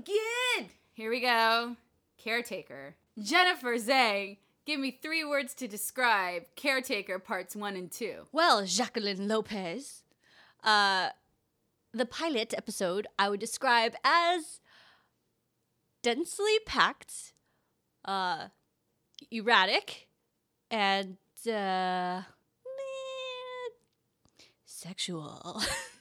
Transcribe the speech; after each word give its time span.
good. 0.00 0.66
Here 0.92 1.10
we 1.10 1.20
go. 1.20 1.76
Caretaker. 2.18 2.96
Jennifer 3.22 3.76
Zhang, 3.76 4.38
give 4.66 4.80
me 4.80 4.90
three 4.90 5.24
words 5.24 5.54
to 5.54 5.68
describe 5.68 6.44
Caretaker 6.56 7.18
parts 7.18 7.54
one 7.54 7.76
and 7.76 7.90
two. 7.90 8.26
Well, 8.32 8.64
Jacqueline 8.64 9.28
Lopez, 9.28 10.02
uh, 10.62 11.10
the 11.92 12.06
pilot 12.06 12.54
episode 12.56 13.06
I 13.18 13.28
would 13.28 13.40
describe 13.40 13.94
as 14.04 14.60
densely 16.02 16.58
packed, 16.66 17.32
uh, 18.04 18.48
erratic, 19.30 20.08
and 20.70 21.18
uh, 21.48 22.22
sexual. 24.64 25.62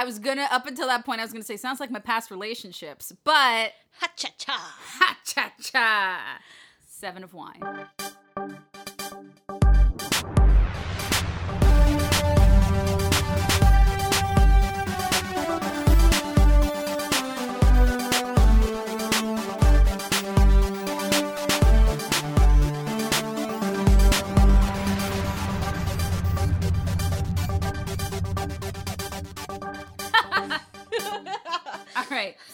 I 0.00 0.04
was 0.04 0.18
gonna, 0.18 0.48
up 0.50 0.66
until 0.66 0.86
that 0.86 1.04
point, 1.04 1.20
I 1.20 1.24
was 1.24 1.30
gonna 1.30 1.44
say, 1.44 1.58
sounds 1.58 1.78
like 1.78 1.90
my 1.90 1.98
past 1.98 2.30
relationships, 2.30 3.12
but 3.22 3.72
ha 3.98 4.08
cha 4.16 4.30
cha. 4.38 4.56
ha 4.56 5.18
cha 5.26 5.52
cha. 5.60 6.38
Seven 6.88 7.22
of 7.22 7.34
wine. 7.34 7.60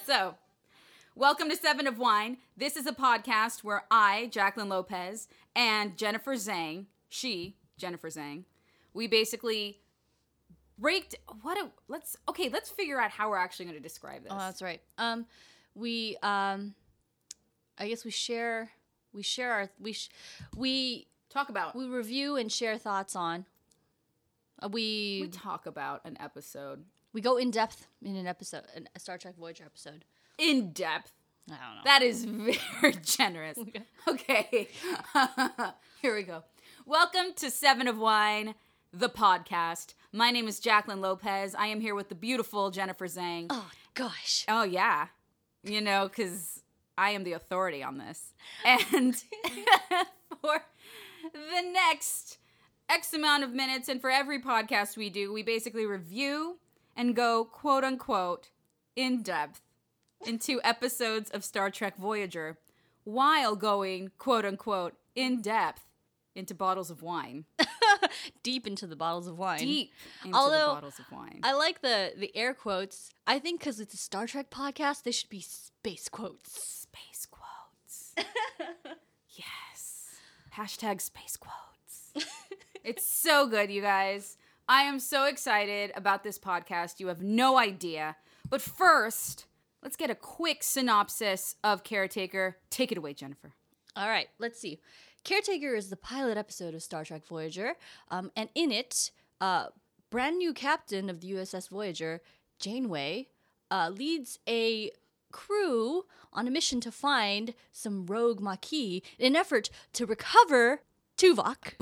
So 0.07 0.37
welcome 1.17 1.51
to 1.51 1.57
Seven 1.57 1.89
of 1.89 1.99
Wine. 1.99 2.37
This 2.57 2.77
is 2.77 2.87
a 2.87 2.93
podcast 2.93 3.65
where 3.65 3.83
I, 3.91 4.29
Jacqueline 4.31 4.69
Lopez, 4.69 5.27
and 5.57 5.97
Jennifer 5.97 6.35
Zhang, 6.35 6.85
she, 7.09 7.57
Jennifer 7.77 8.09
Zhang, 8.09 8.45
we 8.95 9.09
basically 9.09 9.81
raked 10.79 11.17
what 11.43 11.59
a 11.59 11.71
let's 11.89 12.17
okay, 12.29 12.49
let's 12.49 12.71
figure 12.71 13.01
out 13.01 13.11
how 13.11 13.29
we're 13.29 13.37
actually 13.37 13.65
going 13.65 13.79
to 13.79 13.83
describe 13.83 14.23
this. 14.23 14.31
Oh, 14.33 14.39
that's 14.39 14.63
right. 14.63 14.81
Um, 14.97 15.27
we 15.75 16.17
um, 16.23 16.77
I 17.77 17.89
guess 17.89 18.05
we 18.05 18.13
share 18.13 18.71
we 19.13 19.25
share 19.25 19.53
our 19.53 19.71
we 19.81 19.93
sh- 19.93 20.11
we 20.55 21.09
talk 21.31 21.49
about 21.49 21.75
we 21.75 21.87
review 21.87 22.37
and 22.37 22.53
share 22.53 22.79
thoughts 22.79 23.17
on. 23.17 23.45
Uh, 24.63 24.69
we 24.69 25.19
we 25.23 25.29
talk 25.31 25.67
about 25.67 26.03
an 26.05 26.17
episode 26.21 26.85
we 27.17 27.23
go 27.23 27.39
in 27.39 27.51
depth 27.51 27.87
in 28.03 28.15
an 28.15 28.27
episode, 28.27 28.65
an- 28.75 28.91
a 28.95 29.01
Star 29.01 29.17
Trek 29.17 29.37
Voyager 29.39 29.65
episode. 29.65 30.05
in 30.37 30.73
depth. 30.73 31.13
I 31.51 31.53
don't 31.55 31.77
know. 31.77 31.81
That 31.83 32.03
is 32.03 32.25
very 32.83 32.93
generous. 33.03 33.59
Okay. 34.07 34.69
Here 36.03 36.15
we 36.15 36.25
go. 36.25 36.45
Welcome 36.85 37.33
to 37.37 37.51
Seven 37.51 37.89
of 37.89 37.97
Wine, 37.97 38.55
the 38.93 39.09
podcast. 39.09 39.95
My 40.13 40.31
name 40.31 40.47
is 40.47 40.61
Jacqueline 40.61 41.01
Lopez. 41.01 41.55
I 41.55 41.69
am 41.69 41.81
here 41.81 41.95
with 41.95 42.11
the 42.11 42.15
beautiful 42.15 42.71
Jennifer 42.71 43.07
Zhang. 43.07 43.47
oh 43.49 43.71
gosh. 43.95 44.45
Oh, 44.47 44.65
yeah. 44.65 45.07
You 45.65 45.81
know, 45.81 46.09
because 46.09 46.61
I 46.99 47.13
am 47.13 47.25
the 47.25 47.33
authority 47.33 47.83
on 47.83 47.97
this. 47.97 48.35
And 48.63 49.17
for 50.43 50.61
the 51.33 51.63
next 51.73 52.37
X 52.91 53.15
amount 53.15 53.43
of 53.43 53.55
minutes, 53.55 53.89
and 53.89 54.03
for 54.03 54.11
every 54.11 54.43
podcast 54.43 54.99
we 54.99 55.09
do, 55.09 55.33
we 55.33 55.43
basically 55.43 55.87
review 55.87 56.59
and 56.97 57.15
go 57.15 57.45
quote 57.45 57.85
unquote 57.85 58.51
in 58.97 59.23
depth 59.23 59.61
into 60.27 60.61
episodes 60.65 61.31
of 61.31 61.45
Star 61.45 61.71
Trek 61.71 61.97
Voyager 61.97 62.59
while 63.05 63.55
going 63.55 64.11
quote 64.19 64.45
unquote 64.45 64.95
in 65.15 65.41
depth 65.41 65.83
into 66.35 66.55
bottles 66.55 66.91
of 66.91 67.03
wine. 67.03 67.45
Deep 68.43 68.67
into 68.67 68.87
the 68.87 68.97
bottles 68.97 69.27
of 69.27 69.39
wine. 69.39 69.59
Deep 69.59 69.93
into 70.25 70.37
Although, 70.37 70.69
the 70.69 70.75
bottles 70.75 70.99
of 70.99 71.07
wine. 71.11 71.41
I 71.43 71.53
like 71.53 71.83
the 71.83 72.13
the 72.17 72.35
air 72.37 72.55
quotes. 72.55 73.11
I 73.27 73.39
think 73.39 73.61
because 73.61 73.81
it's 73.81 73.95
a 73.95 73.99
Star 73.99 74.27
Trek 74.27 74.51
podcast, 74.51 75.03
they 75.03 75.13
should 75.13 75.31
be 75.31 75.41
space 75.41 76.09
quotes. 76.09 76.53
Space 76.53 77.27
quotes. 77.31 78.15
yes. 79.31 80.05
Hashtag 80.57 81.01
space 81.01 81.37
quotes. 81.37 82.27
it's 82.85 83.07
so 83.07 83.47
good, 83.47 83.71
you 83.71 83.83
guys. 83.83 84.37
I 84.69 84.83
am 84.83 84.99
so 84.99 85.27
excited 85.27 85.93
about 85.95 86.25
this 86.25 86.41
podcast. 86.41 86.99
You 86.99 87.07
have 87.07 87.23
no 87.23 87.57
idea. 87.57 88.17
But 88.51 88.61
first, 88.61 89.47
let's 89.81 89.97
get 89.97 90.11
a 90.11 90.15
quick 90.17 90.65
synopsis 90.65 91.55
of 91.63 91.85
Caretaker. 91.85 92.57
Take 92.69 92.91
it 92.91 92.99
away, 92.99 93.15
Jennifer. 93.15 93.53
All 93.95 94.09
right, 94.09 94.29
let's 94.41 94.59
see. 94.59 94.81
Caretaker 95.23 95.75
is 95.77 95.89
the 95.89 95.97
pilot 95.97 96.37
episode 96.37 96.75
of 96.75 96.83
Star 96.83 97.05
Trek 97.05 97.25
Voyager, 97.27 97.75
um, 98.11 98.31
and 98.37 98.49
in 98.55 98.73
it, 98.73 99.11
uh, 99.41 99.67
brand 100.11 100.39
new 100.39 100.53
captain 100.53 101.09
of 101.09 101.21
the 101.21 101.33
USS 101.33 101.69
Voyager, 101.69 102.21
Janeway, 102.59 103.29
uh, 103.71 103.91
leads 103.95 104.39
a 104.49 104.91
crew 105.33 106.05
on 106.33 106.47
a 106.47 106.51
mission 106.51 106.81
to 106.81 106.93
find 106.93 107.55
some 107.73 108.07
rogue 108.07 108.41
Maquis 108.41 109.03
in 109.19 109.27
an 109.27 109.37
effort 109.37 109.71
to 109.93 110.07
recover 110.07 110.83
Tuvok. 111.17 111.75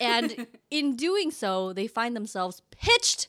And 0.00 0.46
in 0.70 0.96
doing 0.96 1.30
so, 1.30 1.72
they 1.72 1.86
find 1.86 2.14
themselves 2.16 2.62
pitched 2.70 3.28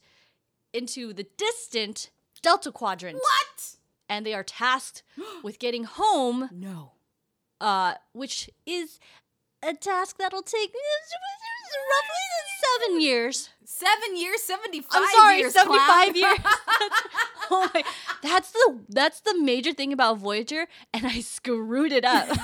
into 0.74 1.14
the 1.14 1.28
distant 1.38 2.12
Delta 2.42 2.72
Quadrant. 2.72 3.18
What? 3.18 3.76
And 4.08 4.26
they 4.26 4.34
are 4.34 4.44
tasked 4.44 5.04
with 5.44 5.60
getting 5.60 5.84
home 5.84 6.50
No. 6.52 6.94
uh, 7.60 7.96
which 8.14 8.50
is 8.66 9.00
a 9.64 9.74
task 9.74 10.18
that'll 10.18 10.42
take 10.44 10.72
roughly 10.74 12.82
seven 12.82 13.02
years. 13.02 13.50
Seven 13.66 14.18
years, 14.18 14.42
75 14.44 14.88
I'm 14.92 15.10
sorry, 15.16 15.38
years. 15.40 15.54
seventy-five 15.54 16.14
clown. 16.14 16.16
years. 16.16 16.40
oh 17.52 17.70
my, 17.74 17.84
that's 18.24 18.52
the 18.52 18.80
that's 18.90 19.22
the 19.22 19.36
major 19.42 19.74
thing 19.74 19.94
about 19.94 20.18
Voyager, 20.18 20.66
and 20.94 21.06
I 21.06 21.20
screwed 21.22 21.92
it 21.92 22.06
up. 22.06 22.28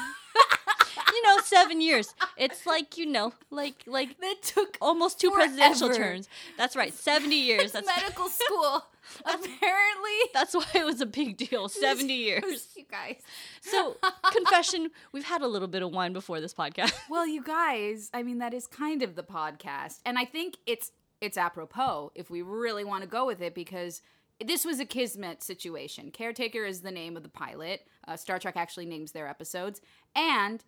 you 1.16 1.24
know, 1.24 1.38
seven 1.44 1.82
years. 1.82 2.14
It's 2.38 2.66
like 2.66 2.98
you 2.98 3.06
know, 3.06 3.34
like 3.50 3.84
like 3.88 4.20
that 4.22 4.42
took 4.42 4.78
almost 4.82 5.20
two 5.20 5.32
presidential 5.32 5.88
Forever. 5.88 6.04
terms. 6.04 6.30
That's 6.58 6.76
right, 6.76 6.94
seventy 6.94 7.38
years. 7.38 7.72
That's 7.72 7.88
medical 7.98 8.30
school. 8.30 8.86
Apparently. 9.26 10.20
that's 10.34 10.56
why 10.56 10.66
it 10.74 10.84
was 10.86 11.00
a 11.00 11.06
big 11.06 11.38
deal. 11.38 11.70
Seventy 11.70 12.16
years. 12.16 12.68
You 12.76 12.86
guys. 12.90 13.22
So, 13.62 13.98
confession: 14.32 14.90
we've 15.12 15.26
had 15.26 15.42
a 15.42 15.48
little 15.48 15.68
bit 15.68 15.84
of 15.84 15.92
wine 15.92 16.12
before 16.14 16.42
this 16.42 16.54
podcast. 16.54 16.94
Well, 17.10 17.28
you 17.28 17.44
guys, 17.44 18.10
I 18.14 18.24
mean 18.24 18.40
that 18.40 18.54
is 18.54 18.68
kind 18.68 19.04
of 19.04 19.16
the 19.16 19.24
podcast. 19.24 20.00
And 20.06 20.18
I 20.18 20.26
think 20.26 20.58
it's 20.66 20.92
it's 21.22 21.38
apropos 21.38 22.12
if 22.16 22.30
we 22.30 22.42
really 22.42 22.84
want 22.84 23.04
to 23.04 23.08
go 23.08 23.26
with 23.26 23.42
it 23.42 23.54
because 23.56 24.02
this 24.44 24.66
was 24.66 24.80
a 24.80 24.86
kismet 24.86 25.42
situation. 25.42 26.12
Caretaker 26.12 26.66
is 26.66 26.82
the 26.82 26.92
name 26.92 27.16
of 27.16 27.24
the 27.24 27.30
pilot. 27.30 27.88
Uh, 28.08 28.18
Star 28.18 28.38
Trek 28.38 28.58
actually 28.58 28.86
names 28.86 29.12
their 29.12 29.28
episodes. 29.28 29.82
And 30.16 30.64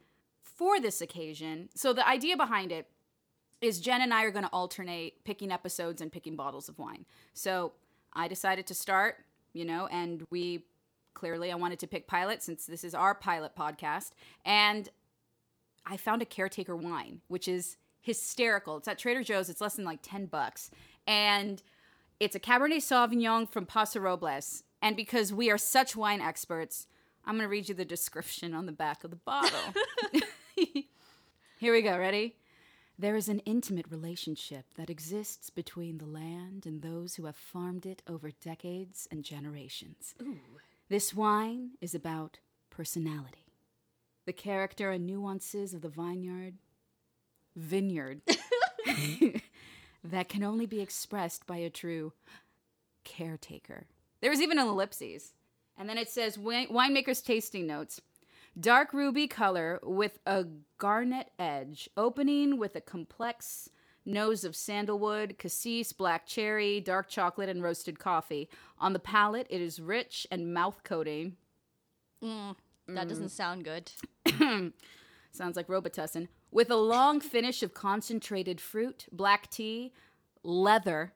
for 0.56 0.80
this 0.80 1.02
occasion, 1.02 1.69
so 1.75 1.94
the 1.94 2.08
idea 2.08 2.38
behind 2.38 2.72
it 2.72 2.88
is 3.62 3.80
Jen 3.80 4.02
and 4.02 4.13
I 4.13 4.24
are 4.24 4.31
going 4.31 4.46
to 4.46 4.52
alternate 4.52 5.24
picking 5.24 5.52
episodes 5.52 6.02
and 6.02 6.12
picking 6.12 6.35
bottles 6.35 6.69
of 6.69 6.78
wine. 6.78 7.06
So 7.34 7.74
I 8.13 8.28
decided 8.28 8.68
to 8.68 8.74
start, 8.74 9.16
you 9.53 9.66
know, 9.66 9.88
and 9.88 10.25
we 10.30 10.66
clearly 11.13 11.52
I 11.52 11.56
wanted 11.56 11.80
to 11.80 11.88
pick 11.88 12.07
pilot 12.07 12.44
since 12.44 12.66
this 12.66 12.84
is 12.84 12.94
our 12.94 13.16
pilot 13.16 13.56
podcast. 13.56 14.12
And 14.46 14.90
I 15.86 15.97
found 15.97 16.22
a 16.22 16.25
caretaker 16.25 16.75
wine, 16.75 17.22
which 17.28 17.47
is 17.47 17.78
hysterical. 18.02 18.78
It's 18.78 18.88
at 18.88 19.00
Trader 19.00 19.24
Joe's. 19.24 19.50
It's 19.50 19.62
less 19.62 19.75
than 19.75 19.86
like 19.86 20.00
10 20.03 20.28
bucks. 20.28 20.69
And 21.07 21.63
it's 22.19 22.36
a 22.36 22.40
Cabernet 22.40 22.78
Sauvignon 22.78 23.50
from 23.50 23.66
Paso 23.66 24.00
Robles. 24.00 24.63
And 24.81 24.95
because 24.95 25.33
we 25.33 25.50
are 25.50 25.57
such 25.57 25.95
wine 25.95 26.21
experts, 26.21 26.88
I'm 27.25 27.36
going 27.36 27.44
to 27.45 27.50
read 27.50 27.68
you 27.68 27.75
the 27.75 27.86
description 27.86 28.54
on 28.54 28.66
the 28.66 28.71
back 28.71 29.04
of 29.04 29.10
the 29.10 29.18
bottle. 29.18 29.74
Here 31.59 31.74
we 31.74 31.81
go. 31.81 31.98
Ready? 31.98 32.36
There 33.00 33.15
is 33.15 33.30
an 33.30 33.39
intimate 33.39 33.86
relationship 33.89 34.65
that 34.75 34.89
exists 34.89 35.51
between 35.51 36.00
the 36.00 36.06
land 36.06 36.65
and 36.65 36.81
those 36.81 37.15
who 37.15 37.25
have 37.25 37.36
farmed 37.36 37.86
it 37.86 38.01
over 38.07 38.31
decades 38.31 39.07
and 39.12 39.24
generations. 39.24 40.15
This 40.89 41.13
wine 41.13 41.71
is 41.80 41.94
about 41.94 42.39
personality, 42.71 43.54
the 44.25 44.33
character 44.33 44.89
and 44.89 45.06
nuances 45.06 45.75
of 45.75 45.81
the 45.81 45.89
vineyard, 45.89 46.56
vineyard, 47.56 48.21
that 50.04 50.30
can 50.30 50.44
only 50.44 50.65
be 50.65 50.81
expressed 50.81 51.45
by 51.45 51.57
a 51.57 51.69
true 51.69 52.13
caretaker. 53.04 53.86
There 54.21 54.31
was 54.31 54.42
even 54.42 54.57
an 54.57 54.68
ellipses. 54.68 55.33
And 55.77 55.88
then 55.88 56.00
it 56.00 56.09
says 56.09 56.38
winemaker's 56.38 57.21
tasting 57.21 57.68
notes. 57.68 58.01
Dark 58.59 58.92
ruby 58.94 59.27
color 59.27 59.80
with 59.83 60.19
a 60.25 60.45
garnet 60.77 61.30
edge, 61.38 61.89
opening 61.95 62.57
with 62.57 62.75
a 62.75 62.81
complex 62.81 63.69
nose 64.04 64.44
of 64.44 64.56
sandalwood, 64.56 65.38
cassis, 65.38 65.94
black 65.94 66.25
cherry, 66.25 66.80
dark 66.80 67.09
chocolate, 67.09 67.50
and 67.50 67.62
roasted 67.62 68.00
coffee. 68.00 68.50
On 68.80 68.94
the 68.94 69.00
palate, 69.00 69.48
it 69.50 69.62
is 69.62 69.80
rich 69.80 70.25
and 70.31 70.54
mouth 70.54 70.81
coating. 70.83 71.36
Mm, 72.24 72.56
that 72.88 73.07
doesn't 73.07 73.30
sound 73.30 73.63
good. 73.63 73.92
Sounds 75.31 75.56
like 75.56 75.68
Robitussin. 75.68 76.27
With 76.50 76.71
a 76.71 76.75
long 76.77 77.19
finish 77.19 77.62
of 77.62 77.74
concentrated 77.74 78.59
fruit, 78.59 79.06
black 79.12 79.51
tea, 79.51 79.94
leather, 80.42 81.13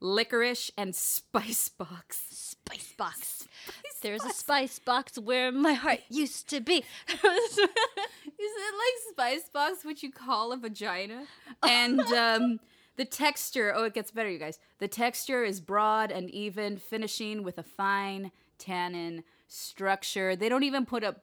licorice, 0.00 0.70
and 0.78 0.94
spice 0.94 1.68
box. 1.68 2.28
Spice 2.30 2.94
box. 2.96 3.48
There's 3.98 4.24
a 4.24 4.30
spice 4.30 4.78
box 4.78 5.18
where 5.18 5.52
my 5.52 5.74
heart 5.74 6.00
used 6.08 6.48
to 6.50 6.60
be. 6.60 6.84
Is 7.08 7.58
it 8.38 8.74
like 8.74 9.12
spice 9.12 9.48
box, 9.48 9.84
which 9.84 10.02
you 10.02 10.12
call 10.12 10.52
a 10.52 10.56
vagina? 10.56 11.24
And 11.62 12.00
um, 12.00 12.60
the 12.96 13.04
texture, 13.04 13.72
oh, 13.74 13.84
it 13.84 13.94
gets 13.94 14.10
better, 14.10 14.30
you 14.30 14.38
guys. 14.38 14.58
The 14.78 14.88
texture 14.88 15.42
is 15.44 15.60
broad 15.60 16.12
and 16.12 16.30
even, 16.30 16.76
finishing 16.76 17.42
with 17.42 17.58
a 17.58 17.62
fine 17.62 18.30
tannin 18.58 19.24
structure. 19.48 20.36
They 20.36 20.48
don't 20.48 20.62
even 20.62 20.86
put 20.86 21.02
a 21.02 21.16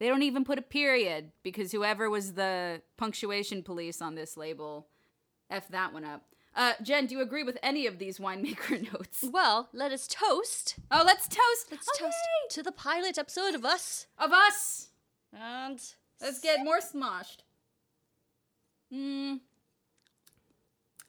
they 0.00 0.08
don't 0.08 0.22
even 0.22 0.44
put 0.44 0.58
a 0.58 0.62
period 0.62 1.30
because 1.42 1.70
whoever 1.70 2.10
was 2.10 2.34
the 2.34 2.82
punctuation 2.96 3.62
police 3.62 4.02
on 4.02 4.16
this 4.16 4.36
label 4.36 4.88
F 5.50 5.68
that 5.68 5.92
one 5.92 6.04
up. 6.04 6.22
Uh, 6.56 6.72
Jen, 6.82 7.06
do 7.06 7.16
you 7.16 7.20
agree 7.20 7.42
with 7.42 7.58
any 7.62 7.86
of 7.86 7.98
these 7.98 8.18
winemaker 8.18 8.80
notes? 8.92 9.24
well, 9.32 9.68
let 9.72 9.90
us 9.92 10.06
toast. 10.06 10.76
Oh, 10.90 11.02
let's 11.04 11.26
toast. 11.26 11.66
Let's 11.70 11.88
Oh, 11.96 12.04
toast 12.04 12.16
to 12.50 12.62
the 12.62 12.70
pilot 12.72 13.18
episode 13.18 13.54
of 13.54 13.64
us. 13.64 14.06
of 14.18 14.32
us. 14.32 14.88
And 15.32 15.80
Let's 16.20 16.38
get 16.40 16.64
more 16.64 16.80
smoshed. 16.80 17.42
Mm. 18.92 19.40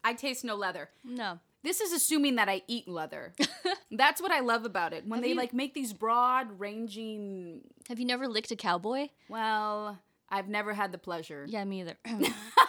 I 0.02 0.14
taste 0.14 0.44
no 0.44 0.54
leather. 0.56 0.88
no. 1.04 1.38
This 1.62 1.80
is 1.80 1.92
assuming 1.92 2.36
that 2.36 2.48
I 2.48 2.62
eat 2.68 2.86
leather. 2.86 3.34
That's 3.90 4.20
what 4.22 4.30
I 4.30 4.38
love 4.38 4.64
about 4.64 4.92
it. 4.92 5.04
When 5.04 5.18
Have 5.18 5.22
they 5.24 5.30
you- 5.30 5.34
like 5.36 5.52
make 5.52 5.74
these 5.74 5.92
broad 5.92 6.60
ranging 6.60 7.62
Have 7.88 7.98
you 7.98 8.04
never 8.06 8.28
licked 8.28 8.52
a 8.52 8.56
cowboy? 8.56 9.08
well, 9.28 9.98
I've 10.28 10.48
never 10.48 10.74
had 10.74 10.92
the 10.92 10.98
pleasure. 10.98 11.44
Yeah, 11.48 11.64
me 11.64 11.80
either. 11.80 11.96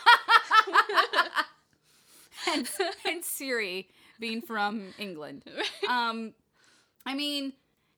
and, 2.52 2.70
and 3.08 3.24
Siri 3.24 3.90
being 4.20 4.42
from 4.42 4.94
England. 4.98 5.44
Um 5.90 6.34
I 7.06 7.14
mean, 7.16 7.54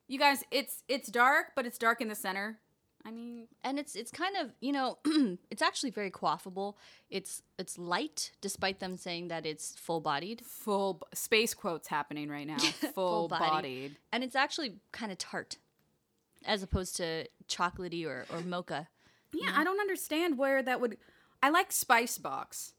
you 0.07 0.19
guys, 0.19 0.43
it's 0.51 0.83
it's 0.87 1.09
dark, 1.09 1.47
but 1.55 1.65
it's 1.65 1.77
dark 1.77 2.01
in 2.01 2.07
the 2.07 2.15
center. 2.15 2.59
I 3.05 3.11
mean, 3.11 3.47
and 3.63 3.79
it's 3.79 3.95
it's 3.95 4.11
kind 4.11 4.35
of 4.37 4.51
you 4.59 4.71
know 4.71 4.97
it's 5.49 5.61
actually 5.61 5.91
very 5.91 6.11
quaffable. 6.11 6.75
It's 7.09 7.41
it's 7.57 7.77
light, 7.77 8.31
despite 8.41 8.79
them 8.79 8.97
saying 8.97 9.29
that 9.29 9.45
it's 9.45 9.75
full 9.77 10.01
bodied, 10.01 10.41
full 10.45 10.95
b- 10.95 10.99
space 11.13 11.53
quotes 11.53 11.87
happening 11.87 12.29
right 12.29 12.45
now. 12.45 12.57
Full 12.57 12.91
Full-bodied. 13.29 13.49
bodied. 13.49 13.95
and 14.11 14.23
it's 14.23 14.35
actually 14.35 14.75
kind 14.91 15.11
of 15.11 15.17
tart, 15.17 15.57
as 16.45 16.61
opposed 16.61 16.97
to 16.97 17.25
chocolatey 17.47 18.05
or 18.05 18.25
or 18.33 18.41
mocha. 18.41 18.89
Yeah, 19.33 19.53
I 19.55 19.63
don't 19.63 19.79
understand 19.79 20.37
where 20.37 20.61
that 20.61 20.81
would. 20.81 20.97
I 21.41 21.49
like 21.51 21.71
Spice 21.71 22.17
Box. 22.17 22.73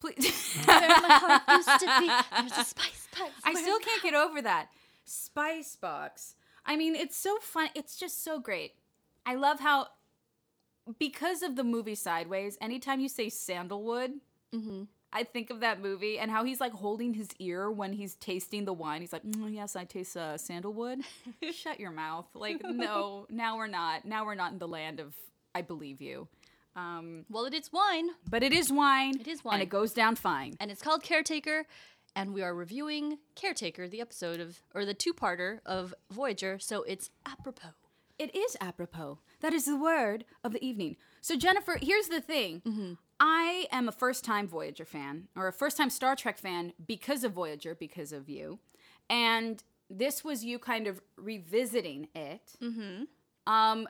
Please. 0.00 0.56
Where 0.64 0.78
my 0.78 1.14
heart 1.14 1.42
used 1.48 1.80
to 1.80 2.00
be, 2.00 2.06
there's 2.40 2.58
a 2.58 2.64
spice 2.64 3.08
box. 3.16 3.30
I 3.44 3.54
still 3.54 3.78
can't 3.78 4.02
get 4.02 4.14
over 4.14 4.40
that. 4.42 4.68
Spice 5.04 5.76
Box. 5.76 6.34
I 6.64 6.76
mean, 6.76 6.94
it's 6.94 7.16
so 7.16 7.38
fun. 7.38 7.68
It's 7.74 7.96
just 7.96 8.22
so 8.22 8.38
great. 8.38 8.74
I 9.26 9.34
love 9.34 9.60
how, 9.60 9.88
because 10.98 11.42
of 11.42 11.56
the 11.56 11.64
movie 11.64 11.94
Sideways, 11.94 12.56
anytime 12.60 13.00
you 13.00 13.08
say 13.08 13.28
sandalwood, 13.28 14.12
Mm-hmm. 14.54 14.82
I 15.12 15.24
think 15.24 15.50
of 15.50 15.60
that 15.60 15.80
movie 15.80 16.18
and 16.18 16.30
how 16.30 16.44
he's 16.44 16.60
like 16.60 16.72
holding 16.72 17.14
his 17.14 17.28
ear 17.38 17.70
when 17.70 17.92
he's 17.92 18.14
tasting 18.16 18.64
the 18.64 18.72
wine. 18.72 19.00
He's 19.00 19.12
like, 19.12 19.24
mm, 19.24 19.52
"Yes, 19.54 19.74
I 19.74 19.84
taste 19.84 20.16
uh, 20.16 20.38
sandalwood." 20.38 21.00
Shut 21.52 21.80
your 21.80 21.90
mouth. 21.90 22.26
Like, 22.34 22.62
no, 22.64 23.26
now 23.28 23.56
we're 23.56 23.66
not. 23.66 24.04
Now 24.04 24.24
we're 24.24 24.36
not 24.36 24.52
in 24.52 24.58
the 24.58 24.68
land 24.68 25.00
of 25.00 25.14
I 25.54 25.62
believe 25.62 26.00
you. 26.00 26.28
Um, 26.76 27.24
Well, 27.28 27.44
it 27.46 27.54
is 27.54 27.72
wine, 27.72 28.10
but 28.28 28.42
it 28.42 28.52
is 28.52 28.70
wine. 28.72 29.18
It 29.20 29.28
is 29.28 29.44
wine, 29.44 29.54
and 29.54 29.62
it 29.62 29.68
goes 29.68 29.92
down 29.92 30.16
fine. 30.16 30.56
and 30.60 30.70
it's 30.70 30.82
called 30.82 31.02
Caretaker, 31.02 31.66
and 32.14 32.32
we 32.32 32.42
are 32.42 32.54
reviewing 32.54 33.18
Caretaker, 33.34 33.88
the 33.88 34.00
episode 34.00 34.40
of 34.40 34.62
or 34.74 34.84
the 34.84 34.94
two-parter 34.94 35.60
of 35.66 35.94
Voyager. 36.10 36.58
So 36.58 36.82
it's 36.84 37.10
apropos. 37.26 37.70
It 38.18 38.34
is 38.34 38.56
apropos. 38.60 39.18
That 39.40 39.54
is 39.54 39.64
the 39.64 39.76
word 39.76 40.26
of 40.44 40.52
the 40.52 40.62
evening. 40.64 40.96
So, 41.22 41.36
Jennifer, 41.36 41.78
here's 41.80 42.08
the 42.08 42.20
thing. 42.20 42.98
I 43.18 43.66
am 43.72 43.88
a 43.88 43.92
first 43.92 44.24
time 44.24 44.46
Voyager 44.46 44.84
fan, 44.84 45.28
or 45.34 45.48
a 45.48 45.52
first 45.52 45.76
time 45.76 45.88
Star 45.90 46.14
Trek 46.16 46.38
fan 46.38 46.72
because 46.86 47.24
of 47.24 47.32
Voyager, 47.32 47.74
because 47.74 48.12
of 48.12 48.28
you. 48.28 48.58
And 49.08 49.62
this 49.88 50.22
was 50.22 50.44
you 50.44 50.58
kind 50.58 50.86
of 50.86 51.00
revisiting 51.16 52.08
it. 52.14 52.52
Mm-hmm. 52.62 53.04
Um, 53.52 53.88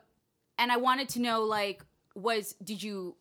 and 0.59 0.71
I 0.73 0.76
wanted 0.76 1.09
to 1.11 1.21
know, 1.21 1.43
like, 1.43 1.85
was 2.15 2.55
did 2.62 2.83
you 2.83 3.17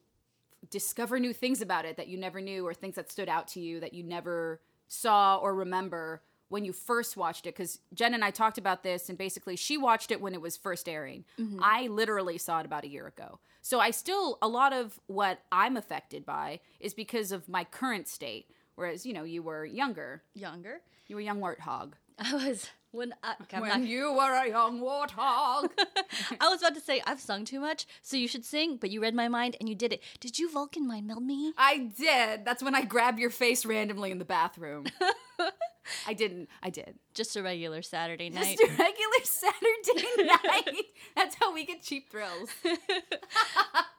discover 0.69 1.19
new 1.19 1.33
things 1.33 1.61
about 1.61 1.85
it 1.85 1.97
that 1.97 2.07
you 2.07 2.17
never 2.17 2.41
knew, 2.41 2.65
or 2.65 2.73
things 2.73 2.95
that 2.95 3.11
stood 3.11 3.29
out 3.29 3.47
to 3.49 3.59
you 3.59 3.79
that 3.79 3.93
you 3.93 4.03
never 4.03 4.59
saw 4.87 5.37
or 5.37 5.55
remember 5.55 6.21
when 6.49 6.65
you 6.65 6.73
first 6.73 7.15
watched 7.15 7.45
it? 7.45 7.55
Because 7.55 7.79
Jen 7.93 8.13
and 8.13 8.23
I 8.23 8.31
talked 8.31 8.57
about 8.57 8.83
this, 8.83 9.09
and 9.09 9.17
basically, 9.17 9.55
she 9.55 9.77
watched 9.77 10.11
it 10.11 10.19
when 10.21 10.33
it 10.33 10.41
was 10.41 10.57
first 10.57 10.89
airing. 10.89 11.23
Mm-hmm. 11.39 11.59
I 11.63 11.87
literally 11.87 12.37
saw 12.37 12.59
it 12.59 12.65
about 12.65 12.83
a 12.83 12.89
year 12.89 13.07
ago. 13.07 13.39
So 13.61 13.79
I 13.79 13.91
still, 13.91 14.37
a 14.41 14.47
lot 14.47 14.73
of 14.73 14.99
what 15.07 15.39
I'm 15.51 15.77
affected 15.77 16.25
by 16.25 16.59
is 16.79 16.93
because 16.93 17.31
of 17.31 17.47
my 17.47 17.63
current 17.63 18.07
state. 18.07 18.49
Whereas, 18.75 19.05
you 19.05 19.13
know, 19.13 19.23
you 19.23 19.43
were 19.43 19.65
younger. 19.65 20.23
Younger. 20.33 20.81
You 21.07 21.17
were 21.17 21.21
a 21.21 21.25
young 21.25 21.39
warthog. 21.39 21.93
I 22.17 22.33
was 22.33 22.69
when 22.91 23.13
I, 23.23 23.35
okay, 23.43 23.59
When 23.59 23.69
not- 23.69 23.87
you 23.87 24.13
were 24.13 24.33
a 24.33 24.47
young 24.47 24.79
warthog. 24.81 25.69
I 26.39 26.47
was 26.49 26.61
about 26.61 26.75
to 26.75 26.81
say 26.81 27.01
I've 27.05 27.19
sung 27.19 27.45
too 27.45 27.59
much, 27.59 27.85
so 28.01 28.17
you 28.17 28.27
should 28.27 28.45
sing, 28.45 28.77
but 28.77 28.89
you 28.89 29.01
read 29.01 29.13
my 29.15 29.27
mind 29.27 29.55
and 29.59 29.69
you 29.69 29.75
did 29.75 29.93
it. 29.93 30.01
Did 30.19 30.39
you 30.39 30.51
Vulcan 30.51 30.87
mind 30.87 31.07
meld 31.07 31.23
me? 31.23 31.53
I 31.57 31.91
did. 31.97 32.45
That's 32.45 32.63
when 32.63 32.75
I 32.75 32.83
grabbed 32.83 33.19
your 33.19 33.29
face 33.29 33.65
randomly 33.65 34.11
in 34.11 34.17
the 34.19 34.25
bathroom. 34.25 34.85
I 36.07 36.13
didn't. 36.13 36.49
I 36.61 36.69
did. 36.69 36.99
Just 37.15 37.35
a 37.35 37.41
regular 37.41 37.81
Saturday 37.81 38.29
night. 38.29 38.57
Just 38.59 38.71
a 38.71 38.75
regular 38.77 39.23
Saturday 39.23 40.23
night. 40.23 40.85
That's 41.15 41.35
how 41.35 41.51
we 41.53 41.65
get 41.65 41.81
cheap 41.81 42.11
thrills. 42.11 42.49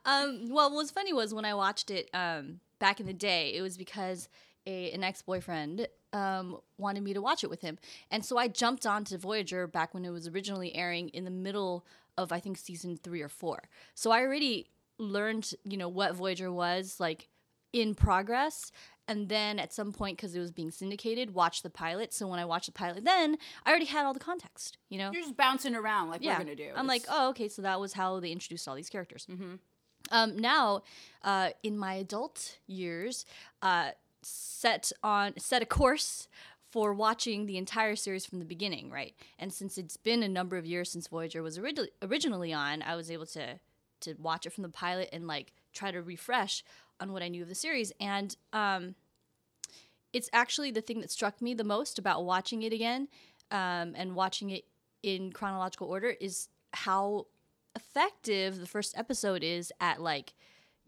Um, 0.05 0.49
well, 0.51 0.71
what 0.71 0.77
was 0.77 0.91
funny 0.91 1.13
was 1.13 1.35
when 1.35 1.45
I 1.45 1.55
watched 1.55 1.91
it 1.91 2.09
um, 2.15 2.61
back 2.79 3.01
in 3.01 3.07
the 3.07 3.13
day, 3.13 3.55
it 3.55 3.63
was 3.63 3.77
because 3.77 4.29
a, 4.67 4.91
an 4.93 5.03
ex 5.05 5.23
boyfriend 5.23 5.87
um, 6.13 6.59
wanted 6.79 7.03
me 7.03 7.13
to 7.15 7.23
watch 7.23 7.45
it 7.45 7.51
with 7.51 7.61
him. 7.61 7.79
And 8.11 8.25
so 8.25 8.37
I 8.37 8.49
jumped 8.49 8.87
onto 8.87 9.17
Voyager 9.17 9.67
back 9.67 9.95
when 9.95 10.05
it 10.05 10.11
was 10.11 10.29
originally 10.29 10.75
airing 10.75 11.09
in 11.11 11.25
the 11.25 11.31
middle 11.31 11.85
of, 12.19 12.33
I 12.33 12.41
think, 12.41 12.59
season 12.59 12.97
three 12.97 13.23
or 13.23 13.29
four. 13.29 13.63
So 13.95 14.11
I 14.11 14.21
already 14.23 14.69
learned, 14.99 15.53
you 15.65 15.77
know, 15.77 15.89
what 15.89 16.15
Voyager 16.15 16.53
was 16.53 16.99
like 16.99 17.29
in 17.73 17.95
progress. 17.95 18.73
And 19.09 19.29
then 19.29 19.59
at 19.59 19.73
some 19.73 19.93
point, 19.93 20.17
because 20.17 20.37
it 20.37 20.39
was 20.39 20.53
being 20.53 20.71
syndicated, 20.71 21.35
watched 21.35 21.65
the 21.65 21.71
pilot. 21.71 22.13
So 22.15 22.29
when 22.29 22.39
I 22.39 22.45
watched 22.45 22.67
the 22.67 22.73
pilot, 22.73 23.05
then 23.05 23.39
I 23.67 23.71
already 23.71 23.87
had 23.87 24.05
all 24.05 24.15
the 24.15 24.21
context, 24.21 24.79
you 24.89 24.99
know? 24.99 25.11
You're 25.11 25.23
just 25.23 25.37
bouncing 25.37 25.75
around 25.75 26.11
like 26.11 26.23
yeah. 26.23 26.35
we're 26.35 26.45
gonna 26.45 26.55
do. 26.55 26.71
I'm 26.77 26.87
like, 26.87 27.03
oh, 27.09 27.31
okay, 27.31 27.49
so 27.49 27.63
that 27.63 27.81
was 27.81 27.93
how 27.93 28.21
they 28.21 28.31
introduced 28.31 28.69
all 28.69 28.77
these 28.77 28.91
characters. 28.91 29.27
Mm-hmm. 29.29 29.55
Um, 30.13 30.39
now, 30.39 30.83
uh, 31.23 31.51
in 31.63 31.77
my 31.77 31.95
adult 31.95 32.59
years, 32.67 33.27
uh, 33.63 33.91
set 34.23 34.93
on 35.03 35.39
set 35.39 35.63
a 35.63 35.67
course 35.67 36.29
for 36.71 36.95
watching 36.95 37.47
the 37.47 37.57
entire 37.57 37.97
series 37.97 38.25
from 38.25 38.39
the 38.39 38.45
beginning, 38.45 38.91
right? 38.91 39.15
And 39.39 39.53
since 39.53 39.77
it's 39.77 39.97
been 39.97 40.23
a 40.23 40.29
number 40.29 40.57
of 40.57 40.65
years 40.65 40.91
since 40.91 41.09
Voyager 41.09 41.43
was 41.43 41.59
originally 41.59 41.91
originally 42.03 42.53
on, 42.53 42.83
I 42.83 42.97
was 42.97 43.11
able 43.11 43.27
to 43.27 43.59
to 44.01 44.15
watch 44.19 44.47
it 44.47 44.53
from 44.53 44.63
the 44.63 44.69
pilot 44.69 45.09
and 45.13 45.27
like 45.27 45.53
try 45.73 45.91
to 45.91 46.01
refresh 46.01 46.65
on 47.01 47.13
what 47.13 47.23
I 47.23 47.29
knew 47.29 47.43
of 47.43 47.49
the 47.49 47.55
series. 47.55 47.93
And 48.01 48.37
um, 48.53 48.95
it's 50.13 50.31
actually 50.33 50.71
the 50.71 50.81
thing 50.81 51.01
that 51.01 51.11
struck 51.11 51.41
me 51.41 51.55
the 51.55 51.65
most 51.65 51.99
about 51.99 52.25
watching 52.25 52.63
it 52.63 52.73
again 52.73 53.09
um, 53.51 53.95
and 53.95 54.15
watching 54.15 54.51
it 54.51 54.65
in 55.03 55.33
chronological 55.33 55.89
order 55.89 56.15
is 56.21 56.49
how 56.73 57.27
effective 57.75 58.59
the 58.59 58.67
first 58.67 58.97
episode 58.97 59.43
is 59.43 59.73
at 59.81 60.01
like 60.01 60.35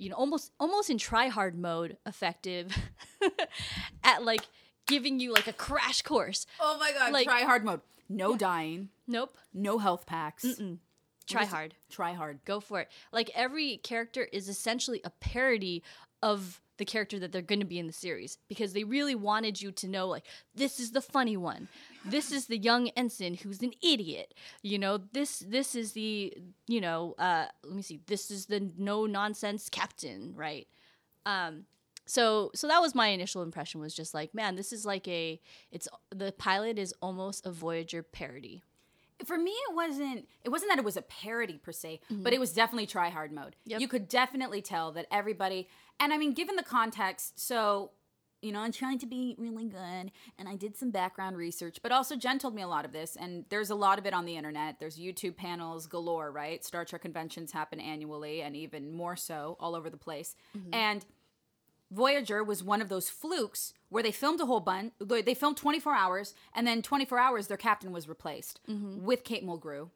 you 0.02 0.11
know 0.11 0.16
almost 0.16 0.52
almost 0.59 0.90
in 0.90 0.99
try 0.99 1.28
hard 1.28 1.56
mode 1.59 1.97
effective 2.06 2.76
at 4.04 4.25
like 4.25 4.42
giving 4.87 5.21
you 5.21 5.32
like 5.32 5.47
a 5.47 5.52
crash 5.52 6.02
course 6.02 6.47
oh 6.61 6.76
my 6.78 6.92
god, 6.92 7.12
like- 7.12 7.26
try 7.26 7.42
hard 7.42 7.64
mode. 7.64 7.80
No 8.09 8.37
dying. 8.37 8.90
nope 9.06 9.37
No 9.54 9.78
health 9.78 10.04
packs. 10.06 10.44
mm 10.44 10.78
try 11.25 11.44
hard 11.44 11.75
Try 11.88 12.12
hard. 12.14 12.40
go 12.44 12.59
for 12.61 12.80
it 12.80 12.88
like 13.12 13.30
every 13.35 13.76
character 13.78 14.25
is 14.32 14.49
essentially 14.49 15.00
a 15.04 15.11
parody 15.11 15.82
of 16.21 16.61
the 16.82 16.92
character 16.94 17.18
that 17.20 17.30
they're 17.32 17.50
going 17.52 17.60
to 17.66 17.72
be 17.74 17.78
in 17.78 17.86
the 17.86 17.92
series 18.06 18.38
because 18.48 18.72
they 18.72 18.84
really 18.84 19.14
wanted 19.14 19.54
you 19.62 19.70
to 19.70 19.86
know 19.86 20.06
like 20.08 20.24
this 20.62 20.80
is 20.80 20.90
the 20.90 21.00
funny 21.00 21.36
one. 21.36 21.68
This 22.04 22.32
is 22.32 22.46
the 22.46 22.58
young 22.58 22.88
ensign 23.02 23.34
who's 23.34 23.62
an 23.62 23.72
idiot. 23.94 24.34
You 24.62 24.78
know 24.78 24.94
this 25.12 25.38
this 25.56 25.74
is 25.74 25.92
the 25.92 26.34
you 26.66 26.80
know 26.80 27.14
uh 27.18 27.46
let 27.64 27.76
me 27.76 27.82
see 27.82 28.00
this 28.06 28.30
is 28.30 28.46
the 28.46 28.60
no 28.76 29.06
nonsense 29.06 29.68
captain 29.68 30.34
right? 30.36 30.66
Um 31.24 31.66
So 32.04 32.50
so 32.54 32.66
that 32.66 32.80
was 32.80 32.94
my 32.94 33.08
initial 33.18 33.42
impression 33.42 33.80
was 33.80 33.94
just 33.94 34.12
like, 34.18 34.34
man, 34.34 34.56
this 34.56 34.72
is 34.72 34.84
like 34.84 35.06
a 35.06 35.40
it's 35.70 35.88
the 36.10 36.32
pilot 36.32 36.78
is 36.78 36.92
almost 37.00 37.46
a 37.46 37.52
Voyager 37.52 38.02
parody. 38.02 38.62
for 39.24 39.38
me 39.38 39.54
it 39.68 39.74
wasn't 39.82 40.20
it 40.46 40.50
wasn't 40.54 40.68
that 40.70 40.78
it 40.82 40.84
was 40.90 40.96
a 40.96 41.02
parody 41.02 41.56
per 41.66 41.70
se 41.72 42.00
but 42.24 42.32
it 42.32 42.40
was 42.44 42.52
definitely 42.60 42.88
try 42.96 43.08
hard 43.18 43.30
mode. 43.40 43.54
Yep. 43.70 43.80
you 43.82 43.88
could 43.92 44.06
definitely 44.08 44.62
tell 44.62 44.90
that 44.96 45.06
everybody 45.20 45.68
and 46.00 46.12
i 46.12 46.18
mean 46.18 46.32
given 46.32 46.56
the 46.56 46.62
context 46.62 47.38
so 47.38 47.90
you 48.40 48.52
know 48.52 48.61
i'm 48.61 48.72
trying 48.72 48.99
to 48.99 49.06
be 49.06 49.34
really 49.38 49.64
good 49.64 50.11
and 50.38 50.49
i 50.49 50.56
did 50.56 50.76
some 50.76 50.90
background 50.90 51.37
research 51.37 51.78
but 51.82 51.92
also 51.92 52.16
jen 52.16 52.38
told 52.38 52.54
me 52.54 52.62
a 52.62 52.68
lot 52.68 52.84
of 52.84 52.92
this 52.92 53.16
and 53.16 53.44
there's 53.49 53.70
a 53.70 53.75
lot 53.75 53.99
of 53.99 54.06
it 54.06 54.12
on 54.12 54.25
the 54.25 54.37
internet 54.37 54.78
there's 54.80 54.99
youtube 54.99 55.37
panels 55.37 55.87
galore 55.87 56.30
right 56.30 56.64
star 56.64 56.84
trek 56.84 57.02
conventions 57.02 57.52
happen 57.52 57.80
annually 57.80 58.42
and 58.42 58.56
even 58.56 58.92
more 58.92 59.16
so 59.16 59.56
all 59.61 59.75
over 59.75 59.88
the 59.88 59.96
place 59.96 60.37
mm-hmm. 60.56 60.75
and 60.75 61.04
Voyager 61.92 62.42
was 62.42 62.64
one 62.64 62.80
of 62.80 62.88
those 62.88 63.11
flukes 63.11 63.75
where 63.90 64.02
they 64.02 64.11
filmed 64.11 64.40
a 64.40 64.46
whole 64.46 64.61
bunch. 64.61 64.94
They 64.99 65.34
filmed 65.34 65.58
24 65.58 65.94
hours, 65.94 66.34
and 66.54 66.66
then 66.66 66.80
24 66.80 67.18
hours, 67.18 67.46
their 67.49 67.58
captain 67.58 67.92
was 67.92 68.08
replaced 68.08 68.61
mm-hmm. 68.68 69.04
with 69.04 69.25
Kate 69.25 69.46
Mulgrew. 69.46 69.90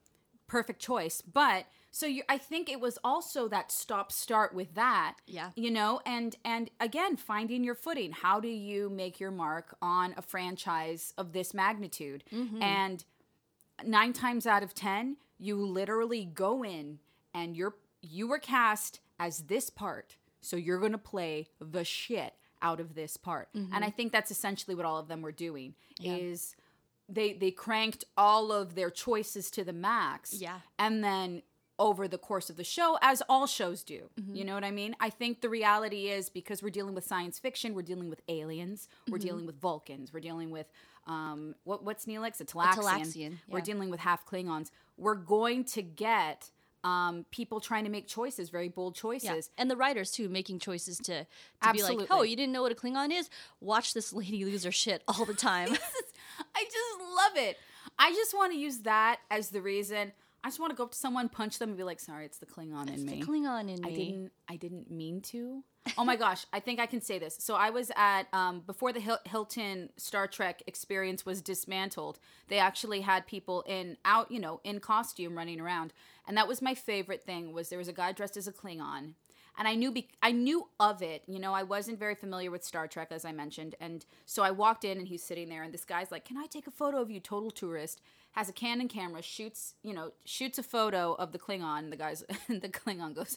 Perfect 0.46 0.80
choice. 0.80 1.22
But 1.22 1.64
so 1.96 2.04
you, 2.04 2.24
I 2.28 2.36
think 2.36 2.68
it 2.68 2.78
was 2.78 2.98
also 3.02 3.48
that 3.48 3.72
stop 3.72 4.12
start 4.12 4.54
with 4.54 4.74
that. 4.74 5.14
Yeah. 5.26 5.52
You 5.56 5.70
know, 5.70 6.02
and 6.04 6.36
and 6.44 6.68
again, 6.78 7.16
finding 7.16 7.64
your 7.64 7.74
footing. 7.74 8.12
How 8.12 8.38
do 8.38 8.48
you 8.48 8.90
make 8.90 9.18
your 9.18 9.30
mark 9.30 9.74
on 9.80 10.12
a 10.18 10.20
franchise 10.20 11.14
of 11.16 11.32
this 11.32 11.54
magnitude? 11.54 12.22
Mm-hmm. 12.30 12.60
And 12.60 13.02
nine 13.82 14.12
times 14.12 14.46
out 14.46 14.62
of 14.62 14.74
ten, 14.74 15.16
you 15.38 15.56
literally 15.56 16.26
go 16.26 16.62
in 16.62 16.98
and 17.32 17.56
you're 17.56 17.76
you 18.02 18.28
were 18.28 18.40
cast 18.40 19.00
as 19.18 19.44
this 19.44 19.70
part, 19.70 20.18
so 20.42 20.54
you're 20.54 20.80
gonna 20.80 20.98
play 20.98 21.48
the 21.58 21.82
shit 21.82 22.34
out 22.60 22.78
of 22.78 22.94
this 22.94 23.16
part. 23.16 23.48
Mm-hmm. 23.56 23.74
And 23.74 23.82
I 23.82 23.88
think 23.88 24.12
that's 24.12 24.30
essentially 24.30 24.74
what 24.74 24.84
all 24.84 24.98
of 24.98 25.08
them 25.08 25.22
were 25.22 25.32
doing. 25.32 25.74
Is 26.02 26.56
they 27.08 27.32
they 27.32 27.52
cranked 27.52 28.04
all 28.18 28.52
of 28.52 28.74
their 28.74 28.90
choices 28.90 29.50
to 29.52 29.64
the 29.64 29.72
max. 29.72 30.34
Yeah. 30.34 30.58
And 30.78 31.02
then 31.02 31.40
over 31.78 32.08
the 32.08 32.18
course 32.18 32.48
of 32.48 32.56
the 32.56 32.64
show, 32.64 32.98
as 33.02 33.22
all 33.28 33.46
shows 33.46 33.82
do. 33.82 34.08
You 34.32 34.44
know 34.44 34.54
what 34.54 34.64
I 34.64 34.70
mean? 34.70 34.96
I 34.98 35.10
think 35.10 35.40
the 35.42 35.48
reality 35.48 36.08
is 36.08 36.30
because 36.30 36.62
we're 36.62 36.70
dealing 36.70 36.94
with 36.94 37.04
science 37.04 37.38
fiction, 37.38 37.74
we're 37.74 37.82
dealing 37.82 38.08
with 38.08 38.22
aliens, 38.28 38.88
we're 39.08 39.18
dealing 39.18 39.46
with 39.46 39.60
Vulcans, 39.60 40.12
we're 40.12 40.20
dealing 40.20 40.50
with 40.50 40.66
um 41.06 41.54
what 41.64 41.84
what's 41.84 42.06
Neelix? 42.06 42.40
A 42.40 42.44
Talaxian. 42.44 42.76
Talaxian, 42.76 43.38
We're 43.48 43.60
dealing 43.60 43.90
with 43.90 44.00
half 44.00 44.26
Klingons. 44.26 44.70
We're 44.96 45.14
going 45.14 45.64
to 45.64 45.82
get 45.82 46.50
um 46.82 47.26
people 47.30 47.60
trying 47.60 47.84
to 47.84 47.90
make 47.90 48.06
choices, 48.06 48.48
very 48.48 48.68
bold 48.68 48.94
choices. 48.94 49.24
Yeah. 49.24 49.60
And 49.62 49.70
the 49.70 49.76
writers 49.76 50.10
too, 50.10 50.28
making 50.28 50.60
choices 50.60 50.98
to, 50.98 51.26
to 51.62 51.72
be 51.72 51.82
like, 51.82 52.06
oh, 52.10 52.22
you 52.22 52.36
didn't 52.36 52.52
know 52.52 52.62
what 52.62 52.72
a 52.72 52.74
Klingon 52.74 53.12
is? 53.12 53.28
Watch 53.60 53.92
this 53.92 54.12
lady 54.12 54.44
lose 54.44 54.64
her 54.64 54.72
shit 54.72 55.02
all 55.06 55.24
the 55.24 55.34
time. 55.50 55.68
I 56.54 56.64
just 56.64 57.00
love 57.00 57.36
it. 57.36 57.58
I 57.98 58.12
just 58.12 58.34
want 58.34 58.52
to 58.52 58.58
use 58.58 58.78
that 58.78 59.20
as 59.30 59.50
the 59.50 59.60
reason. 59.60 60.12
I 60.46 60.48
just 60.48 60.60
want 60.60 60.70
to 60.70 60.76
go 60.76 60.84
up 60.84 60.92
to 60.92 60.96
someone, 60.96 61.28
punch 61.28 61.58
them, 61.58 61.70
and 61.70 61.76
be 61.76 61.82
like, 61.82 61.98
"Sorry, 61.98 62.24
it's 62.24 62.38
the 62.38 62.46
Klingon 62.46 62.88
in 62.88 63.04
me." 63.04 63.18
the 63.18 63.26
Klingon 63.26 63.68
in 63.68 63.82
me. 63.82 63.90
I 63.90 63.92
didn't. 63.92 64.32
I 64.48 64.54
didn't 64.54 64.88
mean 64.92 65.20
to. 65.22 65.64
Oh 65.98 66.04
my 66.04 66.14
gosh! 66.14 66.46
I 66.52 66.60
think 66.60 66.78
I 66.78 66.86
can 66.86 67.00
say 67.00 67.18
this. 67.18 67.36
So 67.40 67.56
I 67.56 67.70
was 67.70 67.90
at 67.96 68.28
um, 68.32 68.60
before 68.60 68.92
the 68.92 69.18
Hilton 69.24 69.90
Star 69.96 70.28
Trek 70.28 70.62
experience 70.68 71.26
was 71.26 71.42
dismantled. 71.42 72.20
They 72.46 72.60
actually 72.60 73.00
had 73.00 73.26
people 73.26 73.62
in 73.62 73.96
out, 74.04 74.30
you 74.30 74.38
know, 74.38 74.60
in 74.62 74.78
costume 74.78 75.36
running 75.36 75.60
around, 75.60 75.92
and 76.28 76.36
that 76.36 76.46
was 76.46 76.62
my 76.62 76.76
favorite 76.76 77.24
thing. 77.24 77.52
Was 77.52 77.68
there 77.68 77.78
was 77.78 77.88
a 77.88 77.92
guy 77.92 78.12
dressed 78.12 78.36
as 78.36 78.46
a 78.46 78.52
Klingon, 78.52 79.14
and 79.58 79.66
I 79.66 79.74
knew 79.74 79.90
be- 79.90 80.10
I 80.22 80.30
knew 80.30 80.68
of 80.78 81.02
it. 81.02 81.24
You 81.26 81.40
know, 81.40 81.54
I 81.54 81.64
wasn't 81.64 81.98
very 81.98 82.14
familiar 82.14 82.52
with 82.52 82.62
Star 82.62 82.86
Trek 82.86 83.08
as 83.10 83.24
I 83.24 83.32
mentioned, 83.32 83.74
and 83.80 84.06
so 84.26 84.44
I 84.44 84.52
walked 84.52 84.84
in 84.84 84.98
and 84.98 85.08
he's 85.08 85.24
sitting 85.24 85.48
there, 85.48 85.64
and 85.64 85.74
this 85.74 85.84
guy's 85.84 86.12
like, 86.12 86.24
"Can 86.24 86.36
I 86.36 86.46
take 86.46 86.68
a 86.68 86.70
photo 86.70 87.00
of 87.00 87.10
you, 87.10 87.18
total 87.18 87.50
tourist?" 87.50 88.00
Has 88.36 88.48
a 88.50 88.52
Canon 88.52 88.88
camera, 88.88 89.22
shoots 89.22 89.74
you 89.82 89.94
know 89.94 90.12
shoots 90.24 90.58
a 90.58 90.62
photo 90.62 91.14
of 91.14 91.32
the 91.32 91.38
Klingon. 91.38 91.90
The 91.90 91.96
guys, 91.96 92.22
the 92.48 92.68
Klingon 92.68 93.14
goes, 93.14 93.36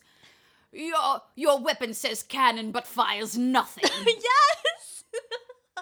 "Your 0.71 1.21
your 1.35 1.59
weapon 1.59 1.93
says 1.93 2.21
cannon, 2.21 2.71
but 2.71 2.85
fires 2.85 3.37
nothing." 3.37 3.89
yes. 4.05 5.03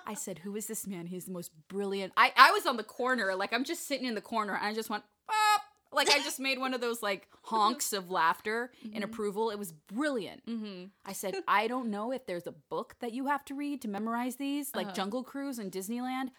I 0.05 0.13
said, 0.13 0.39
"Who 0.39 0.55
is 0.55 0.67
this 0.67 0.85
man? 0.85 1.07
He's 1.07 1.25
the 1.25 1.31
most 1.31 1.51
brilliant." 1.67 2.13
I 2.15 2.31
I 2.37 2.51
was 2.51 2.65
on 2.65 2.77
the 2.77 2.83
corner, 2.83 3.33
like 3.35 3.53
I'm 3.53 3.63
just 3.63 3.87
sitting 3.87 4.05
in 4.05 4.15
the 4.15 4.21
corner, 4.21 4.55
and 4.55 4.67
I 4.67 4.73
just 4.73 4.89
went, 4.89 5.03
like 5.91 6.09
I 6.09 6.19
just 6.19 6.39
made 6.39 6.59
one 6.59 6.73
of 6.73 6.81
those 6.81 7.01
like 7.01 7.27
honks 7.43 7.93
of 7.93 8.11
laughter 8.11 8.71
in 8.83 8.91
mm-hmm. 8.91 9.03
approval. 9.03 9.49
It 9.49 9.59
was 9.59 9.71
brilliant. 9.71 10.45
Mm-hmm. 10.45 10.85
I 11.05 11.13
said, 11.13 11.35
"I 11.47 11.67
don't 11.67 11.89
know 11.89 12.11
if 12.11 12.25
there's 12.25 12.47
a 12.47 12.51
book 12.51 12.95
that 12.99 13.13
you 13.13 13.27
have 13.27 13.43
to 13.45 13.55
read 13.55 13.81
to 13.81 13.87
memorize 13.87 14.35
these, 14.35 14.75
like 14.75 14.87
uh-huh. 14.87 14.95
Jungle 14.95 15.23
Cruise 15.23 15.59
and 15.59 15.71
Disneyland." 15.71 16.29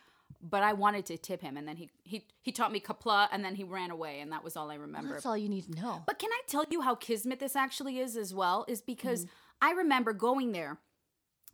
But 0.40 0.62
I 0.62 0.73
wanted 0.73 1.06
to 1.06 1.18
tip 1.18 1.42
him, 1.42 1.56
and 1.56 1.66
then 1.66 1.76
he 1.76 1.90
he 2.04 2.26
he 2.42 2.52
taught 2.52 2.70
me 2.70 2.80
Qapla', 2.80 3.28
and 3.32 3.44
then 3.44 3.56
he 3.56 3.64
ran 3.64 3.90
away, 3.90 4.20
and 4.20 4.30
that 4.32 4.44
was 4.44 4.56
all 4.56 4.70
I 4.70 4.76
remember. 4.76 5.14
That's 5.14 5.26
all 5.26 5.37
you 5.37 5.49
need 5.49 5.73
to 5.73 5.80
know. 5.80 6.02
But 6.06 6.18
can 6.18 6.30
I 6.30 6.40
tell 6.47 6.64
you 6.70 6.80
how 6.80 6.94
kismet 6.94 7.40
this 7.40 7.56
actually 7.56 7.99
is 7.99 8.16
as 8.16 8.32
well? 8.32 8.64
Is 8.68 8.80
because 8.80 9.25
mm-hmm. 9.25 9.68
I 9.68 9.73
remember 9.73 10.12
going 10.12 10.52
there. 10.52 10.78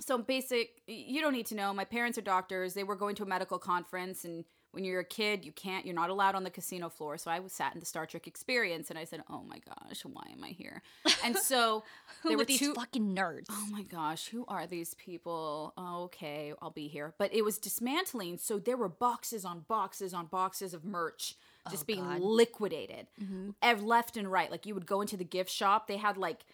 So 0.00 0.18
basic, 0.18 0.82
you 0.86 1.20
don't 1.20 1.32
need 1.32 1.46
to 1.46 1.54
know. 1.54 1.72
My 1.72 1.84
parents 1.84 2.18
are 2.18 2.22
doctors. 2.22 2.74
They 2.74 2.84
were 2.84 2.96
going 2.96 3.14
to 3.16 3.22
a 3.22 3.26
medical 3.26 3.58
conference, 3.58 4.24
and 4.24 4.44
when 4.74 4.84
you're 4.84 5.00
a 5.00 5.04
kid, 5.04 5.44
you 5.44 5.52
can't. 5.52 5.84
You're 5.86 5.94
not 5.94 6.10
allowed 6.10 6.34
on 6.34 6.44
the 6.44 6.50
casino 6.50 6.88
floor. 6.88 7.16
So 7.18 7.30
I 7.30 7.40
was 7.40 7.52
sat 7.52 7.74
in 7.74 7.80
the 7.80 7.86
Star 7.86 8.06
Trek 8.06 8.26
experience, 8.26 8.90
and 8.90 8.98
I 8.98 9.04
said, 9.04 9.22
"Oh 9.30 9.42
my 9.42 9.58
gosh, 9.58 10.04
why 10.04 10.24
am 10.32 10.42
I 10.42 10.48
here?" 10.48 10.82
And 11.24 11.36
so 11.36 11.84
Who 12.22 12.30
there 12.30 12.38
were 12.38 12.44
these 12.44 12.58
two. 12.58 12.74
fucking 12.74 13.14
nerds? 13.14 13.46
Oh 13.50 13.66
my 13.70 13.82
gosh, 13.82 14.28
who 14.28 14.44
are 14.48 14.66
these 14.66 14.94
people? 14.94 15.72
Oh, 15.76 16.04
okay, 16.04 16.52
I'll 16.60 16.70
be 16.70 16.88
here. 16.88 17.14
But 17.18 17.32
it 17.32 17.42
was 17.42 17.58
dismantling, 17.58 18.38
so 18.38 18.58
there 18.58 18.76
were 18.76 18.88
boxes 18.88 19.44
on 19.44 19.60
boxes 19.68 20.12
on 20.12 20.26
boxes 20.26 20.74
of 20.74 20.84
merch 20.84 21.36
just 21.70 21.84
oh, 21.84 21.86
being 21.86 22.04
God. 22.04 22.20
liquidated, 22.20 23.06
mm-hmm. 23.22 23.50
ev- 23.62 23.82
left 23.82 24.16
and 24.16 24.30
right. 24.30 24.50
Like 24.50 24.66
you 24.66 24.74
would 24.74 24.86
go 24.86 25.00
into 25.00 25.16
the 25.16 25.24
gift 25.24 25.50
shop, 25.50 25.86
they 25.86 25.96
had 25.96 26.16
like 26.16 26.44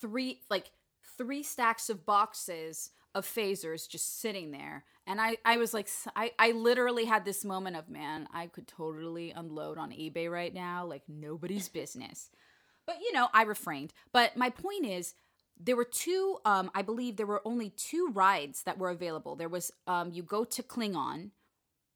three, 0.00 0.40
like 0.50 0.70
three 1.16 1.42
stacks 1.42 1.88
of 1.88 2.04
boxes 2.04 2.90
of 3.14 3.26
phasers 3.26 3.88
just 3.88 4.20
sitting 4.20 4.50
there, 4.50 4.84
and 5.06 5.20
I, 5.20 5.38
I 5.44 5.56
was 5.56 5.74
like, 5.74 5.88
I, 6.14 6.32
I 6.38 6.52
literally 6.52 7.04
had 7.04 7.24
this 7.24 7.44
moment 7.44 7.76
of, 7.76 7.88
man, 7.88 8.28
I 8.32 8.46
could 8.46 8.68
totally 8.68 9.32
unload 9.32 9.78
on 9.78 9.90
eBay 9.90 10.30
right 10.30 10.54
now, 10.54 10.86
like 10.86 11.02
nobody's 11.08 11.68
business. 11.80 12.30
But 12.86 13.00
you 13.00 13.12
know, 13.12 13.28
I 13.32 13.42
refrained. 13.42 13.92
But 14.12 14.36
my 14.36 14.50
point 14.50 14.86
is, 14.86 15.14
there 15.58 15.76
were 15.76 15.84
two. 15.84 16.38
Um, 16.44 16.70
I 16.74 16.82
believe 16.82 17.16
there 17.16 17.26
were 17.26 17.42
only 17.44 17.70
two 17.70 18.10
rides 18.12 18.62
that 18.62 18.78
were 18.78 18.90
available. 18.90 19.36
There 19.36 19.48
was 19.48 19.72
um, 19.86 20.12
you 20.12 20.22
go 20.22 20.44
to 20.44 20.62
Klingon, 20.62 21.30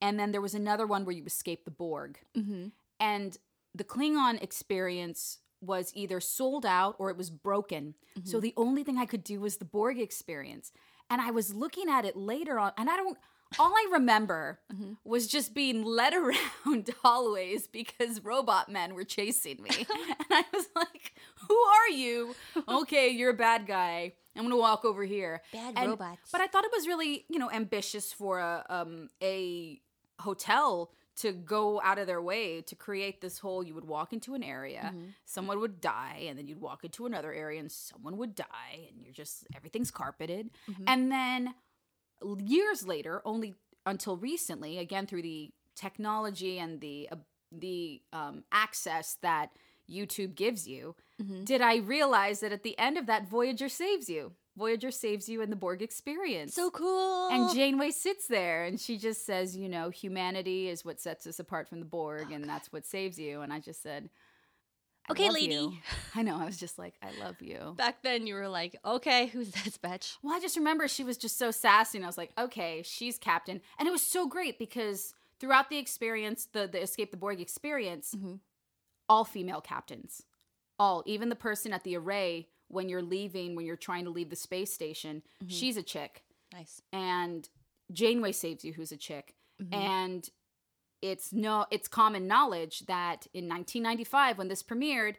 and 0.00 0.18
then 0.18 0.32
there 0.32 0.40
was 0.40 0.54
another 0.54 0.86
one 0.86 1.04
where 1.04 1.14
you 1.14 1.24
escape 1.24 1.64
the 1.64 1.70
Borg. 1.70 2.18
Mm-hmm. 2.36 2.68
And 3.00 3.36
the 3.74 3.84
Klingon 3.84 4.42
experience 4.42 5.38
was 5.60 5.92
either 5.94 6.20
sold 6.20 6.66
out 6.66 6.94
or 6.98 7.10
it 7.10 7.16
was 7.16 7.30
broken. 7.30 7.94
So 8.24 8.38
the 8.38 8.54
only 8.56 8.84
thing 8.84 8.98
I 8.98 9.06
could 9.06 9.24
do 9.24 9.40
was 9.40 9.56
the 9.56 9.64
Borg 9.64 9.98
experience. 9.98 10.72
And 11.10 11.20
I 11.20 11.30
was 11.30 11.54
looking 11.54 11.88
at 11.88 12.04
it 12.04 12.16
later 12.16 12.58
on, 12.58 12.72
and 12.76 12.88
I 12.90 12.96
don't. 12.96 13.18
All 13.58 13.72
I 13.72 13.86
remember 13.92 14.58
was 15.04 15.28
just 15.28 15.54
being 15.54 15.84
led 15.84 16.12
around 16.66 16.90
hallways 17.02 17.68
because 17.68 18.24
robot 18.24 18.68
men 18.68 18.94
were 18.94 19.04
chasing 19.04 19.62
me. 19.62 19.70
and 19.78 19.86
I 20.30 20.44
was 20.52 20.66
like, 20.74 21.14
Who 21.48 21.54
are 21.56 21.88
you? 21.90 22.34
Okay, 22.68 23.10
you're 23.10 23.30
a 23.30 23.34
bad 23.34 23.66
guy. 23.66 24.14
I'm 24.34 24.42
gonna 24.42 24.56
walk 24.56 24.84
over 24.84 25.04
here. 25.04 25.40
Bad 25.52 25.74
And- 25.76 25.90
robots. 25.90 26.30
But 26.32 26.40
I 26.40 26.48
thought 26.48 26.64
it 26.64 26.72
was 26.74 26.88
really, 26.88 27.26
you 27.28 27.38
know, 27.38 27.50
ambitious 27.50 28.12
for 28.12 28.40
a 28.40 28.64
um 28.68 29.08
a 29.22 29.80
hotel 30.18 30.90
to 31.16 31.32
go 31.32 31.80
out 31.82 31.98
of 31.98 32.06
their 32.06 32.20
way 32.20 32.60
to 32.62 32.74
create 32.74 33.20
this 33.20 33.38
whole 33.38 33.62
you 33.62 33.74
would 33.74 33.84
walk 33.86 34.12
into 34.12 34.34
an 34.34 34.42
area, 34.42 34.92
someone 35.24 35.60
would 35.60 35.80
die, 35.80 36.24
and 36.28 36.36
then 36.38 36.48
you'd 36.48 36.60
walk 36.60 36.84
into 36.84 37.06
another 37.06 37.32
area 37.32 37.60
and 37.60 37.70
someone 37.70 38.16
would 38.16 38.34
die, 38.34 38.88
and 38.90 39.00
you're 39.00 39.12
just 39.12 39.46
everything's 39.54 39.90
carpeted. 39.90 40.50
And 40.86 41.10
then 41.12 41.54
years 42.38 42.86
later, 42.86 43.22
only 43.24 43.54
until 43.86 44.16
recently, 44.16 44.78
again 44.78 45.06
through 45.06 45.22
the 45.22 45.52
technology 45.76 46.58
and 46.58 46.80
the 46.80 47.08
uh, 47.12 47.16
the 47.52 48.02
um, 48.12 48.44
access 48.50 49.16
that 49.22 49.50
YouTube 49.88 50.34
gives 50.34 50.66
you, 50.66 50.94
did 51.44 51.60
I 51.60 51.76
realize 51.76 52.40
that 52.40 52.52
at 52.52 52.62
the 52.64 52.76
end 52.78 52.98
of 52.98 53.06
that, 53.06 53.28
Voyager 53.28 53.68
saves 53.68 54.08
you. 54.08 54.32
Voyager 54.56 54.90
saves 54.90 55.28
you 55.28 55.40
in 55.42 55.50
the 55.50 55.56
Borg 55.56 55.82
experience. 55.82 56.54
So 56.54 56.70
cool. 56.70 57.28
and 57.30 57.52
Janeway 57.54 57.90
sits 57.90 58.26
there 58.28 58.64
and 58.64 58.80
she 58.80 58.98
just 58.98 59.26
says, 59.26 59.56
you 59.56 59.68
know, 59.68 59.90
humanity 59.90 60.68
is 60.68 60.84
what 60.84 61.00
sets 61.00 61.26
us 61.26 61.38
apart 61.40 61.68
from 61.68 61.80
the 61.80 61.86
Borg, 61.86 62.30
and 62.30 62.44
that's 62.44 62.72
what 62.72 62.86
saves 62.86 63.18
you. 63.18 63.40
And 63.40 63.52
I 63.52 63.58
just 63.60 63.82
said, 63.82 64.08
I 65.08 65.12
Okay, 65.12 65.28
lady. 65.30 65.54
you. 65.54 65.72
I 66.14 66.22
know. 66.22 66.36
I 66.38 66.44
was 66.44 66.56
just 66.56 66.78
like, 66.78 66.94
I 67.02 67.10
love 67.22 67.42
you. 67.42 67.74
Back 67.76 68.02
then, 68.02 68.26
you 68.26 68.34
were 68.34 68.48
like, 68.48 68.76
okay, 68.84 69.26
who's 69.26 69.50
this 69.50 69.76
bitch? 69.76 70.16
Well, 70.22 70.34
I 70.34 70.40
just 70.40 70.56
remember 70.56 70.88
she 70.88 71.04
was 71.04 71.18
just 71.18 71.36
so 71.36 71.50
sassy, 71.50 71.98
and 71.98 72.04
I 72.04 72.08
was 72.08 72.16
like, 72.16 72.32
okay, 72.38 72.82
she's 72.84 73.18
captain, 73.18 73.60
and 73.78 73.86
it 73.88 73.90
was 73.90 74.02
so 74.02 74.26
great 74.26 74.58
because 74.58 75.12
throughout 75.40 75.68
the 75.68 75.78
experience, 75.78 76.46
the 76.52 76.66
the 76.66 76.80
escape 76.80 77.10
the 77.10 77.16
Borg 77.16 77.40
experience, 77.40 78.14
Mhm. 78.16 78.38
all 79.08 79.24
female 79.24 79.60
captains, 79.60 80.22
all 80.78 81.02
even 81.06 81.28
the 81.28 81.36
person 81.36 81.72
at 81.74 81.84
the 81.84 81.96
array 81.96 82.48
when 82.74 82.88
you're 82.88 83.02
leaving, 83.02 83.54
when 83.54 83.64
you're 83.66 83.76
trying 83.76 84.04
to 84.04 84.10
leave 84.10 84.28
the 84.30 84.36
space 84.36 84.72
station, 84.72 85.22
she's 85.46 85.76
a 85.76 85.82
chick 85.82 86.22
Nice. 86.52 86.82
and 86.92 87.48
Janeway 87.92 88.32
saves 88.32 88.64
you, 88.64 88.72
who's 88.74 88.92
a 88.92 88.96
chick. 88.96 89.34
Mm-hmm. 89.62 89.74
And 89.74 90.28
it's 91.02 91.32
no, 91.32 91.66
it's 91.70 91.86
common 91.88 92.26
knowledge 92.26 92.80
that 92.86 93.26
in 93.34 93.48
1995, 93.48 94.38
when 94.38 94.48
this 94.48 94.62
premiered, 94.62 95.16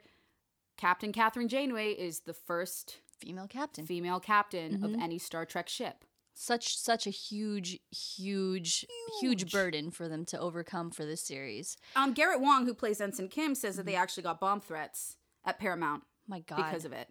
Captain 0.77 1.13
Kathryn 1.13 1.47
Janeway 1.47 1.91
is 1.91 2.21
the 2.21 2.33
first 2.33 2.97
Female 3.19 3.47
captain. 3.47 3.85
female 3.85 4.19
captain 4.19 4.73
Mm-hmm. 4.73 4.83
of 4.85 4.93
any 5.01 5.17
Star 5.17 5.45
Trek 5.45 5.69
ship. 5.69 6.03
such 6.33 6.77
such 6.77 7.07
a 7.07 7.11
huge, 7.11 7.79
huge, 7.91 8.85
huge 9.21 9.49
burden 9.51 9.89
for 9.89 10.09
them 10.09 10.25
to 10.25 10.39
overcome 10.39 10.91
for 10.91 11.05
this 11.05 11.21
series. 11.21 11.77
Um, 11.95 12.11
Garrett 12.13 12.41
Wang, 12.41 12.65
who 12.65 12.73
plays 12.73 12.99
Ensign 12.99 13.29
Kim, 13.29 13.55
says 13.55 13.73
Mm-hmm. 13.73 13.77
that 13.77 13.85
they 13.85 13.95
actually 13.95 14.23
got 14.23 14.41
bomb 14.41 14.59
threats 14.59 15.15
at 15.45 15.59
Paramount 15.59 16.03
My 16.27 16.39
God. 16.41 16.57
because 16.57 16.83
of 16.83 16.91
it. 16.91 17.07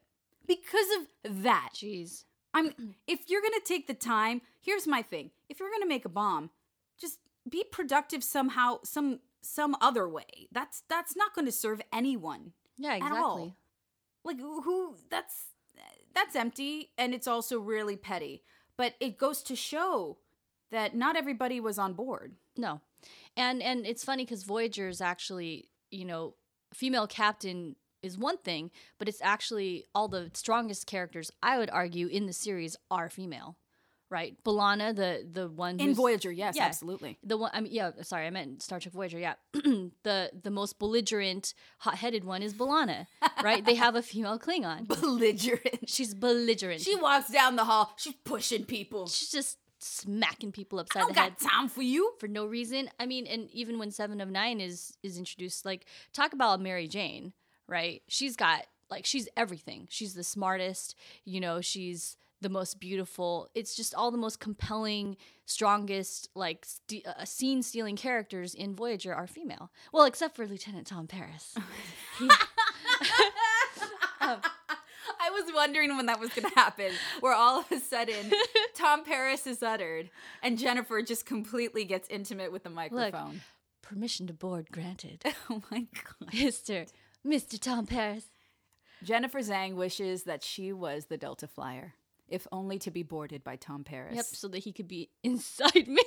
Because 0.46 0.86
of 0.98 1.42
that. 1.42 1.70
Jeez. 1.74 2.24
I'm 2.52 2.94
if 3.06 3.28
you're 3.28 3.42
gonna 3.42 3.56
take 3.64 3.86
the 3.86 3.94
time, 3.94 4.40
here's 4.60 4.86
my 4.86 5.02
thing. 5.02 5.30
If 5.48 5.58
you're 5.58 5.70
gonna 5.70 5.86
make 5.86 6.04
a 6.04 6.08
bomb, 6.10 6.50
just 6.98 7.18
be 7.48 7.64
productive 7.70 8.22
somehow, 8.22 8.78
some 8.84 9.20
some 9.42 9.76
other 9.80 10.08
way. 10.08 10.48
That's 10.52 10.82
that's 10.88 11.16
not 11.16 11.34
gonna 11.34 11.52
serve 11.52 11.82
anyone. 11.92 12.52
Yeah, 12.78 12.92
At 12.92 12.96
exactly. 12.98 13.20
all. 13.20 13.56
Like 14.24 14.40
who 14.40 14.94
that's 15.10 15.46
that's 16.14 16.36
empty 16.36 16.92
and 16.96 17.12
it's 17.12 17.26
also 17.26 17.58
really 17.58 17.96
petty. 17.96 18.42
But 18.76 18.94
it 19.00 19.18
goes 19.18 19.42
to 19.44 19.56
show 19.56 20.18
that 20.70 20.94
not 20.94 21.16
everybody 21.16 21.60
was 21.60 21.78
on 21.78 21.94
board. 21.94 22.34
No, 22.56 22.80
and 23.36 23.62
and 23.62 23.86
it's 23.86 24.04
funny 24.04 24.24
because 24.24 24.44
Voyager 24.44 24.88
is 24.88 25.00
actually 25.00 25.68
you 25.90 26.04
know 26.04 26.34
female 26.72 27.06
captain 27.06 27.76
is 28.04 28.18
one 28.18 28.38
thing, 28.38 28.70
but 28.98 29.08
it's 29.08 29.22
actually 29.22 29.84
all 29.94 30.08
the 30.08 30.30
strongest 30.34 30.86
characters 30.86 31.30
I 31.42 31.58
would 31.58 31.70
argue 31.70 32.06
in 32.06 32.26
the 32.26 32.32
series 32.32 32.76
are 32.90 33.08
female, 33.08 33.56
right? 34.10 34.36
B'Elanna, 34.44 34.94
the 34.94 35.10
the 35.38 35.48
one 35.48 35.80
In 35.80 35.94
Voyager, 35.94 36.30
yes, 36.30 36.54
yeah. 36.56 36.66
absolutely. 36.66 37.18
the 37.22 37.36
one 37.36 37.50
I 37.54 37.60
mean 37.62 37.72
yeah 37.72 37.90
sorry 38.02 38.26
I 38.26 38.30
meant 38.30 38.62
Star 38.62 38.78
Trek 38.80 38.92
Voyager 38.92 39.18
yeah 39.18 39.34
the 40.08 40.30
the 40.46 40.50
most 40.50 40.78
belligerent 40.78 41.54
hot 41.78 41.96
headed 41.96 42.24
one 42.24 42.42
is 42.42 42.52
B'Elanna 42.54 43.06
right 43.42 43.64
they 43.64 43.74
have 43.76 43.96
a 43.96 44.02
female 44.02 44.38
Klingon 44.38 44.86
Belligerent. 44.94 45.88
she's 45.88 46.12
belligerent 46.14 46.80
She 46.82 46.94
walks 46.96 47.30
down 47.30 47.56
the 47.56 47.64
hall, 47.64 47.94
she's 47.96 48.14
pushing 48.24 48.64
people. 48.64 49.06
she's 49.08 49.30
just 49.30 49.58
smacking 49.86 50.50
people 50.52 50.78
upside 50.78 51.02
I 51.02 51.04
don't 51.06 51.14
the 51.14 51.20
head 51.20 51.36
got 51.40 51.50
time 51.50 51.68
for 51.68 51.82
you. 51.82 52.12
for 52.18 52.26
no 52.28 52.46
reason. 52.46 52.88
I 52.98 53.04
mean, 53.04 53.26
and 53.26 53.50
even 53.50 53.78
when 53.78 53.90
Seven 53.90 54.18
of 54.20 54.30
Nine 54.30 54.58
is 54.60 54.96
is 55.02 55.18
introduced, 55.18 55.66
like 55.66 55.84
talk 56.14 56.32
about 56.32 56.60
Mary 56.60 56.88
Jane, 56.88 57.32
right? 57.68 58.02
She's 58.08 58.36
got 58.36 58.66
like 58.90 59.06
she's 59.06 59.28
everything. 59.36 59.86
She's 59.90 60.14
the 60.14 60.24
smartest. 60.24 60.94
You 61.24 61.40
know, 61.40 61.60
she's 61.60 62.16
the 62.40 62.48
most 62.50 62.78
beautiful. 62.78 63.48
It's 63.54 63.74
just 63.74 63.94
all 63.94 64.10
the 64.10 64.18
most 64.18 64.38
compelling, 64.40 65.16
strongest, 65.46 66.28
like 66.34 66.64
st- 66.66 67.06
uh, 67.06 67.24
scene 67.24 67.62
stealing 67.62 67.96
characters 67.96 68.54
in 68.54 68.74
Voyager 68.74 69.14
are 69.14 69.26
female. 69.26 69.70
Well, 69.92 70.04
except 70.04 70.36
for 70.36 70.46
Lieutenant 70.46 70.86
Tom 70.86 71.06
Paris. 71.06 71.54
He- 72.18 72.28
I 74.20 75.30
was 75.30 75.44
wondering 75.54 75.96
when 75.96 76.06
that 76.06 76.20
was 76.20 76.30
going 76.30 76.48
to 76.48 76.54
happen, 76.54 76.92
where 77.20 77.34
all 77.34 77.60
of 77.60 77.70
a 77.72 77.78
sudden 77.80 78.30
Tom 78.74 79.04
Paris 79.04 79.46
is 79.46 79.62
uttered 79.62 80.10
and 80.42 80.58
Jennifer 80.58 81.02
just 81.02 81.26
completely 81.26 81.84
gets 81.84 82.08
intimate 82.08 82.52
with 82.52 82.62
the 82.62 82.70
microphone. 82.70 83.40
Permission 83.82 84.26
to 84.28 84.32
board 84.32 84.68
granted, 84.72 85.22
Oh 85.50 85.62
my 85.70 85.80
god. 85.94 86.32
Mister 86.34 86.86
Mister 87.24 87.58
Tom 87.58 87.86
Paris. 87.86 88.24
Jennifer 89.02 89.40
Zhang 89.40 89.74
wishes 89.74 90.22
that 90.24 90.42
she 90.42 90.72
was 90.72 91.06
the 91.06 91.16
Delta 91.16 91.46
Flyer, 91.46 91.94
if 92.28 92.46
only 92.52 92.78
to 92.80 92.90
be 92.90 93.02
boarded 93.02 93.42
by 93.44 93.56
Tom 93.56 93.84
Paris. 93.84 94.14
Yep, 94.16 94.24
so 94.26 94.48
that 94.48 94.58
he 94.58 94.72
could 94.72 94.88
be 94.88 95.10
inside 95.22 95.88
me. 95.88 96.02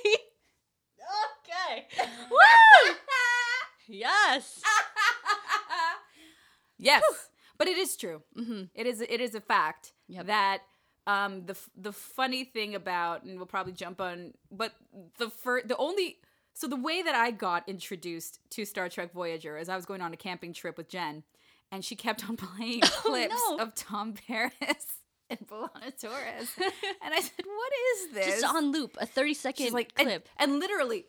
okay. 0.98 1.86
Woo! 2.30 2.94
Yes. 3.90 4.60
yes, 6.76 7.02
but 7.56 7.68
it 7.68 7.78
is 7.78 7.96
true. 7.96 8.22
It 8.74 8.86
is. 8.86 9.00
It 9.00 9.20
is 9.20 9.34
a 9.34 9.40
fact 9.40 9.92
Mm-hmm. 10.10 10.16
Yep. 10.16 10.26
that 10.26 10.58
um, 11.06 11.46
the 11.46 11.56
the 11.74 11.92
funny 11.92 12.44
thing 12.44 12.74
about, 12.74 13.22
and 13.24 13.38
we'll 13.38 13.46
probably 13.46 13.72
jump 13.72 14.00
on, 14.02 14.34
but 14.50 14.72
the 15.18 15.30
fir- 15.30 15.62
the 15.64 15.76
only 15.78 16.18
so 16.58 16.66
the 16.66 16.74
way 16.76 17.02
that 17.02 17.14
I 17.14 17.30
got 17.30 17.68
introduced 17.68 18.40
to 18.50 18.64
Star 18.64 18.88
Trek 18.88 19.12
Voyager 19.12 19.56
is 19.56 19.68
I 19.68 19.76
was 19.76 19.86
going 19.86 20.00
on 20.00 20.12
a 20.12 20.16
camping 20.16 20.52
trip 20.52 20.76
with 20.76 20.88
Jen, 20.88 21.22
and 21.70 21.84
she 21.84 21.94
kept 21.94 22.28
on 22.28 22.36
playing 22.46 22.80
clips 22.80 23.34
Oh, 23.38 23.54
no. 23.58 23.62
of 23.62 23.76
Tom 23.76 24.14
Paris 24.26 24.52
and 25.30 25.38
B'Elanna 25.46 26.00
Torres, 26.00 26.50
and 26.58 27.14
I 27.14 27.20
said, 27.20 27.44
"What 27.44 27.72
is 27.92 28.14
this?" 28.14 28.40
Just 28.40 28.54
on 28.54 28.72
loop, 28.72 28.96
a 29.00 29.06
30 29.06 29.34
second 29.34 29.72
like, 29.72 29.94
clip. 29.94 30.28
And, 30.36 30.58
literally, 30.58 31.04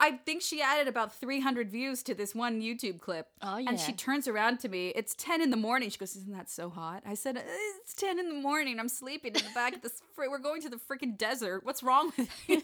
I 0.00 0.12
think 0.12 0.40
she 0.42 0.62
added 0.62 0.88
about 0.88 1.14
300 1.14 1.70
views 1.70 2.02
to 2.04 2.14
this 2.14 2.34
one 2.34 2.60
YouTube 2.62 3.00
clip. 3.00 3.28
Oh, 3.42 3.58
yeah. 3.58 3.68
And 3.70 3.78
she 3.78 3.92
turns 3.92 4.26
around 4.26 4.58
to 4.60 4.68
me. 4.68 4.88
It's 4.96 5.14
10 5.14 5.40
in 5.42 5.50
the 5.50 5.56
morning. 5.56 5.88
She 5.90 5.98
goes, 5.98 6.16
Isn't 6.16 6.32
that 6.32 6.48
so 6.50 6.68
hot? 6.70 7.02
I 7.06 7.14
said, 7.14 7.36
It's 7.82 7.94
10 7.94 8.18
in 8.18 8.28
the 8.28 8.34
morning. 8.40 8.80
I'm 8.80 8.88
sleeping 8.88 9.34
in 9.36 9.42
the 9.42 9.54
back 9.54 9.76
of 9.76 9.82
this. 9.82 10.00
Fr- 10.14 10.24
we're 10.30 10.38
going 10.38 10.62
to 10.62 10.68
the 10.68 10.78
freaking 10.78 11.16
desert. 11.16 11.64
What's 11.64 11.82
wrong 11.82 12.10
with 12.16 12.28
you? 12.48 12.60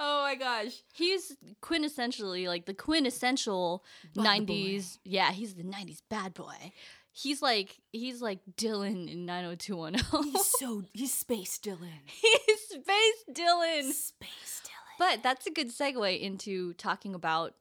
Oh 0.00 0.22
my 0.22 0.34
gosh. 0.34 0.82
He's 0.94 1.36
quintessentially 1.62 2.46
like 2.48 2.66
the 2.66 2.74
quintessential 2.74 3.84
Bad 4.16 4.46
90s. 4.46 4.98
Yeah, 5.04 5.30
he's 5.30 5.54
the 5.54 5.62
90s 5.62 6.02
bad 6.08 6.34
boy. 6.34 6.72
He's 7.12 7.42
like 7.42 7.76
he's 7.92 8.22
like 8.22 8.40
Dylan 8.56 9.10
in 9.10 9.26
90210. 9.26 10.32
He's 10.32 10.46
so, 10.46 10.82
he's 10.94 11.12
Space 11.12 11.58
Dylan. 11.62 12.00
he's 12.06 12.60
Space 12.68 13.24
Dylan. 13.30 13.92
Space 13.92 14.62
Dylan. 14.64 14.98
But 14.98 15.22
that's 15.22 15.46
a 15.46 15.50
good 15.50 15.68
segue 15.68 16.20
into 16.20 16.72
talking 16.74 17.14
about 17.14 17.54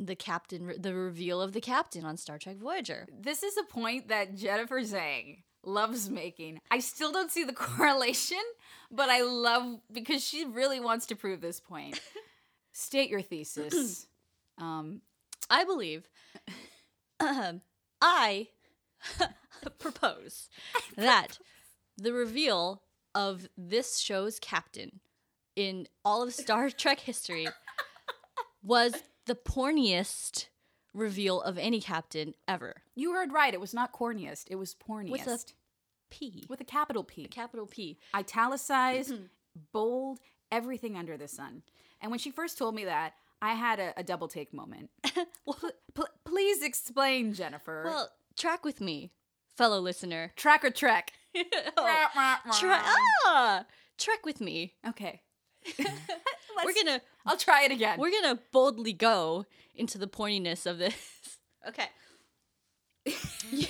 the 0.00 0.14
captain, 0.14 0.72
the 0.78 0.94
reveal 0.94 1.42
of 1.42 1.52
the 1.52 1.60
captain 1.60 2.04
on 2.04 2.16
Star 2.16 2.38
Trek 2.38 2.56
Voyager. 2.56 3.06
This 3.12 3.42
is 3.42 3.56
a 3.56 3.64
point 3.64 4.08
that 4.08 4.34
Jennifer 4.34 4.80
Zhang 4.80 5.42
loves 5.68 6.10
making. 6.10 6.60
I 6.70 6.80
still 6.80 7.12
don't 7.12 7.30
see 7.30 7.44
the 7.44 7.52
correlation, 7.54 8.42
but 8.90 9.08
I 9.08 9.22
love 9.22 9.80
because 9.92 10.24
she 10.24 10.44
really 10.44 10.80
wants 10.80 11.06
to 11.06 11.16
prove 11.16 11.40
this 11.40 11.60
point. 11.60 12.00
State 12.72 13.10
your 13.10 13.22
thesis. 13.22 14.06
um, 14.58 15.02
I 15.50 15.64
believe, 15.64 16.08
um, 17.20 17.60
I 18.00 18.48
propose 19.78 20.48
that 20.96 21.38
the 21.96 22.12
reveal 22.12 22.82
of 23.14 23.48
this 23.56 23.98
show's 23.98 24.38
captain 24.38 25.00
in 25.56 25.88
all 26.04 26.22
of 26.22 26.32
Star 26.32 26.70
Trek 26.70 27.00
history 27.00 27.48
was 28.62 28.94
the 29.26 29.34
porniest 29.34 30.46
reveal 30.94 31.40
of 31.42 31.58
any 31.58 31.80
captain 31.80 32.34
ever. 32.46 32.82
you 32.94 33.12
heard 33.12 33.32
right. 33.32 33.54
It 33.54 33.60
was 33.60 33.74
not 33.74 33.92
corniest. 33.92 34.44
It 34.48 34.56
was 34.56 34.74
porniest. 34.74 35.10
With 35.10 35.26
a 35.26 35.38
P. 36.10 36.46
With 36.48 36.60
a 36.60 36.64
capital 36.64 37.04
P. 37.04 37.26
capital 37.26 37.66
P. 37.66 37.98
Italicized, 38.16 39.14
bold, 39.72 40.20
everything 40.50 40.96
under 40.96 41.16
the 41.16 41.28
sun. 41.28 41.62
And 42.00 42.10
when 42.10 42.18
she 42.18 42.30
first 42.30 42.56
told 42.58 42.74
me 42.74 42.84
that, 42.86 43.14
I 43.42 43.54
had 43.54 43.78
a, 43.78 43.92
a 43.96 44.02
double 44.02 44.28
take 44.28 44.52
moment. 44.52 44.90
Pl- 45.04 45.72
pl- 45.94 46.08
please 46.24 46.62
explain, 46.62 47.34
Jennifer. 47.34 47.82
Well, 47.84 48.10
track 48.36 48.64
with 48.64 48.80
me, 48.80 49.12
fellow 49.56 49.80
listener. 49.80 50.32
track 50.36 50.64
or 50.64 50.70
trek? 50.70 51.12
Tra- 51.36 52.82
ah, 53.26 53.64
trek 53.98 54.24
with 54.24 54.40
me. 54.40 54.74
okay. 54.88 55.22
We're 56.64 56.74
gonna 56.74 57.00
I'll 57.28 57.36
try 57.36 57.64
it 57.64 57.70
again. 57.72 57.98
we're 57.98 58.10
gonna 58.10 58.38
boldly 58.52 58.92
go 58.92 59.46
into 59.74 59.98
the 59.98 60.08
porniness 60.08 60.66
of 60.66 60.78
this. 60.78 61.38
okay. 61.68 61.86
You- 63.50 63.66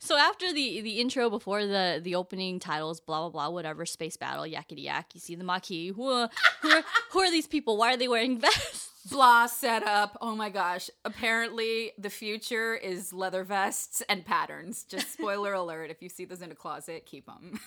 so 0.00 0.16
after 0.16 0.52
the 0.52 0.80
the 0.80 0.98
intro 1.00 1.30
before 1.30 1.64
the 1.64 2.00
the 2.02 2.16
opening 2.16 2.58
titles 2.58 2.98
blah 3.00 3.20
blah 3.20 3.28
blah 3.28 3.48
whatever 3.50 3.86
space 3.86 4.16
battle 4.16 4.42
yakety 4.44 4.82
yak 4.84 5.14
you 5.14 5.20
see 5.20 5.36
the 5.36 5.44
Maquis 5.44 5.94
who 5.94 6.08
are, 6.08 6.28
who 6.62 6.70
are 6.70 6.82
who 7.12 7.20
are 7.20 7.30
these 7.30 7.46
people 7.46 7.76
why 7.76 7.92
are 7.94 7.96
they 7.96 8.08
wearing 8.08 8.40
vests 8.40 8.88
blah 9.10 9.46
setup. 9.46 10.18
Oh 10.20 10.34
my 10.34 10.50
gosh. 10.50 10.90
Apparently, 11.04 11.92
the 11.98 12.10
future 12.10 12.74
is 12.74 13.12
leather 13.12 13.44
vests 13.44 14.02
and 14.08 14.26
patterns. 14.26 14.84
Just 14.84 15.12
spoiler 15.18 15.52
alert 15.54 15.90
if 15.90 16.02
you 16.02 16.08
see 16.08 16.24
those 16.26 16.42
in 16.42 16.50
a 16.50 16.54
closet, 16.54 17.06
keep 17.06 17.24
them. 17.26 17.60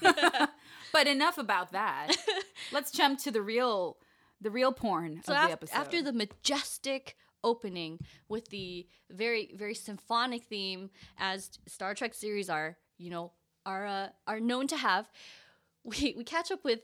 but 0.92 1.08
enough 1.08 1.38
about 1.40 1.72
that. 1.72 2.14
Let's 2.72 2.92
jump 2.92 3.18
to 3.20 3.32
the 3.32 3.42
real 3.42 3.98
the 4.44 4.52
real 4.52 4.72
porn 4.72 5.22
so 5.26 5.34
of 5.34 5.38
af- 5.40 5.48
the 5.48 5.54
episode. 5.54 5.76
after 5.76 6.02
the 6.04 6.14
majestic 6.14 7.16
opening 7.44 8.00
with 8.30 8.50
the 8.50 8.86
very 9.12 9.52
very 9.56 9.74
symphonic 9.74 10.44
theme 10.44 10.90
as 11.18 11.50
Star 11.68 11.94
Trek 11.96 12.14
series 12.14 12.50
are 12.50 12.78
you 12.98 13.10
know 13.10 13.32
are 13.66 13.86
uh, 13.86 14.08
are 14.28 14.40
known 14.40 14.68
to 14.68 14.78
have 14.78 15.10
we 15.84 16.14
we 16.18 16.24
catch 16.24 16.52
up 16.52 16.64
with 16.64 16.80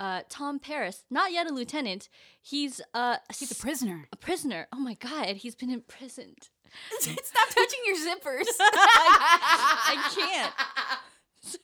uh, 0.00 0.22
Tom 0.28 0.58
Paris 0.58 1.04
not 1.10 1.32
yet 1.32 1.48
a 1.50 1.54
lieutenant 1.54 2.08
he's 2.42 2.80
uh 2.94 3.16
he's 3.38 3.50
a 3.50 3.54
prisoner. 3.56 4.08
a 4.12 4.16
prisoner. 4.16 4.66
Oh 4.72 4.78
my 4.80 4.94
god, 4.94 5.36
he's 5.36 5.54
been 5.54 5.70
imprisoned 5.70 6.48
Stop 7.00 7.48
touching 7.50 7.80
your 7.86 7.96
zippers. 7.96 8.46
I 8.60 9.94
can't. 10.16 10.52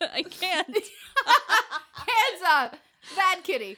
I 0.12 0.22
can't. 0.22 0.76
Hands 1.96 2.42
up. 2.48 2.76
Bad 3.16 3.42
kitty. 3.42 3.76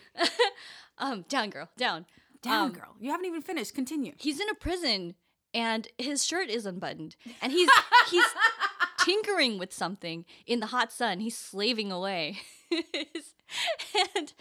Um, 0.98 1.24
down, 1.28 1.50
girl, 1.50 1.68
down. 1.76 2.06
Down, 2.42 2.66
Um, 2.66 2.72
girl. 2.72 2.96
You 3.00 3.10
haven't 3.10 3.26
even 3.26 3.42
finished. 3.42 3.74
Continue. 3.74 4.12
He's 4.18 4.40
in 4.40 4.48
a 4.48 4.54
prison, 4.54 5.14
and 5.54 5.86
his 5.98 6.24
shirt 6.24 6.48
is 6.48 6.66
unbuttoned, 6.66 7.16
and 7.40 7.52
he's 7.52 7.70
he's 8.10 8.24
tinkering 9.00 9.58
with 9.58 9.72
something 9.72 10.24
in 10.46 10.60
the 10.60 10.66
hot 10.66 10.92
sun. 10.92 11.20
He's 11.20 11.36
slaving 11.36 11.92
away, 11.92 12.40
and 12.70 14.32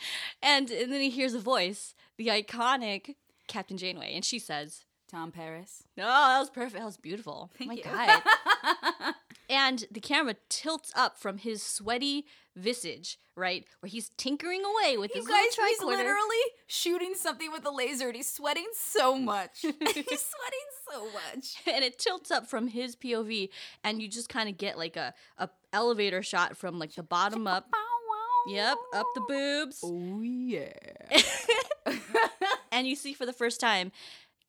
and 0.42 0.72
and 0.72 0.92
then 0.92 1.02
he 1.02 1.10
hears 1.10 1.34
a 1.34 1.40
voice, 1.40 1.94
the 2.18 2.28
iconic 2.28 3.16
Captain 3.48 3.78
Janeway, 3.78 4.14
and 4.16 4.26
she 4.26 4.40
says, 4.40 4.84
Tom 5.10 5.32
Paris. 5.32 5.84
"No, 5.98 6.06
that 6.06 6.40
was 6.40 6.50
perfect. 6.50 6.76
That 6.80 6.86
was 6.86 6.98
beautiful. 6.98 7.52
Thank 7.58 7.68
My 7.70 7.74
you. 7.76 7.84
God." 7.84 9.14
and 9.52 9.86
the 9.92 10.00
camera 10.00 10.36
tilts 10.50 10.92
up 10.96 11.20
from 11.20 11.38
his 11.38 11.62
sweaty 11.62 12.26
visage, 12.56 13.20
right, 13.36 13.66
where 13.82 13.90
he's 13.90 14.10
tinkering 14.18 14.62
away 14.64 14.98
with 14.98 15.12
You 15.14 15.22
his 15.22 15.28
guys, 15.28 15.58
little 15.58 15.66
he's 15.68 15.82
literally 15.84 16.38
shooting 16.68 17.14
something 17.16 17.52
with 17.52 17.66
a 17.66 17.72
laser 17.72 18.08
and 18.08 18.16
he's 18.16 18.30
sweating 18.30 18.68
so 18.74 19.18
much. 19.18 19.60
he's 19.62 19.74
sweating 19.80 20.68
so 20.90 21.06
much. 21.12 21.56
and 21.72 21.84
it 21.84 22.00
tilts 22.00 22.32
up 22.32 22.48
from 22.48 22.68
his 22.68 22.96
POV, 22.96 23.50
and 23.84 24.02
you 24.02 24.08
just 24.08 24.30
kind 24.30 24.48
of 24.48 24.58
get 24.58 24.78
like 24.78 24.96
a, 24.96 25.14
a 25.38 25.50
elevator 25.74 26.24
shot 26.24 26.56
from 26.56 26.80
like 26.80 26.96
the 26.96 27.04
bottom 27.04 27.46
up. 27.46 27.68
Yep, 28.48 28.78
up 28.96 29.06
the 29.14 29.22
boobs, 29.28 29.82
Oh, 29.84 30.22
yeah. 30.22 30.72
and 32.72 32.88
you 32.88 32.96
see 32.96 33.14
for 33.14 33.28
the 33.28 33.34
first 33.34 33.60
time 33.60 33.92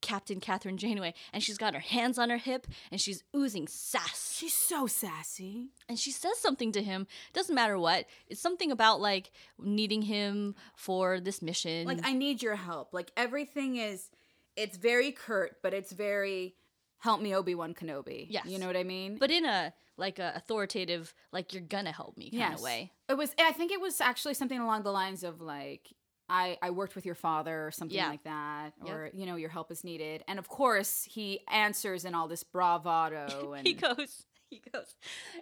Captain 0.03 0.39
Kathryn 0.39 0.75
Janeway, 0.75 1.13
and 1.31 1.41
she's 1.41 1.57
got 1.57 1.73
her 1.73 1.79
hands 1.79 2.19
on 2.19 2.29
her 2.29 2.37
hip, 2.37 2.67
and 2.91 3.01
she's 3.01 3.23
oozing 3.35 3.67
sass. 3.67 4.35
She's 4.37 4.53
so 4.53 4.85
sassy. 4.85 5.69
And 5.89 5.97
she 5.97 6.11
says 6.11 6.37
something 6.37 6.71
to 6.73 6.83
him. 6.83 7.07
Doesn't 7.31 7.55
matter 7.55 7.79
what. 7.79 8.05
It's 8.27 8.41
something 8.41 8.69
about 8.71 8.99
like 9.01 9.31
needing 9.57 10.03
him 10.03 10.55
for 10.75 11.19
this 11.19 11.41
mission. 11.41 11.87
Like, 11.87 12.01
I 12.03 12.13
need 12.13 12.43
your 12.43 12.55
help. 12.55 12.93
Like, 12.93 13.11
everything 13.15 13.77
is, 13.77 14.09
it's 14.55 14.77
very 14.77 15.11
curt, 15.11 15.57
but 15.63 15.73
it's 15.73 15.93
very, 15.93 16.55
help 16.99 17.21
me, 17.21 17.33
Obi 17.33 17.55
Wan 17.55 17.73
Kenobi. 17.73 18.27
Yes. 18.29 18.45
You 18.45 18.59
know 18.59 18.67
what 18.67 18.77
I 18.77 18.83
mean? 18.83 19.17
but 19.17 19.31
in 19.31 19.45
a 19.45 19.73
like 19.95 20.19
a 20.19 20.33
authoritative, 20.35 21.13
like 21.31 21.53
you're 21.53 21.61
gonna 21.61 21.91
help 21.91 22.17
me 22.17 22.31
kind 22.31 22.55
of 22.55 22.61
way. 22.61 22.91
It 23.07 23.15
was. 23.17 23.33
I 23.39 23.51
think 23.53 23.71
it 23.71 23.79
was 23.79 24.01
actually 24.01 24.33
something 24.33 24.59
along 24.59 24.83
the 24.83 24.91
lines 24.91 25.23
of 25.23 25.39
like, 25.39 25.93
I 26.33 26.57
I 26.61 26.71
worked 26.71 26.95
with 26.95 27.05
your 27.05 27.15
father 27.15 27.67
or 27.67 27.71
something 27.71 27.95
Yeah. 27.95 28.09
like 28.09 28.23
that, 28.23 28.71
or 28.87 29.11
you 29.13 29.25
know, 29.27 29.35
your 29.35 29.49
help 29.49 29.71
is 29.71 29.83
needed. 29.83 30.23
And 30.27 30.39
of 30.39 30.47
course, 30.49 31.03
he 31.09 31.41
answers 31.51 32.05
in 32.05 32.15
all 32.15 32.27
this 32.27 32.43
bravado 32.43 33.53
and 33.57 33.67
he 33.67 33.73
goes, 33.73 34.25
he 34.49 34.61
goes, 34.73 34.95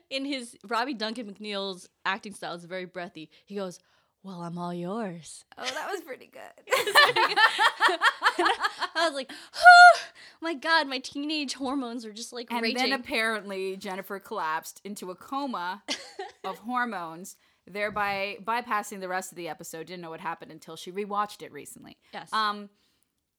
in 0.09 0.25
his 0.25 0.57
Robbie 0.67 0.93
Duncan 0.93 1.33
McNeill's 1.33 1.87
acting 2.05 2.33
style 2.33 2.55
is 2.55 2.65
very 2.65 2.85
breathy. 2.85 3.29
He 3.45 3.55
goes, 3.55 3.79
"Well, 4.23 4.41
I'm 4.41 4.57
all 4.57 4.73
yours." 4.73 5.45
oh, 5.57 5.63
that 5.63 5.89
was 5.91 6.01
pretty 6.01 6.27
good. 6.27 6.41
I 8.93 9.05
was 9.05 9.13
like, 9.13 9.31
oh, 9.55 9.99
my 10.41 10.53
God, 10.53 10.87
my 10.87 10.99
teenage 10.99 11.53
hormones 11.53 12.05
are 12.05 12.13
just 12.13 12.33
like 12.33 12.51
and 12.51 12.61
raging. 12.61 12.77
then 12.77 12.93
apparently 12.93 13.77
Jennifer 13.77 14.19
collapsed 14.19 14.81
into 14.83 15.11
a 15.11 15.15
coma 15.15 15.83
of 16.43 16.57
hormones, 16.59 17.37
thereby 17.67 18.37
bypassing 18.43 18.99
the 18.99 19.07
rest 19.07 19.31
of 19.31 19.35
the 19.35 19.47
episode. 19.49 19.87
Didn't 19.87 20.01
know 20.01 20.09
what 20.09 20.19
happened 20.21 20.51
until 20.51 20.75
she 20.75 20.91
rewatched 20.91 21.41
it 21.41 21.51
recently. 21.51 21.97
yes, 22.13 22.31
Um, 22.33 22.69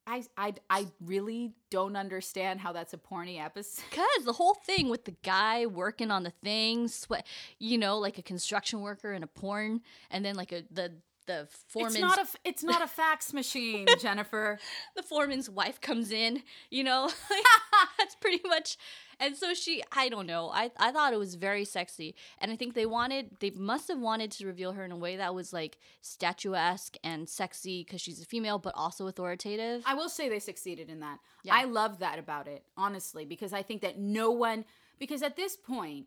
I 0.06 0.24
I 0.36 0.54
I 0.68 0.86
really 1.04 1.52
don't 1.70 1.96
understand 1.96 2.60
how 2.60 2.72
that's 2.72 2.92
a 2.92 2.98
porny 2.98 3.40
episode. 3.42 3.84
because 3.90 4.24
the 4.24 4.32
whole 4.32 4.54
thing 4.54 4.88
with 4.88 5.04
the 5.04 5.14
guy 5.22 5.66
working 5.66 6.10
on 6.10 6.24
the 6.24 6.32
thing, 6.42 6.88
sweat, 6.88 7.26
you 7.58 7.78
know, 7.78 7.98
like 7.98 8.18
a 8.18 8.22
construction 8.22 8.80
worker 8.80 9.12
in 9.12 9.22
a 9.22 9.28
porn, 9.28 9.80
and 10.10 10.24
then 10.24 10.34
like 10.34 10.50
a 10.52 10.64
the 10.70 10.92
the 11.26 11.46
foreman's 11.68 11.94
It's 11.94 12.00
not 12.02 12.18
a 12.18 12.26
it's 12.44 12.64
not 12.64 12.82
a 12.82 12.88
fax 12.88 13.32
machine, 13.32 13.86
Jennifer. 14.00 14.58
the 14.96 15.04
foreman's 15.04 15.48
wife 15.48 15.80
comes 15.80 16.10
in, 16.10 16.42
you 16.68 16.82
know? 16.82 17.08
That's 17.98 18.16
pretty 18.16 18.40
much 18.44 18.76
and 19.22 19.36
so 19.36 19.54
she 19.54 19.82
I 19.92 20.08
don't 20.08 20.26
know. 20.26 20.50
I 20.50 20.70
I 20.76 20.90
thought 20.92 21.12
it 21.12 21.18
was 21.18 21.36
very 21.36 21.64
sexy. 21.64 22.14
And 22.38 22.50
I 22.52 22.56
think 22.56 22.74
they 22.74 22.86
wanted 22.86 23.36
they 23.40 23.50
must 23.50 23.88
have 23.88 23.98
wanted 24.00 24.30
to 24.32 24.46
reveal 24.46 24.72
her 24.72 24.84
in 24.84 24.92
a 24.92 24.96
way 24.96 25.16
that 25.16 25.34
was 25.34 25.52
like 25.52 25.78
statuesque 26.00 26.96
and 27.02 27.28
sexy 27.28 27.84
because 27.84 28.00
she's 28.00 28.20
a 28.20 28.26
female 28.26 28.58
but 28.58 28.74
also 28.76 29.06
authoritative. 29.06 29.82
I 29.86 29.94
will 29.94 30.08
say 30.08 30.28
they 30.28 30.38
succeeded 30.38 30.90
in 30.90 31.00
that. 31.00 31.18
Yeah. 31.42 31.54
I 31.54 31.64
love 31.64 32.00
that 32.00 32.18
about 32.18 32.48
it, 32.48 32.64
honestly, 32.76 33.24
because 33.24 33.52
I 33.52 33.62
think 33.62 33.80
that 33.82 33.98
no 33.98 34.30
one 34.30 34.64
because 34.98 35.22
at 35.22 35.36
this 35.36 35.56
point, 35.56 36.06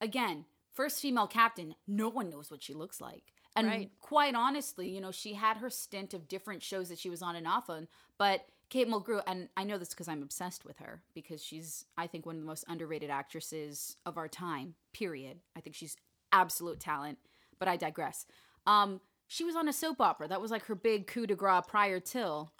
again, 0.00 0.44
first 0.72 1.00
female 1.00 1.26
captain, 1.26 1.74
no 1.86 2.08
one 2.08 2.30
knows 2.30 2.50
what 2.50 2.62
she 2.62 2.74
looks 2.74 3.00
like. 3.00 3.32
And 3.56 3.68
Right. 3.68 3.90
quite 4.00 4.34
honestly, 4.34 4.88
you 4.88 5.00
know, 5.00 5.12
she 5.12 5.34
had 5.34 5.58
her 5.58 5.70
stint 5.70 6.12
of 6.12 6.26
different 6.28 6.62
shows 6.62 6.88
that 6.88 6.98
she 6.98 7.08
was 7.08 7.22
on 7.22 7.36
and 7.36 7.46
off 7.46 7.70
on, 7.70 7.86
but 8.18 8.46
Kate 8.70 8.88
Mulgrew, 8.88 9.22
and 9.26 9.48
I 9.56 9.64
know 9.64 9.78
this 9.78 9.90
because 9.90 10.08
I'm 10.08 10.22
obsessed 10.22 10.64
with 10.64 10.78
her 10.80 11.02
because 11.14 11.42
she's, 11.44 11.84
I 11.96 12.06
think, 12.06 12.26
one 12.26 12.34
of 12.36 12.40
the 12.40 12.46
most 12.46 12.64
underrated 12.68 13.10
actresses 13.10 13.96
of 14.06 14.16
our 14.16 14.26
time. 14.28 14.74
Period. 14.92 15.38
I 15.56 15.60
think 15.60 15.76
she's 15.76 15.96
absolute 16.32 16.80
talent. 16.80 17.18
But 17.58 17.68
I 17.68 17.76
digress. 17.76 18.26
Um, 18.66 19.00
she 19.28 19.44
was 19.44 19.54
on 19.54 19.68
a 19.68 19.72
soap 19.72 20.00
opera. 20.00 20.26
That 20.28 20.40
was 20.40 20.50
like 20.50 20.64
her 20.66 20.74
big 20.74 21.06
coup 21.06 21.26
de 21.26 21.34
grace 21.36 21.62
prior 21.68 22.00
till. 22.00 22.52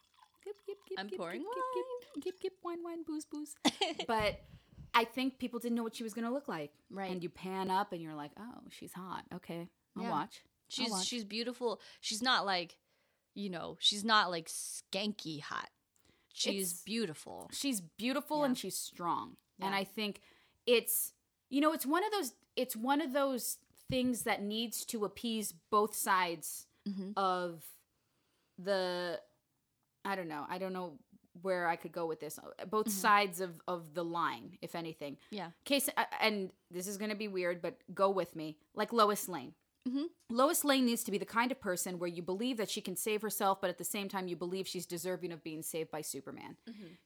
Gip, 0.44 0.54
gip, 0.66 0.76
gip, 0.88 0.98
I'm 1.00 1.08
pouring 1.10 1.42
gip, 1.42 2.22
gip, 2.22 2.40
gip, 2.40 2.52
wine, 2.62 2.78
wine, 2.84 3.02
booze, 3.06 3.24
booze. 3.24 3.54
but 4.06 4.40
I 4.94 5.04
think 5.04 5.38
people 5.38 5.58
didn't 5.58 5.74
know 5.74 5.82
what 5.82 5.96
she 5.96 6.04
was 6.04 6.14
going 6.14 6.26
to 6.26 6.30
look 6.32 6.46
like. 6.48 6.70
Right. 6.90 7.10
And 7.10 7.22
you 7.22 7.28
pan 7.28 7.70
up 7.70 7.92
and 7.92 8.00
you're 8.00 8.14
like, 8.14 8.30
oh, 8.38 8.60
she's 8.70 8.92
hot. 8.92 9.24
Okay, 9.34 9.68
I'll 9.96 10.04
Yeah. 10.04 10.10
watch. 10.10 10.42
I'll 10.44 10.84
She's 10.84 10.90
watch. 10.90 11.06
she's 11.06 11.24
beautiful. 11.24 11.80
She's 12.00 12.22
not 12.22 12.46
like 12.46 12.76
you 13.34 13.50
know, 13.50 13.76
she's 13.80 14.04
not 14.04 14.30
like 14.30 14.48
skanky 14.48 15.40
hot. 15.40 15.68
She's 16.36 16.70
It's- 16.72 16.82
beautiful. 16.82 17.48
she's 17.52 17.80
beautiful 17.80 18.38
Yeah. 18.40 18.44
and 18.46 18.58
she's 18.58 18.76
strong 18.76 19.36
and 19.60 19.72
i 19.74 19.84
think 19.84 20.20
it's 20.66 21.12
you 21.48 21.60
know 21.60 21.72
it's 21.72 21.86
one 21.86 22.02
of 22.04 22.10
those 22.10 22.32
it's 22.56 22.74
one 22.74 23.00
of 23.00 23.12
those 23.12 23.58
things 23.88 24.24
that 24.24 24.42
needs 24.42 24.84
to 24.86 25.04
appease 25.04 25.52
both 25.70 25.94
sides 25.94 26.66
Mhm. 26.88 27.12
of 27.16 27.62
the 28.58 29.20
i 30.04 30.14
don't 30.16 30.28
know 30.28 30.44
i 30.48 30.58
don't 30.58 30.72
know 30.72 30.98
where 31.42 31.66
i 31.68 31.76
could 31.76 31.92
go 31.92 32.06
with 32.06 32.20
this 32.20 32.38
both 32.68 32.90
sides 32.90 33.40
of 33.40 33.60
of 33.68 33.94
the 33.94 34.04
line 34.04 34.58
if 34.62 34.74
anything 34.74 35.16
Yeah. 35.30 35.50
case 35.64 35.88
and 36.20 36.52
this 36.70 36.86
is 36.86 36.96
going 36.98 37.10
to 37.10 37.16
be 37.16 37.28
weird 37.28 37.62
but 37.62 37.74
go 37.94 38.10
with 38.10 38.34
me 38.36 38.58
like 38.74 38.92
lois 38.92 39.28
lane 39.28 39.54
Mhm. 39.86 40.04
Lois 40.30 40.64
Lane 40.64 40.86
needs 40.86 41.04
to 41.04 41.10
be 41.10 41.18
the 41.18 41.26
kind 41.26 41.52
of 41.52 41.60
person 41.60 41.98
where 41.98 42.08
you 42.08 42.22
believe 42.22 42.56
that 42.56 42.70
she 42.70 42.80
can 42.80 42.96
save 42.96 43.20
herself, 43.22 43.60
but 43.60 43.68
at 43.70 43.78
the 43.78 43.84
same 43.84 44.08
time 44.08 44.28
you 44.28 44.36
believe 44.36 44.66
she's 44.66 44.86
deserving 44.86 45.30
of 45.32 45.42
being 45.44 45.62
saved 45.62 45.90
by 45.90 46.00
Superman. 46.00 46.56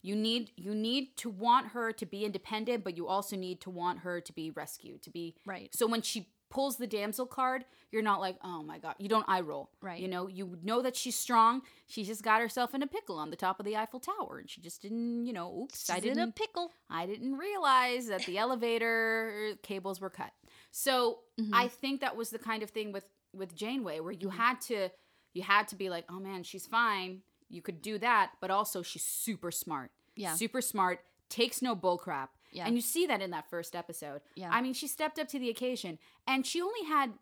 You 0.03 0.15
need 0.15 0.53
you 0.57 0.75
need 0.75 1.17
to 1.19 1.29
want 1.31 1.69
her 1.69 1.93
to 1.93 2.07
be 2.07 2.25
independent, 2.25 2.85
but 2.85 2.97
you 2.97 3.09
also 3.09 3.37
need 3.37 3.61
to 3.63 3.71
want 3.71 4.01
her 4.01 4.21
to 4.21 4.33
be 4.33 4.51
rescued, 4.51 5.03
to 5.03 5.11
be 5.11 5.35
Right. 5.45 5.75
So 5.75 5.87
when 5.87 6.03
she 6.03 6.29
pulls 6.51 6.77
the 6.79 6.87
damsel 6.87 7.27
card, 7.27 7.67
you're 7.91 8.01
not 8.01 8.21
like, 8.21 8.39
oh 8.43 8.63
my 8.63 8.79
god, 8.79 8.95
you 8.99 9.09
don't 9.09 9.29
eye 9.29 9.41
roll, 9.41 9.71
Right. 9.83 10.01
You 10.01 10.09
know, 10.09 10.29
you 10.29 10.57
know 10.63 10.81
that 10.81 10.97
she's 10.97 11.15
strong. 11.15 11.63
She 11.89 12.05
just 12.05 12.23
got 12.23 12.41
herself 12.41 12.75
in 12.75 12.83
a 12.83 12.87
pickle 12.87 13.19
on 13.19 13.29
the 13.31 13.37
top 13.37 13.61
of 13.61 13.67
the 13.67 13.77
Eiffel 13.77 14.01
Tower, 14.01 14.39
and 14.39 14.49
she 14.49 14.63
just 14.63 14.81
didn't, 14.81 15.27
you 15.27 15.33
know, 15.35 15.63
oops, 15.65 15.91
I 15.91 15.97
She's 15.97 16.05
in 16.05 16.15
didn't 16.15 16.29
a 16.31 16.33
pickle. 16.33 16.73
I 16.89 17.05
didn't 17.05 17.37
realize 17.37 18.07
that 18.07 18.25
the 18.25 18.39
elevator 18.39 19.57
cables 19.63 20.01
were 20.01 20.09
cut. 20.11 20.33
So 20.71 21.21
Mm-hmm. 21.39 21.55
I 21.55 21.69
think 21.69 22.01
that 22.01 22.17
was 22.17 22.31
the 22.31 22.39
kind 22.41 22.65
of 22.65 22.71
thing 22.71 22.91
with 22.91 23.05
with 23.33 23.55
Janeway 23.55 24.01
where 24.01 24.13
you 24.13 24.31
had 24.31 24.61
to 24.63 24.89
you 25.33 25.43
had 25.43 25.69
to 25.69 25.77
be 25.77 25.89
like, 25.89 26.05
oh 26.09 26.19
man, 26.19 26.43
she's 26.43 26.67
fine. 26.67 27.23
You 27.49 27.63
could 27.63 27.81
do 27.81 27.97
that, 27.99 28.33
but 28.41 28.51
also 28.51 28.83
she's 28.83 29.05
super 29.05 29.53
smart. 29.53 29.93
Yeah. 30.17 30.35
super 30.35 30.61
smart. 30.61 30.99
Takes 31.29 31.63
no 31.63 31.77
bull 31.77 31.97
crap. 31.97 32.31
Yeah. 32.51 32.67
And 32.67 32.75
you 32.75 32.81
see 32.81 33.07
that 33.07 33.23
in 33.23 33.31
that 33.31 33.49
first 33.49 33.77
episode. 33.77 34.21
Yeah. 34.35 34.49
I 34.51 34.61
mean, 34.63 34.73
she 34.75 34.89
stepped 34.89 35.19
up 35.21 35.29
to 35.29 35.39
the 35.39 35.49
occasion, 35.49 35.99
and 36.27 36.45
she 36.45 36.61
only 36.61 36.85
had, 36.89 37.13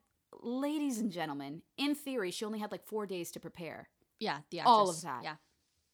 ladies 0.40 0.98
and 0.98 1.10
gentlemen, 1.12 1.60
in 1.76 1.94
theory, 1.94 2.30
she 2.30 2.44
only 2.46 2.58
had 2.60 2.72
like 2.72 2.86
four 2.86 3.04
days 3.06 3.30
to 3.32 3.40
prepare 3.40 3.88
Yeah, 4.18 4.38
the 4.50 4.60
All 4.62 4.88
of 4.88 5.02
that. 5.02 5.24
Yeah. 5.24 5.34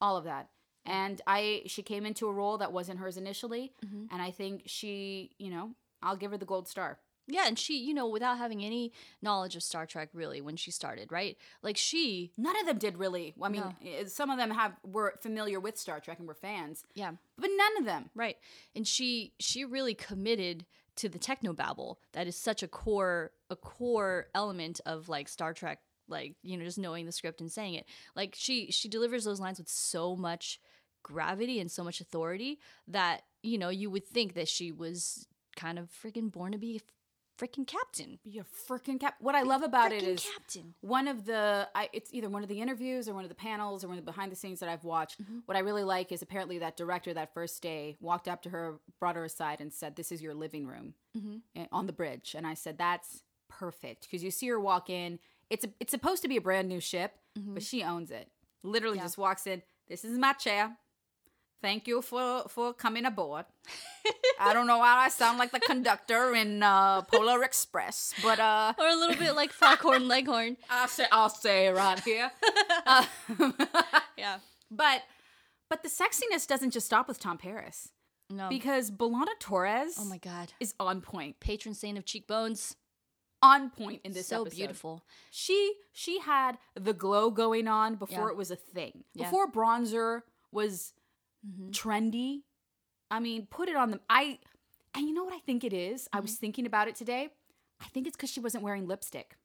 all 0.00 0.16
of 0.16 0.24
that 0.24 0.48
and 0.84 1.20
i 1.28 1.62
she 1.66 1.80
came 1.82 2.04
into 2.06 2.26
a 2.26 2.32
role 2.32 2.58
that 2.58 2.72
wasn't 2.72 2.98
hers 2.98 3.16
initially 3.16 3.72
Mhm. 3.86 4.08
and 4.10 4.20
i 4.20 4.32
think 4.32 4.62
she 4.66 5.30
you 5.38 5.48
know 5.48 5.70
i'll 6.02 6.16
give 6.16 6.32
her 6.32 6.36
the 6.38 6.44
gold 6.44 6.66
star 6.66 6.98
Yeah, 7.28 7.44
and 7.46 7.58
she, 7.58 7.78
you 7.78 7.94
know, 7.94 8.06
without 8.08 8.38
having 8.38 8.64
any 8.64 8.92
knowledge 9.20 9.54
of 9.56 9.62
Star 9.62 9.87
Trek 9.87 10.08
really 10.12 10.40
when 10.40 10.56
she 10.56 10.70
started, 10.70 11.12
right? 11.12 11.37
Like 11.62 11.76
she, 11.76 12.32
none 12.37 12.58
of 12.58 12.66
them 12.66 12.78
did 12.78 12.98
really 12.98 13.35
i 13.40 13.48
mean 13.48 13.62
No. 13.62 13.74
eh, 13.88 14.04
some 14.06 14.30
of 14.30 14.38
them 14.38 14.50
have 14.50 14.72
were 14.85 15.14
familiar 15.20 15.61
with 15.61 15.78
star 15.78 16.00
trek 16.00 16.18
and 16.18 16.26
were 16.28 16.35
fans 16.35 16.85
yeah, 16.94 17.12
but 17.38 17.50
none 17.56 17.78
of 17.78 17.85
them 17.85 18.11
right. 18.14 18.37
And 18.74 18.87
she 18.87 19.32
she 19.38 19.64
really 19.64 19.94
committed 19.94 20.66
to 20.96 21.08
the 21.08 21.18
technobabble 21.18 21.96
that 22.12 22.26
is 22.26 22.37
such 22.37 22.62
a 22.62 22.68
core 22.68 23.32
a 23.50 23.56
core 23.56 24.26
element 24.35 24.80
of 24.85 25.08
like 25.08 25.28
Star 25.28 25.54
Trek 25.54 25.78
like, 26.08 26.35
you 26.42 26.56
know, 26.58 26.64
just 26.64 26.78
knowing 26.78 27.06
the 27.06 27.12
script 27.12 27.40
and 27.40 27.50
saying 27.50 27.74
it. 27.74 27.87
Like 28.14 28.35
she 28.37 28.70
she 28.70 28.88
delivers 28.88 29.24
those 29.24 29.40
lines 29.40 29.58
with 29.58 29.68
so 29.68 30.16
much 30.16 30.61
gravity 31.02 31.58
and 31.61 31.70
so 31.70 31.82
much 31.82 32.00
authority 32.00 32.58
that 32.88 33.22
you 33.42 33.58
know, 33.58 33.70
you 33.70 33.90
would 33.90 34.06
think 34.06 34.35
that 34.35 34.48
she 34.48 34.70
was 34.70 35.26
kind 35.56 35.78
of 35.78 35.88
freaking 35.90 36.30
born 36.30 36.52
to 36.52 36.58
be 36.58 36.76
a 36.76 36.80
freaking 37.38 37.66
captain. 37.66 38.18
Be 38.25 38.38
a 38.38 38.45
freaking 38.68 39.01
cap. 39.01 39.16
What 39.21 39.35
I 39.35 39.42
love 39.42 39.62
about 39.62 39.92
it 39.92 40.03
is 40.03 40.25
captain. 40.35 40.75
one 40.81 41.09
of 41.09 41.25
the 41.25 41.68
I, 41.75 41.88
it's 41.92 42.11
either 42.12 42.29
one 42.29 42.42
of 42.42 42.49
the 42.49 42.61
interviews 42.61 43.09
or 43.09 43.14
one 43.14 43.25
of 43.25 43.29
the 43.29 43.35
panels 43.35 43.83
or 43.85 43.88
one 43.88 43.99
of 43.99 44.05
the 44.05 44.11
behind 44.11 44.31
the 44.33 44.37
scenes 44.37 44.61
that 44.61 44.68
I've 44.68 44.85
watched. 44.85 45.23
Mm-hmm. 45.23 45.38
What 45.47 45.57
I 45.57 45.61
really 45.61 45.85
like 45.85 46.12
is 46.12 46.23
apparently 46.23 46.59
that 46.59 46.77
director 46.77 47.12
that 47.14 47.33
first 47.35 47.62
day 47.62 47.97
walked 48.01 48.29
up 48.29 48.42
to 48.42 48.51
her, 48.51 48.81
brought 49.01 49.16
her 49.16 49.25
aside, 49.25 49.61
and 49.61 49.73
said, 49.73 49.97
"This 49.97 50.12
is 50.12 50.23
your 50.23 50.35
living 50.35 50.66
room 50.66 50.95
Mm-hmm. 51.16 51.37
eh, 51.57 51.66
on 51.73 51.87
the 51.87 51.92
bridge." 51.92 52.35
And 52.37 52.47
I 52.47 52.55
said, 52.55 52.79
"That's 52.79 53.23
perfect," 53.49 54.03
because 54.03 54.23
you 54.25 54.31
see 54.31 54.49
her 54.49 54.61
walk 54.61 54.88
in. 54.90 55.18
It's 55.51 55.64
a, 55.64 55.68
it's 55.81 55.90
supposed 55.90 56.23
to 56.23 56.29
be 56.29 56.37
a 56.37 56.40
brand 56.40 56.68
new 56.68 56.81
ship, 56.81 57.12
but 57.37 57.62
she 57.62 57.83
owns 57.83 58.11
it. 58.11 58.29
Literally, 58.62 58.97
Mm-hmm. 58.97 59.03
Yeah. 59.03 59.07
just 59.07 59.18
walks 59.18 59.47
in. 59.47 59.62
This 59.88 60.05
is 60.05 60.16
my 60.18 60.33
chair. 60.35 60.77
Thank 61.62 61.87
you 61.88 62.03
for 62.03 62.44
for 62.48 62.75
coming 62.75 63.05
aboard. 63.07 63.44
I 64.40 64.53
don't 64.53 64.66
know 64.66 64.79
why 64.79 65.05
I 65.07 65.09
sound 65.09 65.38
like 65.38 65.53
the 65.53 65.61
conductor 65.61 66.35
in 66.35 66.62
uh, 66.62 67.03
Polar 67.03 67.44
Express, 67.44 68.12
but 68.22 68.40
uh, 68.40 68.72
Or 68.79 68.88
a 68.88 68.96
little 68.96 69.16
bit 69.16 69.35
like 69.37 69.53
Foghorn 69.53 70.09
Leghorn. 70.09 70.57
I'll 70.70 70.88
say 70.88 71.07
I'll 71.12 71.29
say 71.31 71.68
right 71.68 72.01
here. 72.01 72.31
Uh, 72.87 73.05
Yeah. 74.18 74.38
but 74.70 75.03
but 75.70 75.83
the 75.83 75.88
sexiness 75.88 76.46
doesn't 76.46 76.72
just 76.72 76.87
stop 76.87 77.07
with 77.09 77.18
Tom 77.20 77.38
Paris 77.38 77.88
No. 78.29 78.48
because 78.48 78.90
B'Elanna 78.90 79.38
Torres 79.38 79.94
oh 79.98 80.05
my 80.05 80.18
god. 80.18 80.53
is 80.61 80.75
on 80.81 81.01
point, 81.01 81.38
Patron 81.40 81.75
saint 81.75 81.96
of 81.96 82.05
cheekbones. 82.05 82.75
on 83.40 83.70
point 83.70 84.01
in 84.05 84.12
this 84.12 84.27
so 84.27 84.42
episode. 84.42 84.57
beautiful. 84.57 85.05
She 85.31 85.75
she 85.92 86.18
had 86.20 86.59
the 86.75 86.92
glow 86.92 87.31
going 87.31 87.68
on 87.68 87.94
before 87.96 88.27
Yeah. 88.27 88.33
it 88.33 88.37
was 88.37 88.51
a 88.51 88.57
thing. 88.57 89.05
Yeah. 89.14 89.25
Before 89.27 89.46
bronzer 89.51 90.22
was 90.51 90.92
Mhm. 91.46 91.70
trendy. 91.70 92.42
I 93.11 93.20
mean, 93.20 93.46
put 93.46 93.68
it 93.68 93.76
on 93.76 93.90
them. 93.90 94.00
I 94.09 94.38
and 94.94 95.07
you 95.09 95.14
know 95.14 95.24
what 95.24 95.33
I 95.35 95.38
think 95.40 95.64
it 95.64 95.72
is? 95.72 96.09
I 96.12 96.16
Mm-hmm. 96.18 96.22
was 96.24 96.35
thinking 96.37 96.66
about 96.66 96.87
it 96.88 96.94
today. 96.94 97.31
I 97.81 97.87
think 97.88 98.07
it's 98.07 98.16
because 98.16 98.31
she 98.31 98.40
wasn't 98.40 98.62
wearing 98.62 98.87
lipstick. 98.87 99.37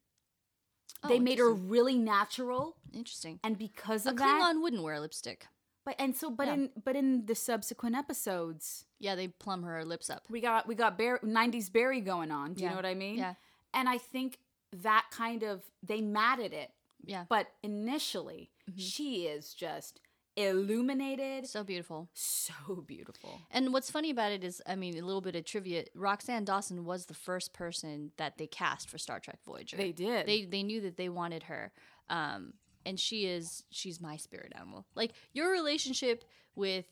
Oh, 1.02 1.08
they 1.08 1.18
made 1.20 1.38
her 1.38 1.52
really 1.52 1.96
natural, 1.98 2.76
Interesting. 2.92 3.38
and 3.44 3.56
because 3.58 4.04
A 4.06 4.10
of 4.10 4.16
that, 4.16 4.40
Klingon 4.42 4.62
wouldn't 4.62 4.82
wear 4.82 4.98
lipstick. 5.00 5.46
but 5.84 5.94
and 5.98 6.14
so, 6.16 6.30
but 6.30 6.46
Yeah. 6.48 6.54
in 6.54 6.72
but 6.84 6.96
in 6.96 7.26
the 7.26 7.34
subsequent 7.34 7.96
episodes, 7.96 8.84
Yeah, 8.98 9.14
they 9.14 9.28
plumb 9.28 9.62
her 9.62 9.84
lips 9.84 10.10
up. 10.10 10.28
we 10.28 10.40
got 10.40 10.66
we 10.66 10.74
got 10.74 10.98
Bar- 10.98 11.20
90s 11.22 11.70
Barry 11.70 12.00
going 12.00 12.30
on. 12.30 12.54
Do 12.54 12.62
you 12.64 12.70
know 12.70 12.76
what 12.76 12.86
I 12.86 12.94
mean? 12.94 13.16
Yeah. 13.16 13.34
And 13.74 13.88
I 13.88 13.98
think 13.98 14.38
that 14.72 15.06
kind 15.10 15.42
of 15.42 15.62
they 15.82 16.00
matted 16.02 16.52
it, 16.52 16.72
Yeah. 17.04 17.24
but 17.28 17.48
initially 17.62 18.50
Mm-hmm. 18.68 18.80
she 18.80 19.26
is 19.26 19.54
just 19.54 20.00
illuminated, 20.46 21.46
So 21.46 21.64
beautiful. 21.64 22.08
so 22.14 22.76
beautiful. 22.86 23.40
And 23.50 23.72
what's 23.72 23.90
funny 23.90 24.10
about 24.10 24.32
it 24.32 24.44
is, 24.44 24.62
I 24.66 24.76
mean, 24.76 24.96
a 24.98 25.02
little 25.02 25.20
bit 25.20 25.36
of 25.36 25.44
trivia. 25.44 25.84
Roxann 25.96 26.44
Dawson 26.44 26.84
was 26.84 27.06
the 27.06 27.14
first 27.14 27.52
person 27.52 28.12
that 28.16 28.38
they 28.38 28.46
cast 28.46 28.88
for 28.88 28.98
Star 28.98 29.20
Trek 29.20 29.38
Voyager. 29.44 29.76
They 29.76 29.92
did. 29.92 30.26
They 30.26 30.44
they 30.44 30.62
knew 30.62 30.80
that 30.82 30.96
they 30.96 31.08
wanted 31.08 31.44
her, 31.44 31.72
um, 32.08 32.54
and 32.86 32.98
she 32.98 33.26
is 33.26 33.64
she's 33.70 34.00
my 34.00 34.16
spirit 34.16 34.52
animal. 34.54 34.86
Like 34.94 35.12
your 35.32 35.50
relationship 35.50 36.24
with 36.54 36.86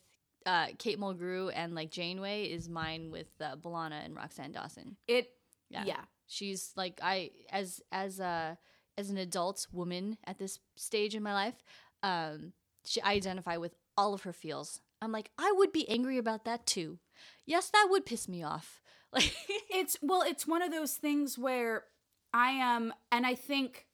uh, 0.45 0.67
Kate 0.77 0.99
Mulgrew 0.99 1.51
and 1.53 1.75
like 1.75 1.91
Janeway 1.91 2.45
is 2.45 2.69
mine 2.69 3.11
with 3.11 3.27
uh, 3.41 3.55
and 3.65 4.15
Roxann 4.15 4.53
Dawson. 4.53 4.97
it 5.07 5.31
Yeah. 5.69 5.83
yeah. 5.85 6.01
She's 6.27 6.73
like 6.75 6.99
I 7.01 7.31
as 7.51 7.81
as 7.91 8.19
a 8.19 8.57
as 8.97 9.09
an 9.09 9.17
adult 9.17 9.67
woman 9.71 10.17
at 10.25 10.39
this 10.39 10.59
stage 10.75 11.15
in 11.15 11.21
my 11.23 11.33
life, 11.33 11.55
um, 12.03 12.53
she 12.87 13.01
I 13.01 13.13
identify 13.13 13.57
with 13.57 13.75
all 13.97 14.13
of 14.13 14.23
her 14.23 14.33
feels. 14.33 14.81
I'm 15.01 15.11
like 15.11 15.31
I 15.37 15.51
would 15.55 15.71
be 15.71 15.87
angry 15.89 16.17
about 16.17 16.45
that 16.45 16.65
too. 16.65 16.99
Yes, 17.45 17.69
that 17.69 17.87
would 17.89 18.05
piss 18.05 18.27
me 18.27 18.43
off. 18.43 18.81
Like 19.13 19.33
it's 19.69 19.97
well 20.01 20.21
it's 20.21 20.45
one 20.45 20.61
of 20.61 20.69
those 20.69 20.95
things 20.95 21.37
where 21.37 21.85
i 22.33 22.49
am 22.51 22.93
and 23.09 23.25
i 23.25 23.35
think 23.35 23.85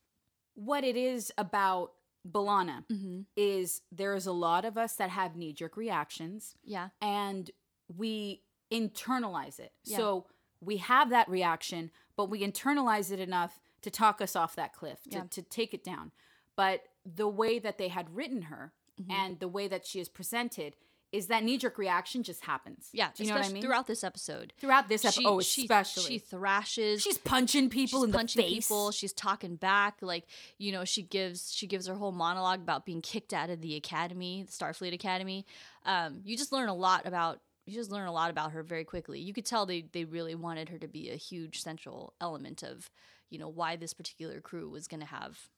what 0.56 0.84
it 0.84 0.96
is 0.98 1.32
about 1.38 1.92
B'Elanna 2.28 2.84
Mm-hmm. 2.92 3.22
is 3.38 3.82
there's 3.92 4.26
a 4.26 4.32
lot 4.32 4.66
of 4.66 4.76
us 4.76 4.96
that 4.96 5.12
have 5.12 5.36
knee-jerk 5.36 5.78
reactions 5.78 6.56
yeah, 6.64 6.90
and 7.00 7.52
we 7.96 8.42
internalize 8.72 9.60
it 9.60 9.72
Yeah. 9.86 9.98
so 9.98 10.26
we 10.62 10.78
have 10.78 11.12
that 11.12 11.30
reaction 11.30 11.92
but 12.18 12.30
we 12.30 12.42
internalize 12.42 13.12
it 13.12 13.20
enough 13.20 13.60
to 13.84 13.92
talk 13.92 14.20
us 14.20 14.36
off 14.36 14.56
that 14.56 14.74
cliff 14.74 15.04
to, 15.12 15.18
Yeah. 15.18 15.24
to 15.30 15.42
take 15.44 15.76
it 15.76 15.84
down 15.84 16.12
but 16.56 16.84
the 17.06 17.28
way 17.28 17.60
that 17.60 17.78
they 17.78 17.90
had 17.90 18.16
written 18.16 18.44
her 18.44 18.74
Mm-hmm. 19.02 19.12
and 19.12 19.40
the 19.40 19.48
way 19.48 19.68
that 19.68 19.88
she 19.88 20.00
is 20.00 20.08
presented 20.08 20.76
is 21.12 21.28
that 21.28 21.44
knee-jerk 21.44 21.78
reaction 21.78 22.22
just 22.22 22.44
happens 22.44 22.90
yeah. 22.94 23.10
do 23.16 23.24
you 23.24 23.30
know 23.30 23.36
what 23.36 23.46
i 23.46 23.52
mean 23.52 23.62
throughout 23.62 23.88
this 23.88 24.04
episode. 24.04 24.54
throughout 24.60 24.88
this 24.88 25.04
episode 25.04 25.26
oh 25.26 25.42
she, 25.42 25.64
especially 25.64 26.04
she 26.04 26.20
thrashes. 26.20 27.02
She's 27.02 27.18
punching 27.18 27.70
people 27.70 28.02
she's 28.02 28.06
in 28.06 28.12
punching 28.12 28.42
the 28.42 28.48
face. 28.48 28.68
people 28.68 28.92
she's 28.92 29.14
talking 29.14 29.56
back 29.56 29.98
like 30.02 30.26
you 30.58 30.72
know 30.72 30.86
she 30.86 31.02
gives 31.02 31.52
she 31.54 31.66
gives 31.66 31.88
her 31.88 31.96
whole 31.96 32.12
monologue 32.12 32.62
about 32.62 32.86
being 32.86 33.02
kicked 33.02 33.34
out 33.34 33.50
of 33.50 33.62
the 33.62 33.76
academy 33.76 34.44
the 34.44 34.52
starfleet 34.52 34.94
academy 34.94 35.46
um, 35.86 36.22
you 36.24 36.38
just 36.38 36.52
learn 36.52 36.70
a 36.70 36.76
lot 36.76 37.06
about 37.06 37.40
you 37.66 37.74
just 37.74 37.92
learn 37.92 38.08
a 38.08 38.12
lot 38.12 38.30
about 38.30 38.52
her 38.52 38.64
very 38.64 38.84
quickly 38.84 39.20
you 39.20 39.34
could 39.34 39.46
tell 39.46 39.66
they 39.66 39.86
they 39.94 40.06
really 40.06 40.36
wanted 40.36 40.70
her 40.70 40.78
to 40.78 40.88
be 40.88 41.10
a 41.10 41.16
huge 41.16 41.62
central 41.62 42.14
element 42.22 42.64
of 42.64 42.90
you 43.30 43.40
know 43.40 43.50
why 43.50 43.76
this 43.76 43.94
particular 43.94 44.42
crew 44.42 44.70
was 44.70 44.88
going 44.88 45.00
to 45.00 45.08
have 45.08 45.50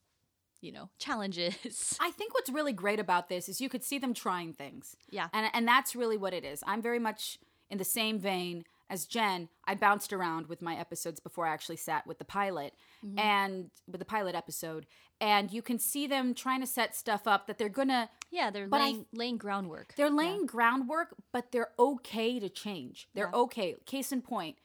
you 0.65 0.71
know 0.71 0.89
challenges 0.97 1.97
I 2.07 2.11
think 2.11 2.33
what's 2.33 2.49
really 2.49 2.73
great 2.73 2.99
about 2.99 3.29
this 3.29 3.47
is 3.49 3.61
you 3.61 3.69
could 3.69 3.83
see 3.83 3.99
them 3.99 4.13
trying 4.13 4.51
things. 4.53 4.95
yeah 5.09 5.27
And 5.33 5.49
and 5.53 5.67
that's 5.67 5.95
really 5.95 6.17
what 6.17 6.33
it 6.33 6.43
is. 6.43 6.63
I'm 6.65 6.81
very 6.81 6.99
much 6.99 7.37
in 7.69 7.77
the 7.77 7.85
same 7.99 8.19
vein 8.19 8.65
as 8.89 9.05
Jen. 9.05 9.49
I 9.65 9.73
bounced 9.75 10.13
around 10.13 10.47
with 10.47 10.61
my 10.61 10.75
episodes 10.75 11.19
before 11.19 11.47
I 11.47 11.53
actually 11.53 11.77
sat 11.77 12.05
with 12.07 12.17
the 12.19 12.25
pilot 12.25 12.73
Mm-hmm. 13.05 13.19
and 13.19 13.69
with 13.91 13.99
the 13.99 14.05
pilot 14.05 14.33
episode. 14.35 14.87
And 15.21 15.51
you 15.51 15.61
can 15.61 15.77
see 15.79 16.07
them 16.07 16.33
trying 16.33 16.61
to 16.61 16.67
set 16.67 16.95
stuff 16.95 17.27
up 17.27 17.45
that 17.45 17.57
they're 17.59 17.69
gonna 17.81 18.09
yeah 18.31 18.49
they're 18.51 18.67
But 18.67 18.81
I- 18.81 18.85
laying 18.85 19.05
laying 19.13 19.37
groundwork 19.37 19.93
they're 19.95 20.09
laying 20.23 20.45
groundwork, 20.47 21.09
but 21.31 21.51
they're 21.51 21.71
okay 21.77 22.39
to 22.39 22.49
change. 22.49 23.07
They're 23.13 23.29
Yeah. 23.33 23.41
okay. 23.45 23.75
Case 23.85 24.11
in 24.11 24.21
point, 24.21 24.55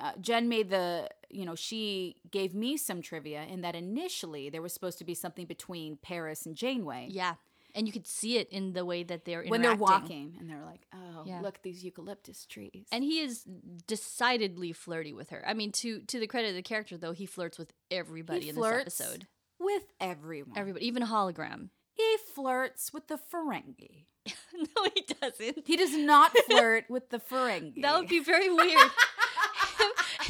uh, 0.00 0.12
Jen 0.20 0.48
made 0.48 0.70
the, 0.70 1.08
you 1.30 1.44
know, 1.44 1.54
she 1.54 2.16
gave 2.30 2.54
me 2.54 2.76
some 2.76 3.00
trivia 3.02 3.42
in 3.44 3.60
that 3.62 3.74
initially 3.74 4.50
there 4.50 4.62
was 4.62 4.72
supposed 4.72 4.98
to 4.98 5.04
be 5.04 5.14
something 5.14 5.46
between 5.46 5.96
Paris 5.96 6.44
and 6.46 6.56
Janeway. 6.56 7.08
yeah 7.10 7.34
and 7.74 7.86
you 7.86 7.92
could 7.92 8.06
see 8.06 8.38
it 8.38 8.48
in 8.48 8.72
the 8.72 8.84
way 8.84 9.02
that 9.04 9.26
they're 9.26 9.44
when 9.44 9.60
they're 9.60 9.74
walking 9.74 10.34
and 10.40 10.48
they're 10.48 10.64
like, 10.64 10.80
oh, 10.94 11.22
Yeah. 11.26 11.42
look, 11.42 11.60
these 11.62 11.84
eucalyptus 11.84 12.46
trees. 12.46 12.86
and 12.90 13.04
he 13.04 13.20
is 13.20 13.44
decidedly 13.86 14.72
flirty 14.72 15.12
with 15.12 15.30
her. 15.30 15.42
I 15.46 15.54
mean, 15.54 15.72
to 15.72 16.00
to 16.00 16.18
the 16.18 16.26
credit 16.26 16.48
of 16.50 16.54
the 16.54 16.62
character, 16.62 16.96
though, 16.96 17.12
he 17.12 17.26
flirts 17.26 17.58
with 17.58 17.72
everybody 17.90 18.40
He 18.42 18.48
in 18.50 18.54
this 18.56 18.64
episode. 18.66 19.26
with 19.60 19.84
everyone. 20.00 20.56
Everybody, 20.56 20.86
even 20.86 21.02
hologram. 21.04 21.68
he 21.92 22.16
flirts 22.34 22.92
with 22.92 23.06
the 23.08 23.18
Ferengi. 23.18 24.06
no, 24.54 24.90
he 24.94 25.04
doesn't. 25.20 25.66
He 25.66 25.76
does 25.76 25.94
not 25.96 26.36
flirt 26.50 26.84
with 26.88 27.10
the 27.10 27.18
Ferengi. 27.18 27.82
That 27.82 27.98
would 27.98 28.08
be 28.08 28.20
very 28.20 28.52
weird. 28.52 28.90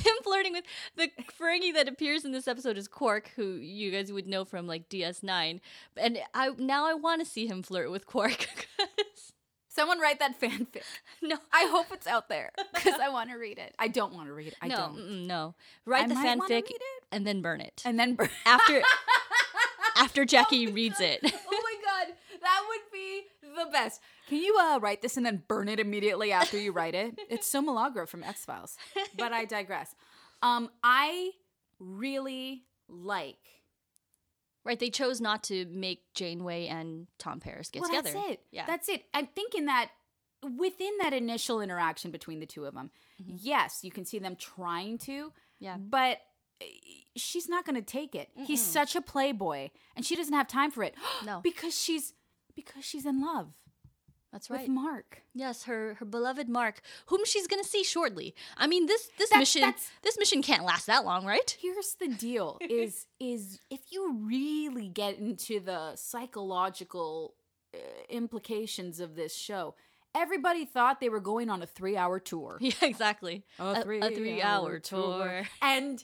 him, 0.09 0.17
flirting 0.23 0.53
with 0.53 0.65
the 0.97 1.11
Ferengi 1.39 1.73
that 1.75 1.89
appears 1.89 2.25
in 2.25 2.33
this 2.33 2.49
episode 2.49 2.77
is 2.79 2.89
Quark, 2.89 3.31
who 3.37 3.55
you 3.57 3.91
guys 3.91 4.11
would 4.13 4.27
know 4.27 4.45
from 4.45 4.67
like 4.67 4.89
DS9. 4.89 5.61
And 5.97 6.19
I 6.35 6.51
now 6.59 6.87
I 6.87 6.95
want 6.95 7.21
to 7.21 7.27
see 7.27 7.47
him 7.47 7.63
flirt 7.63 7.91
with 7.91 8.07
Quark. 8.07 8.47
Someone 9.69 10.01
write 10.01 10.19
that 10.19 10.41
fanfic. 10.41 10.83
no, 11.23 11.37
I 11.53 11.69
hope 11.71 11.87
it's 11.93 12.09
out 12.09 12.29
there 12.29 12.51
because 12.75 12.99
I 13.01 13.11
want 13.11 13.31
to 13.31 13.37
read 13.37 13.59
it. 13.59 13.77
I 13.79 13.87
don't 13.87 14.13
want 14.13 14.27
to 14.27 14.33
read 14.33 14.49
it. 14.49 14.57
I 14.61 14.67
no, 14.67 14.77
don't. 14.77 15.27
no. 15.29 15.55
Write 15.87 16.07
I 16.07 16.09
the 16.09 16.15
fanfic 16.15 16.63
and 17.13 17.25
then 17.25 17.43
burn 17.43 17.61
it 17.61 17.83
And 17.85 17.99
then 17.99 18.15
burn. 18.15 18.29
after 18.45 18.83
after 19.97 20.23
oh 20.23 20.25
Jackie 20.25 20.67
reads 20.67 21.01
it. 21.01 21.21
oh 21.23 21.29
my 21.63 21.75
god, 21.85 22.15
that 22.41 22.63
would 22.69 22.93
be 22.93 23.27
the 23.43 23.71
best. 23.71 24.01
Can 24.29 24.39
you 24.39 24.57
uh, 24.61 24.79
write 24.81 25.01
this 25.01 25.17
and 25.17 25.25
then 25.25 25.43
burn 25.49 25.69
it 25.69 25.81
immediately 25.81 26.33
after 26.33 26.59
you 26.59 26.73
write 26.73 26.95
it? 26.95 27.19
It's 27.31 27.47
so 27.47 27.63
Milagro 27.63 28.07
from 28.07 28.23
X 28.23 28.45
Files. 28.45 28.77
But 29.17 29.33
I 29.33 29.45
digress. 29.57 29.95
Um, 30.43 30.71
I 30.83 31.31
really 31.79 32.65
like. 32.89 33.37
Right, 34.65 34.79
they 34.79 34.91
chose 34.91 35.21
not 35.21 35.45
to 35.45 35.65
make 35.67 36.03
Janeway 36.15 36.67
and 36.67 37.07
Tom 37.19 37.41
Paris 37.41 37.71
get 37.71 37.81
well, 37.81 37.91
together. 37.91 38.11
that's 38.13 38.31
it. 38.33 38.41
Yeah. 38.51 38.67
that's 38.67 38.89
it. 38.89 39.05
I'm 39.15 39.27
thinking 39.27 39.65
that 39.67 39.91
within 40.59 40.93
that 41.01 41.15
initial 41.15 41.63
interaction 41.63 42.11
between 42.11 42.39
the 42.41 42.47
two 42.47 42.67
of 42.67 42.75
them, 42.75 42.91
yes, 43.19 43.81
you 43.83 43.91
can 43.91 44.05
see 44.05 44.19
them 44.19 44.37
trying 44.37 44.99
to. 44.99 45.13
Mm-hmm. 45.13 45.65
Yeah. 45.65 45.77
but. 45.79 46.19
uh, 46.61 46.65
She's 47.17 47.49
not 47.49 47.65
going 47.65 47.75
to 47.75 47.83
take 47.83 48.15
it. 48.15 48.29
He's 48.37 48.63
such 48.65 48.95
a 48.95 49.01
playboy, 49.01 49.71
and 49.97 50.07
she 50.07 50.15
doesn't 50.15 50.33
have 50.35 50.47
time 50.47 50.71
for 50.71 50.85
it. 50.85 50.95
No. 51.27 51.41
because 51.43 51.77
she's 51.77 52.13
because 52.55 52.85
she's 52.85 53.05
in 53.07 53.21
love 53.21 53.49
That's 54.33 54.51
with 54.51 54.61
right. 54.61 54.69
Mark. 54.69 55.23
yes, 55.35 55.65
her 55.65 55.95
her 55.95 56.05
beloved 56.05 56.49
Mark, 56.49 56.81
whom 57.07 57.25
she's 57.25 57.47
going 57.47 57.63
to 57.63 57.69
see 57.69 57.83
shortly. 57.83 58.35
I 58.57 58.67
mean, 58.67 58.87
this 58.87 59.09
this 59.19 59.31
That's- 59.31 59.41
mission 59.41 59.63
that's- 59.63 59.91
this 60.03 60.19
mission 60.19 60.43
can't 60.43 60.65
last 60.65 60.87
that 60.87 61.05
long, 61.05 61.25
right? 61.25 61.57
here's 61.61 61.95
the 61.95 62.09
deal 62.09 62.59
is 62.61 63.07
is 63.19 63.59
if 63.71 63.81
you 63.91 64.13
really 64.23 64.89
get 64.89 65.19
into 65.19 65.61
the 65.61 65.97
psychological 65.97 67.35
uh, 67.75 67.79
implications 68.09 69.01
of 69.01 69.15
this 69.17 69.35
show 69.35 69.75
everybody 70.15 70.65
thought 70.65 71.01
they 71.01 71.09
were 71.11 71.21
going 71.21 71.51
on 71.51 71.63
a 71.63 71.67
three-hour 71.67 72.19
tour. 72.19 72.57
Yeah, 72.61 72.73
exactly. 72.83 73.45
A 73.59 73.63
a 73.63 73.83
three-hour 73.83 74.79
tour. 74.81 75.43
and 75.63 76.03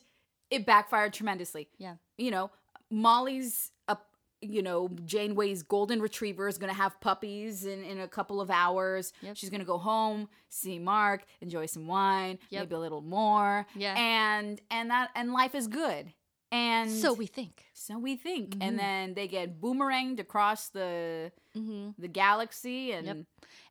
it 0.51 0.67
backfired 0.67 1.13
tremendously. 1.15 1.69
Yeah. 1.79 1.95
You 2.19 2.31
know, 2.31 2.51
Molly's 2.91 3.73
up. 3.89 4.07
You 4.51 4.63
know, 4.63 4.89
Janeway's 5.05 5.63
golden 5.63 6.01
retriever 6.01 6.49
is 6.49 6.59
going 6.59 6.71
to 6.73 6.77
have 6.77 6.99
puppies 7.01 7.65
in, 7.65 7.83
in 7.85 8.01
a 8.01 8.09
couple 8.09 8.41
of 8.41 8.51
hours. 8.51 9.13
Yep. 9.23 9.37
She's 9.37 9.51
going 9.51 9.61
to 9.61 9.67
go 9.67 9.79
home, 9.79 10.29
see 10.49 10.79
Mark, 10.79 11.25
enjoy 11.41 11.67
some 11.67 11.87
wine, 11.87 12.39
Yep. 12.51 12.63
maybe 12.63 12.75
a 12.75 12.79
little 12.79 13.03
more. 13.03 13.67
Yeah. 13.75 13.95
And 13.97 14.61
and 14.71 14.91
that 14.91 15.11
and 15.15 15.33
life 15.33 15.55
is 15.55 15.67
good. 15.69 16.13
And 16.53 16.89
So 16.91 17.13
we 17.13 17.27
think. 17.27 17.65
so 17.73 17.99
we 17.99 18.15
think. 18.17 18.51
Mhm. 18.57 18.59
And 18.69 18.79
then 18.79 19.15
they 19.15 19.27
get 19.27 19.61
boomeranged 19.61 20.21
across 20.21 20.69
the 20.69 21.33
Mm-hmm. 21.57 21.91
the 22.01 22.09
galaxy 22.09 22.93
and 22.93 23.07
Yep. 23.07 23.17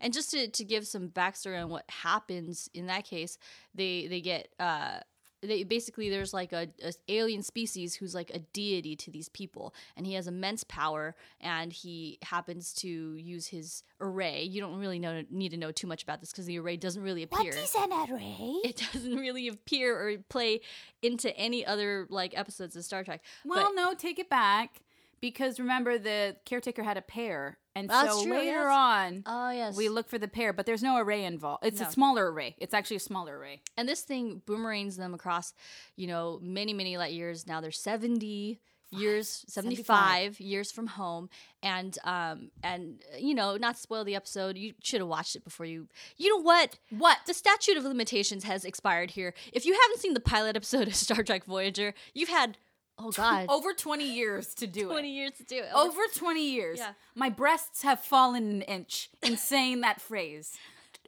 And 0.01 0.13
just 0.13 0.31
to, 0.31 0.47
to 0.47 0.63
give 0.63 0.85
some 0.87 1.09
backstory 1.09 1.61
on 1.61 1.69
what 1.69 1.85
happens 1.89 2.69
in 2.73 2.87
that 2.87 3.05
case, 3.05 3.37
they 3.73 4.07
they 4.07 4.21
get 4.21 4.49
uh 4.59 4.99
they 5.43 5.63
basically 5.63 6.09
there's 6.09 6.33
like 6.33 6.53
a, 6.53 6.67
a 6.83 6.93
alien 7.09 7.43
species 7.43 7.95
who's 7.95 8.15
like 8.15 8.31
a 8.33 8.39
deity 8.39 8.95
to 8.95 9.11
these 9.11 9.29
people 9.29 9.73
and 9.95 10.07
he 10.07 10.13
has 10.13 10.27
immense 10.27 10.63
power 10.63 11.15
and 11.41 11.73
he 11.73 12.17
happens 12.23 12.73
to 12.73 12.87
use 12.87 13.47
his 13.47 13.83
array. 14.01 14.43
You 14.43 14.61
don't 14.61 14.79
really 14.79 14.99
know 14.99 15.23
need 15.29 15.49
to 15.49 15.57
know 15.57 15.71
too 15.71 15.87
much 15.87 16.03
about 16.03 16.19
this 16.21 16.31
because 16.31 16.45
the 16.45 16.57
array 16.59 16.77
doesn't 16.77 17.03
really 17.03 17.23
appear. 17.23 17.51
what 17.51 17.57
is 17.57 17.75
an 17.75 17.91
array? 17.91 18.59
it 18.63 18.81
doesn't 18.93 19.15
really 19.15 19.47
appear 19.47 19.95
or 19.95 20.17
play 20.29 20.61
into 21.01 21.35
any 21.37 21.65
other 21.65 22.07
like 22.09 22.37
episodes 22.37 22.75
of 22.75 22.83
star 22.83 23.03
trek 23.03 23.21
Well, 23.45 23.65
but 23.65 23.75
no, 23.75 23.93
take 23.93 24.19
it 24.19 24.29
back 24.29 24.81
because 25.23 25.57
remember 25.57 25.97
the 25.97 26.35
caretaker 26.45 26.83
had 26.83 26.97
a 26.97 27.01
pair, 27.01 27.57
and 27.75 27.89
That's 27.89 28.13
so 28.13 28.23
true, 28.23 28.33
later 28.33 28.67
yes. 28.67 28.75
on 28.91 29.23
oh 29.25 29.49
yes 29.51 29.75
we 29.77 29.87
look 29.87 30.09
for 30.09 30.19
the 30.19 30.27
pair, 30.27 30.51
but 30.51 30.65
there's 30.65 30.83
no 30.83 30.97
array 30.97 31.23
involved. 31.23 31.65
It's 31.65 31.79
No. 31.79 31.87
a 31.87 31.91
smaller 31.91 32.29
array. 32.31 32.55
It's 32.59 32.73
actually 32.73 32.97
a 32.97 33.07
smaller 33.11 33.37
array. 33.39 33.61
and 33.77 33.87
this 33.87 34.01
thing 34.01 34.41
boomerangs 34.45 34.97
them 34.97 35.13
across 35.13 35.53
you 35.95 36.07
know 36.07 36.39
many 36.43 36.73
many 36.73 36.97
light 36.97 37.13
years 37.13 37.47
now 37.47 37.61
they're 37.61 37.71
70 37.71 38.59
years 38.91 39.43
75, 39.47 40.39
years 40.39 40.71
from 40.71 40.85
home 40.85 41.29
and 41.63 41.97
um 42.03 42.51
and 42.63 43.01
you 43.17 43.33
know 43.33 43.57
not 43.57 43.75
to 43.75 43.81
spoil 43.81 44.03
the 44.03 44.15
episode 44.15 44.55
you 44.57 44.73
should 44.83 44.99
have 45.01 45.07
watched 45.07 45.35
it 45.35 45.43
before 45.43 45.65
you 45.65 45.87
you 46.17 46.29
know 46.29 46.41
what 46.43 46.77
What? 46.91 47.17
the 47.25 47.33
statute 47.33 47.75
of 47.77 47.83
limitations 47.85 48.43
has 48.43 48.65
expired 48.65 49.09
here 49.11 49.33
if 49.51 49.65
you 49.65 49.73
haven't 49.81 49.99
seen 49.99 50.13
the 50.13 50.19
pilot 50.19 50.55
episode 50.55 50.87
of 50.87 50.95
star 51.05 51.23
trek 51.23 51.43
voyager 51.45 51.95
you've 52.13 52.29
had 52.29 52.57
oh 52.97 53.11
god 53.11 53.47
Over 53.49 53.73
20 53.73 54.03
years 54.13 54.53
to 54.55 54.67
do 54.67 54.87
20 54.87 55.07
it. 55.07 55.11
years 55.11 55.31
to 55.37 55.43
do 55.43 55.57
it 55.57 55.69
Over 55.73 56.01
20 56.15 56.51
years. 56.51 56.79
Yeah. 56.79 56.93
My 57.15 57.29
breasts 57.29 57.81
have 57.81 57.99
fallen 57.99 58.43
an 58.49 58.61
inch 58.63 59.09
in 59.21 59.37
saying 59.37 59.81
that 59.81 60.01
phrase. 60.01 60.53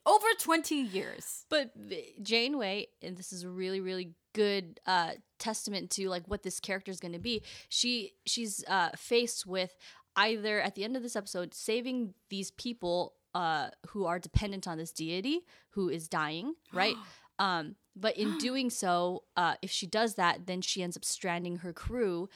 Over 0.05 0.27
20 0.39 0.75
years. 0.75 1.45
But 1.49 1.71
the- 1.75 2.13
Janeway, 2.21 2.87
and 3.01 3.17
this 3.17 3.33
is 3.33 3.43
a 3.43 3.49
really, 3.49 3.81
really 3.81 4.13
good 4.33 4.79
uh, 4.85 5.11
testament 5.39 5.89
to 5.91 6.09
like 6.09 6.27
what 6.27 6.43
this 6.43 6.59
character 6.59 6.91
is 6.91 6.99
going 6.99 7.13
to 7.13 7.19
be. 7.19 7.41
She 7.69 8.11
she's 8.25 8.63
uh, 8.67 8.89
faced 8.95 9.45
with 9.47 9.75
either 10.15 10.59
at 10.61 10.75
the 10.75 10.83
end 10.83 10.95
of 10.95 11.03
this 11.03 11.15
episode 11.15 11.53
saving 11.53 12.13
these 12.29 12.51
people 12.51 13.13
uh, 13.33 13.69
who 13.89 14.05
are 14.05 14.19
dependent 14.19 14.67
on 14.67 14.77
this 14.77 14.91
deity 14.91 15.41
who 15.71 15.89
is 15.89 16.07
dying, 16.07 16.53
right? 16.71 16.95
um, 17.39 17.75
but 17.95 18.17
in 18.17 18.37
doing 18.39 18.69
so, 18.69 19.23
uh, 19.37 19.55
if 19.61 19.71
she 19.71 19.87
does 19.87 20.15
that, 20.15 20.45
then 20.47 20.61
she 20.61 20.81
ends 20.83 20.97
up 20.97 21.05
stranding 21.05 21.57
her 21.57 21.73
crew. 21.73 22.29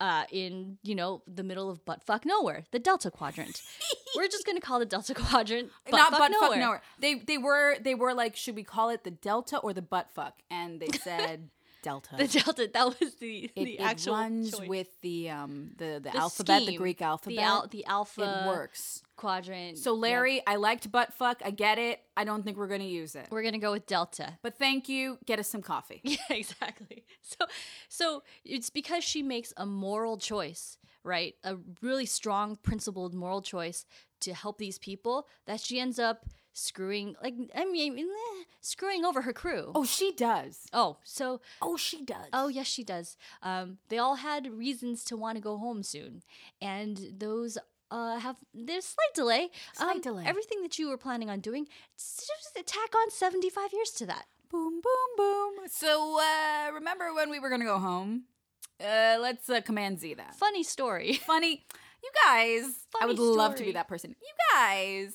Uh, 0.00 0.22
in 0.30 0.78
you 0.84 0.94
know 0.94 1.22
the 1.26 1.42
middle 1.42 1.68
of 1.68 1.84
buttfuck 1.84 2.24
nowhere, 2.24 2.62
the 2.70 2.78
Delta 2.78 3.10
Quadrant. 3.10 3.60
We're 4.16 4.28
just 4.28 4.46
gonna 4.46 4.60
call 4.60 4.78
the 4.78 4.86
Delta 4.86 5.12
Quadrant 5.12 5.70
buttfuck 5.88 5.92
Not 5.92 6.10
butt 6.12 6.30
nowhere. 6.30 6.48
fuck 6.50 6.58
nowhere. 6.60 6.82
They 7.00 7.14
they 7.16 7.36
were 7.36 7.76
they 7.80 7.96
were 7.96 8.14
like, 8.14 8.36
should 8.36 8.54
we 8.54 8.62
call 8.62 8.90
it 8.90 9.02
the 9.02 9.10
delta 9.10 9.58
or 9.58 9.72
the 9.72 9.82
butt 9.82 10.08
fuck? 10.14 10.34
And 10.52 10.78
they 10.78 10.86
said 11.02 11.50
delta. 11.82 12.16
The 12.16 12.26
Delta. 12.28 12.70
That 12.72 13.00
was 13.00 13.14
the 13.16 13.50
it, 13.54 13.64
the 13.64 13.78
it 13.80 14.06
runs 14.06 14.50
choice. 14.56 14.68
with 14.68 15.00
the 15.02 15.30
um 15.30 15.70
the, 15.76 16.00
the, 16.02 16.10
The 16.10 16.16
alphabet, 16.16 16.66
the 16.66 16.76
Greek 16.76 17.00
alphabet. 17.02 17.36
the 17.36 17.42
al- 17.42 17.66
the 17.68 17.84
alpha 17.86 18.42
it 18.44 18.46
works. 18.48 19.02
quadrant. 19.16 19.78
So. 19.78 19.94
Larry, 19.94 20.42
I 20.46 20.56
liked 20.56 20.90
butt 20.92 21.12
fuck. 21.14 21.40
I 21.44 21.50
get 21.50 21.78
it. 21.78 22.00
I 22.16 22.24
don't 22.24 22.44
think 22.44 22.56
we're 22.56 22.68
gonna 22.68 22.84
use 22.84 23.14
it. 23.14 23.26
we're 23.30 23.42
gonna 23.42 23.58
go 23.58 23.72
with 23.72 23.86
Delta. 23.86 24.38
But 24.42 24.58
thank 24.58 24.88
you. 24.88 25.18
Get 25.26 25.38
us 25.38 25.48
some 25.48 25.62
coffee. 25.62 26.00
Yeah, 26.08 26.16
exactly. 26.30 27.04
So, 27.22 27.46
so 27.88 28.22
it's 28.44 28.70
because 28.70 29.04
she 29.04 29.22
makes 29.22 29.52
a 29.56 29.66
moral 29.66 30.16
choice, 30.18 30.78
right? 31.04 31.34
A 31.44 31.56
really 31.82 32.06
strong, 32.06 32.56
principled 32.56 33.14
moral 33.14 33.42
choice 33.42 33.84
to 34.20 34.34
help 34.34 34.58
these 34.58 34.78
people 34.78 35.26
that 35.46 35.60
she 35.60 35.78
ends 35.78 35.98
up 35.98 36.24
screwing, 36.58 37.14
like 37.22 37.34
I 37.54 37.64
mean, 37.64 37.98
eh, 37.98 38.42
screwing 38.60 39.04
over 39.04 39.22
her 39.22 39.32
crew. 39.32 39.72
Oh, 39.74 39.84
she 39.84 40.12
does. 40.12 40.66
Oh, 40.72 40.98
so 41.04 41.40
Oh, 41.62 41.76
she 41.76 42.02
does. 42.04 42.28
Oh, 42.32 42.48
yes, 42.48 42.66
she 42.66 42.84
does. 42.84 43.16
Um, 43.42 43.78
they 43.88 43.98
all 43.98 44.16
had 44.16 44.46
reasons 44.52 45.04
to 45.04 45.16
want 45.16 45.36
to 45.36 45.42
go 45.42 45.56
home 45.58 45.82
soon, 45.82 46.22
and 46.60 47.00
those 47.18 47.56
uh, 47.90 48.18
have 48.18 48.36
there's 48.52 48.84
slight 48.84 49.14
delay. 49.14 49.48
Slight 49.72 49.96
Um, 49.96 50.00
delay. 50.02 50.24
Everything 50.26 50.62
that 50.62 50.78
you 50.78 50.88
were 50.88 50.98
planning 50.98 51.30
on 51.30 51.40
doing, 51.40 51.66
just 51.96 52.54
tack 52.66 52.94
on 52.94 53.10
seventy 53.10 53.48
five 53.50 53.72
years 53.72 53.90
to 53.92 54.06
that. 54.06 54.26
boom, 54.50 54.80
boom, 54.80 55.10
boom. 55.16 55.52
So 55.70 56.18
uh, 56.20 56.70
remember 56.72 57.14
when 57.14 57.30
we 57.30 57.38
were 57.38 57.48
gonna 57.50 57.64
go 57.64 57.78
home? 57.78 58.24
Uh, 58.80 59.16
let's 59.20 59.48
uh, 59.50 59.60
command 59.60 59.98
Z 60.00 60.14
that. 60.14 60.34
Funny 60.36 60.62
story. 60.62 61.14
Funny, 61.14 61.64
you 62.02 62.10
guys. 62.24 62.62
Funny 62.92 63.02
I 63.02 63.06
would 63.06 63.18
love 63.18 63.56
to 63.56 63.64
be 63.64 63.72
that 63.72 63.88
person. 63.88 64.14
You 64.20 64.34
guys. 64.54 65.14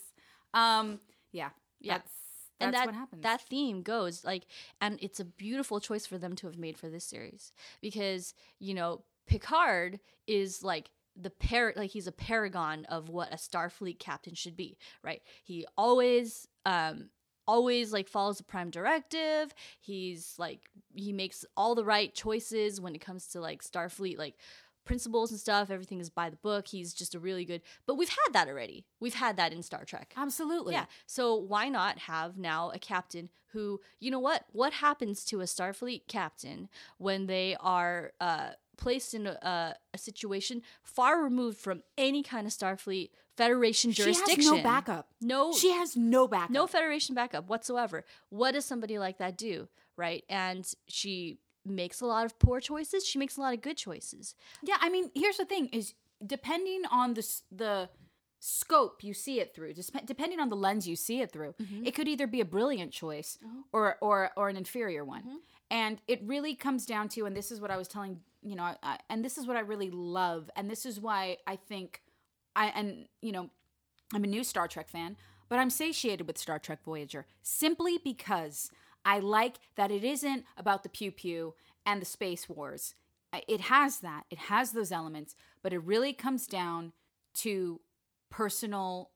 Um. 0.53 0.99
Yeah. 1.33 1.49
Yeah. 1.81 1.97
That's 1.97 2.11
that's 2.59 2.67
and 2.67 2.73
that 2.73 2.85
what 2.85 2.95
happens. 2.95 3.23
that 3.23 3.41
theme 3.41 3.81
goes 3.81 4.23
like, 4.23 4.45
and 4.79 4.97
it's 5.01 5.19
a 5.19 5.25
beautiful 5.25 5.79
choice 5.79 6.05
for 6.05 6.17
them 6.17 6.35
to 6.37 6.47
have 6.47 6.57
made 6.57 6.77
for 6.77 6.89
this 6.89 7.03
series 7.03 7.51
because 7.81 8.33
you 8.59 8.73
know 8.73 9.03
Picard 9.27 9.99
is 10.27 10.63
like 10.63 10.89
the 11.19 11.29
par 11.29 11.73
like 11.75 11.91
he's 11.91 12.07
a 12.07 12.11
paragon 12.11 12.85
of 12.85 13.09
what 13.09 13.33
a 13.33 13.37
Starfleet 13.37 13.99
captain 13.99 14.35
should 14.35 14.55
be, 14.55 14.77
right? 15.03 15.21
He 15.43 15.65
always 15.77 16.47
um 16.65 17.09
always 17.45 17.91
like 17.91 18.07
follows 18.07 18.37
the 18.37 18.43
prime 18.43 18.69
directive. 18.69 19.53
He's 19.79 20.35
like 20.37 20.69
he 20.93 21.11
makes 21.11 21.45
all 21.57 21.75
the 21.75 21.85
right 21.85 22.13
choices 22.13 22.79
when 22.79 22.95
it 22.95 23.01
comes 23.01 23.27
to 23.29 23.41
like 23.41 23.63
Starfleet 23.63 24.17
like 24.17 24.35
principles 24.85 25.31
and 25.31 25.39
stuff. 25.39 25.69
Everything 25.69 25.99
is 25.99 26.09
by 26.09 26.29
the 26.29 26.35
book. 26.35 26.67
He's 26.67 26.93
just 26.93 27.15
a 27.15 27.19
really 27.19 27.45
good. 27.45 27.61
But 27.85 27.95
we've 27.95 28.09
had 28.09 28.33
that 28.33 28.47
already. 28.47 28.85
We've 28.99 29.13
had 29.13 29.37
that 29.37 29.53
in 29.53 29.63
Star 29.63 29.85
Trek. 29.85 30.13
Absolutely. 30.17 30.73
Yeah. 30.73 30.85
So 31.05 31.35
why 31.35 31.69
not 31.69 31.99
have 31.99 32.37
now 32.37 32.71
a 32.73 32.79
captain 32.79 33.29
who, 33.53 33.79
you 33.99 34.09
know 34.11 34.19
what? 34.19 34.45
What 34.51 34.73
happens 34.73 35.23
to 35.25 35.41
a 35.41 35.45
Starfleet 35.45 36.07
captain 36.07 36.69
when 36.97 37.27
they 37.27 37.55
are 37.59 38.11
uh, 38.19 38.49
placed 38.77 39.13
in 39.13 39.27
a, 39.27 39.75
a 39.93 39.97
situation 39.97 40.61
far 40.81 41.21
removed 41.23 41.59
from 41.59 41.83
any 41.97 42.23
kind 42.23 42.47
of 42.47 42.53
Starfleet 42.53 43.09
Federation 43.37 43.91
jurisdiction? 43.91 44.41
She 44.41 44.47
has 44.47 44.57
no 44.57 44.63
backup. 44.63 45.07
No, 45.21 45.53
She 45.53 45.71
has 45.71 45.95
no 45.95 46.27
backup. 46.27 46.49
no 46.49 46.67
Federation 46.67 47.15
backup 47.15 47.47
whatsoever. 47.47 48.03
What 48.29 48.51
does 48.53 48.65
somebody 48.65 48.97
like 48.97 49.19
that 49.19 49.37
do? 49.37 49.69
Right? 49.95 50.23
And 50.27 50.67
she 50.87 51.37
makes 51.65 52.01
a 52.01 52.05
lot 52.05 52.25
of 52.25 52.37
poor 52.39 52.59
choices. 52.59 53.05
She 53.05 53.17
makes 53.19 53.37
a 53.37 53.41
lot 53.41 53.53
of 53.53 53.61
good 53.61 53.77
choices. 53.77 54.35
Yeah, 54.63 54.77
I 54.81 54.89
mean, 54.89 55.11
here's 55.15 55.37
the 55.37 55.45
thing: 55.45 55.67
is 55.67 55.93
depending 56.25 56.83
on 56.91 57.13
the 57.13 57.27
the 57.51 57.89
scope 58.39 59.03
you 59.03 59.13
see 59.13 59.39
it 59.39 59.55
through, 59.55 59.73
depending 60.05 60.39
on 60.39 60.49
the 60.49 60.55
lens 60.55 60.85
you 60.85 60.97
see 60.97 61.21
it 61.21 61.31
through, 61.31 61.53
Mm-hmm. 61.61 61.85
it 61.85 61.95
could 61.95 62.09
either 62.09 62.27
be 62.27 62.41
a 62.41 62.45
brilliant 62.45 62.91
choice 62.91 63.37
or 63.71 63.97
or 64.01 64.31
or 64.35 64.49
an 64.49 64.57
inferior 64.57 65.03
one. 65.05 65.21
Mm-hmm. 65.21 65.35
And 65.71 66.01
it 66.07 66.21
really 66.23 66.53
comes 66.53 66.85
down 66.85 67.09
to, 67.09 67.25
and 67.25 67.35
this 67.35 67.51
is 67.51 67.59
what 67.59 67.71
I 67.71 67.77
was 67.77 67.87
telling 67.87 68.19
you 68.43 68.55
know, 68.55 68.63
I, 68.63 68.75
I, 68.83 68.97
and 69.09 69.23
this 69.23 69.37
is 69.37 69.47
what 69.47 69.55
I 69.55 69.61
really 69.61 69.89
love, 69.89 70.49
and 70.57 70.69
this 70.69 70.85
is 70.85 70.99
why 70.99 71.37
I 71.47 71.55
think 71.55 72.01
I 72.55 72.67
and 72.67 73.07
you 73.21 73.31
know, 73.31 73.49
I'm 74.13 74.23
a 74.25 74.27
new 74.27 74.43
Star 74.43 74.67
Trek 74.67 74.89
fan, 74.89 75.15
but 75.49 75.59
I'm 75.59 75.69
satiated 75.69 76.27
with 76.27 76.37
Star 76.37 76.59
Trek 76.59 76.79
Voyager 76.83 77.25
simply 77.41 77.97
because 78.03 78.69
I 79.05 79.19
like 79.19 79.59
that 79.75 79.91
it 79.91 80.03
isn't 80.03 80.45
about 80.57 80.83
the 80.83 80.89
pew 80.89 81.11
pew 81.11 81.55
and 81.85 82.01
the 82.01 82.05
space 82.05 82.47
wars. 82.47 82.95
It 83.47 83.61
has 83.61 83.99
that, 83.99 84.25
it 84.29 84.37
has 84.37 84.71
those 84.71 84.91
elements, 84.91 85.35
but 85.61 85.73
it 85.73 85.79
really 85.79 86.13
comes 86.13 86.45
down 86.45 86.93
to 87.35 87.81
personal 88.29 89.09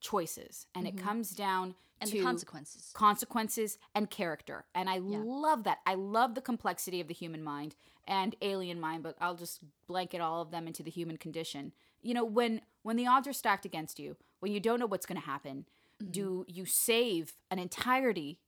choices 0.00 0.66
and 0.74 0.86
it 0.86 0.96
comes 0.96 1.30
down 1.30 1.74
Mm-hmm. 2.02 2.10
And 2.10 2.10
to 2.10 2.18
the 2.18 2.24
consequences. 2.24 2.90
consequences 2.94 3.78
and 3.94 4.10
character. 4.10 4.64
And 4.74 4.90
I 4.90 4.98
love 4.98 5.64
that. 5.64 5.78
I 5.86 5.94
love 5.94 6.34
the 6.34 6.40
complexity 6.40 7.00
of 7.00 7.06
the 7.06 7.14
human 7.14 7.42
mind 7.44 7.76
and 8.08 8.34
alien 8.42 8.80
mind, 8.80 9.04
but 9.04 9.16
I'll 9.20 9.36
just 9.36 9.60
blanket 9.86 10.20
all 10.20 10.42
of 10.42 10.50
them 10.50 10.66
into 10.66 10.82
the 10.82 10.90
human 10.90 11.16
condition. 11.16 11.72
You 12.00 12.14
know, 12.14 12.24
when 12.24 12.62
when 12.82 12.96
the 12.96 13.06
odds 13.06 13.28
are 13.28 13.32
stacked 13.32 13.64
against 13.64 14.00
you, 14.00 14.16
when 14.40 14.50
you 14.50 14.58
don't 14.58 14.80
know 14.80 14.86
what's 14.86 15.06
going 15.06 15.20
to 15.20 15.26
happen, 15.26 15.66
do 16.10 16.44
you 16.48 16.66
save 16.66 17.34
an 17.50 17.60
entirety 17.60 18.40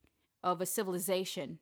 of 0.45 0.61
a 0.61 0.67
civilization 0.67 1.59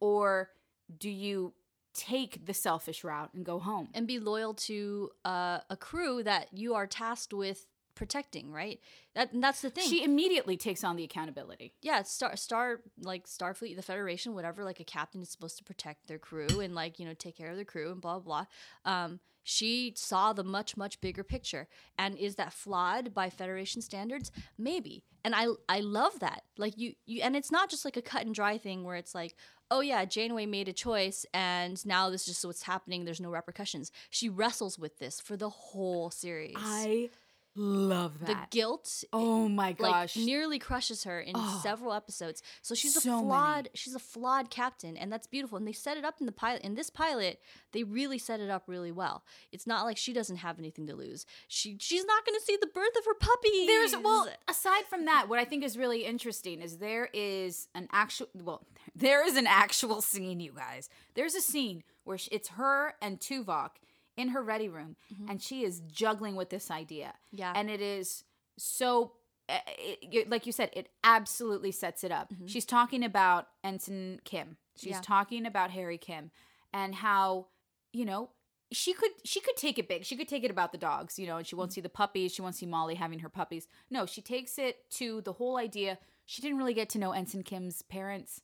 or 0.00 0.50
do 0.98 1.08
you 1.10 1.54
take 1.94 2.44
the 2.46 2.54
selfish 2.54 3.02
route 3.02 3.30
and 3.34 3.44
go 3.44 3.58
home? 3.58 3.88
and 3.94 4.06
be 4.06 4.18
loyal 4.18 4.52
to 4.54 5.10
uh, 5.24 5.58
a 5.70 5.76
crew 5.76 6.22
that 6.22 6.48
you 6.52 6.74
are 6.74 6.86
tasked 6.86 7.32
with 7.32 7.66
protecting, 7.94 8.52
right? 8.52 8.80
That 9.14 9.32
and 9.32 9.42
that's 9.42 9.62
the 9.62 9.70
thing. 9.70 9.88
She 9.88 10.04
immediately 10.04 10.56
takes 10.56 10.82
on 10.84 10.96
the 10.96 11.04
accountability. 11.04 11.74
yeah, 11.80 12.02
Star 12.02 12.36
Star 12.36 12.80
like 13.00 13.26
Starfleet, 13.26 13.76
the 13.76 13.82
Federation, 13.82 14.34
whatever. 14.34 14.64
Like 14.64 14.80
a 14.80 14.84
captain 14.84 15.22
is 15.22 15.30
supposed 15.30 15.58
to 15.58 15.64
protect 15.64 16.08
their 16.08 16.18
crew 16.18 16.60
and 16.60 16.74
like 16.74 16.98
you 16.98 17.06
know 17.06 17.14
take 17.14 17.36
care 17.36 17.50
of 17.50 17.56
their 17.56 17.64
crew 17.64 17.92
and 17.92 18.00
blah 18.00 18.18
blah. 18.18 18.44
blah. 18.84 18.92
Um, 18.92 19.20
she 19.44 19.92
saw 19.96 20.32
the 20.32 20.42
much 20.42 20.76
much 20.76 21.00
bigger 21.00 21.22
picture, 21.22 21.68
and 21.96 22.16
is 22.18 22.34
that 22.36 22.52
flawed 22.52 23.14
by 23.14 23.30
Federation 23.30 23.82
standards? 23.82 24.32
Maybe. 24.58 25.04
And 25.22 25.34
I 25.34 25.46
I 25.68 25.80
love 25.80 26.18
that. 26.20 26.42
Like 26.58 26.76
you 26.76 26.94
you 27.06 27.22
and 27.22 27.36
it's 27.36 27.52
not 27.52 27.70
just 27.70 27.84
like 27.84 27.96
a 27.96 28.02
cut 28.02 28.26
and 28.26 28.34
dry 28.34 28.58
thing 28.58 28.82
where 28.82 28.96
it's 28.96 29.14
like. 29.14 29.36
Oh 29.70 29.80
yeah, 29.80 30.04
Janeway 30.04 30.44
made 30.44 30.68
a 30.68 30.74
choice, 30.74 31.24
and 31.32 31.84
now 31.86 32.10
this 32.10 32.22
is 32.22 32.34
just 32.34 32.44
what's 32.44 32.62
happening. 32.62 33.04
There's 33.04 33.20
no 33.20 33.30
repercussions. 33.30 33.90
She 34.10 34.28
wrestles 34.28 34.78
with 34.78 34.98
this 34.98 35.20
for 35.20 35.38
the 35.38 35.48
whole 35.48 36.10
series. 36.10 36.54
I 36.58 37.08
love 37.56 38.18
that. 38.20 38.26
the 38.26 38.36
guilt 38.50 39.04
oh 39.12 39.44
eh, 39.46 39.48
my 39.48 39.66
like 39.68 39.78
gosh. 39.78 40.16
nearly 40.16 40.58
crushes 40.58 41.04
her 41.04 41.20
in 41.20 41.32
Oh. 41.36 41.60
several 41.62 41.92
episodes. 41.92 42.42
So 42.62 42.74
she's 42.74 42.96
a 42.96 43.00
So 43.00 43.10
many. 43.16 43.22
flawed 43.28 43.68
she's 43.74 43.94
a 43.94 43.98
flawed 44.00 44.50
captain 44.50 44.96
and 44.96 45.12
that's 45.12 45.26
beautiful. 45.26 45.56
And 45.58 45.66
they 45.66 45.72
set 45.72 45.96
it 45.96 46.04
up 46.04 46.16
in 46.20 46.26
the 46.26 46.32
pilot 46.32 46.62
in 46.62 46.74
this 46.74 46.90
pilot, 46.90 47.40
they 47.72 47.84
really 47.84 48.18
set 48.18 48.40
it 48.40 48.50
up 48.50 48.64
really 48.66 48.92
well. 48.92 49.24
It's 49.52 49.66
not 49.66 49.84
like 49.84 49.96
she 49.96 50.12
doesn't 50.12 50.36
have 50.38 50.58
anything 50.58 50.86
to 50.88 50.94
lose. 50.94 51.26
She 51.48 51.76
she's 51.80 52.04
not 52.04 52.24
going 52.26 52.38
to 52.38 52.44
see 52.44 52.56
the 52.60 52.66
birth 52.66 52.96
of 52.98 53.04
her 53.04 53.14
puppy. 53.14 53.66
There's 53.66 53.96
well, 53.96 54.28
aside 54.48 54.84
from 54.90 55.04
that, 55.04 55.28
what 55.28 55.38
I 55.38 55.44
think 55.44 55.62
is 55.64 55.78
really 55.78 56.04
interesting 56.04 56.60
is 56.60 56.78
there 56.78 57.08
is 57.14 57.68
an 57.74 57.88
actual 57.92 58.28
well, 58.34 58.66
there 58.96 59.26
is 59.26 59.36
an 59.36 59.46
actual 59.46 60.00
scene, 60.02 60.40
you 60.40 60.52
guys. 60.54 60.88
There's 61.14 61.34
a 61.34 61.40
scene 61.40 61.84
where 62.04 62.18
it's 62.32 62.48
her 62.48 62.94
and 63.00 63.20
Tuvok 63.20 63.70
in 64.16 64.28
her 64.28 64.42
ready 64.42 64.68
room, 64.68 64.96
and 65.28 65.42
she 65.42 65.64
is 65.64 65.80
juggling 65.80 66.36
with 66.36 66.50
this 66.50 66.70
idea. 66.70 67.14
Mm-hmm. 67.14 67.36
Yeah. 67.38 67.52
and 67.56 67.68
it 67.70 67.80
is 67.80 68.24
so. 68.56 69.12
uh, 69.48 69.58
It, 69.78 70.30
like 70.30 70.46
you 70.46 70.52
said, 70.52 70.70
it 70.72 70.88
absolutely 71.02 71.72
sets 71.72 72.04
it 72.04 72.12
up. 72.12 72.32
She's 72.46 72.64
talking 72.64 73.04
about 73.04 73.48
Ensign 73.62 74.20
Kim. 74.24 74.56
She's 74.76 74.92
Mm-hmm. 74.92 74.96
Yeah. 74.96 75.00
talking 75.02 75.46
about 75.46 75.70
Harry 75.70 75.98
Kim, 75.98 76.30
and 76.72 76.94
how 76.94 77.46
you 77.92 78.04
know 78.04 78.30
she 78.72 78.92
could 78.92 79.10
she 79.24 79.40
could 79.40 79.56
take 79.56 79.78
it 79.78 79.88
big. 79.88 80.04
She 80.04 80.16
could 80.16 80.28
take 80.28 80.44
it 80.44 80.50
about 80.50 80.72
the 80.72 80.78
dogs, 80.78 81.18
you 81.18 81.26
know, 81.26 81.36
and 81.36 81.46
she 81.46 81.50
Mm-hmm. 81.54 81.58
won't 81.60 81.72
see 81.72 81.80
the 81.80 81.88
puppies. 81.88 82.32
She 82.34 82.42
won't 82.42 82.54
see 82.56 82.66
Molly 82.66 82.94
having 82.96 83.20
her 83.20 83.28
puppies. 83.28 83.68
No, 83.90 84.06
she 84.06 84.20
takes 84.22 84.58
it 84.58 84.90
to 84.92 85.20
the 85.22 85.34
whole 85.34 85.56
idea. 85.58 85.98
She 86.26 86.40
didn't 86.42 86.58
really 86.58 86.74
get 86.74 86.88
to 86.90 86.98
know 86.98 87.12
Ensign 87.12 87.42
Kim's 87.42 87.82
parents, 87.82 88.40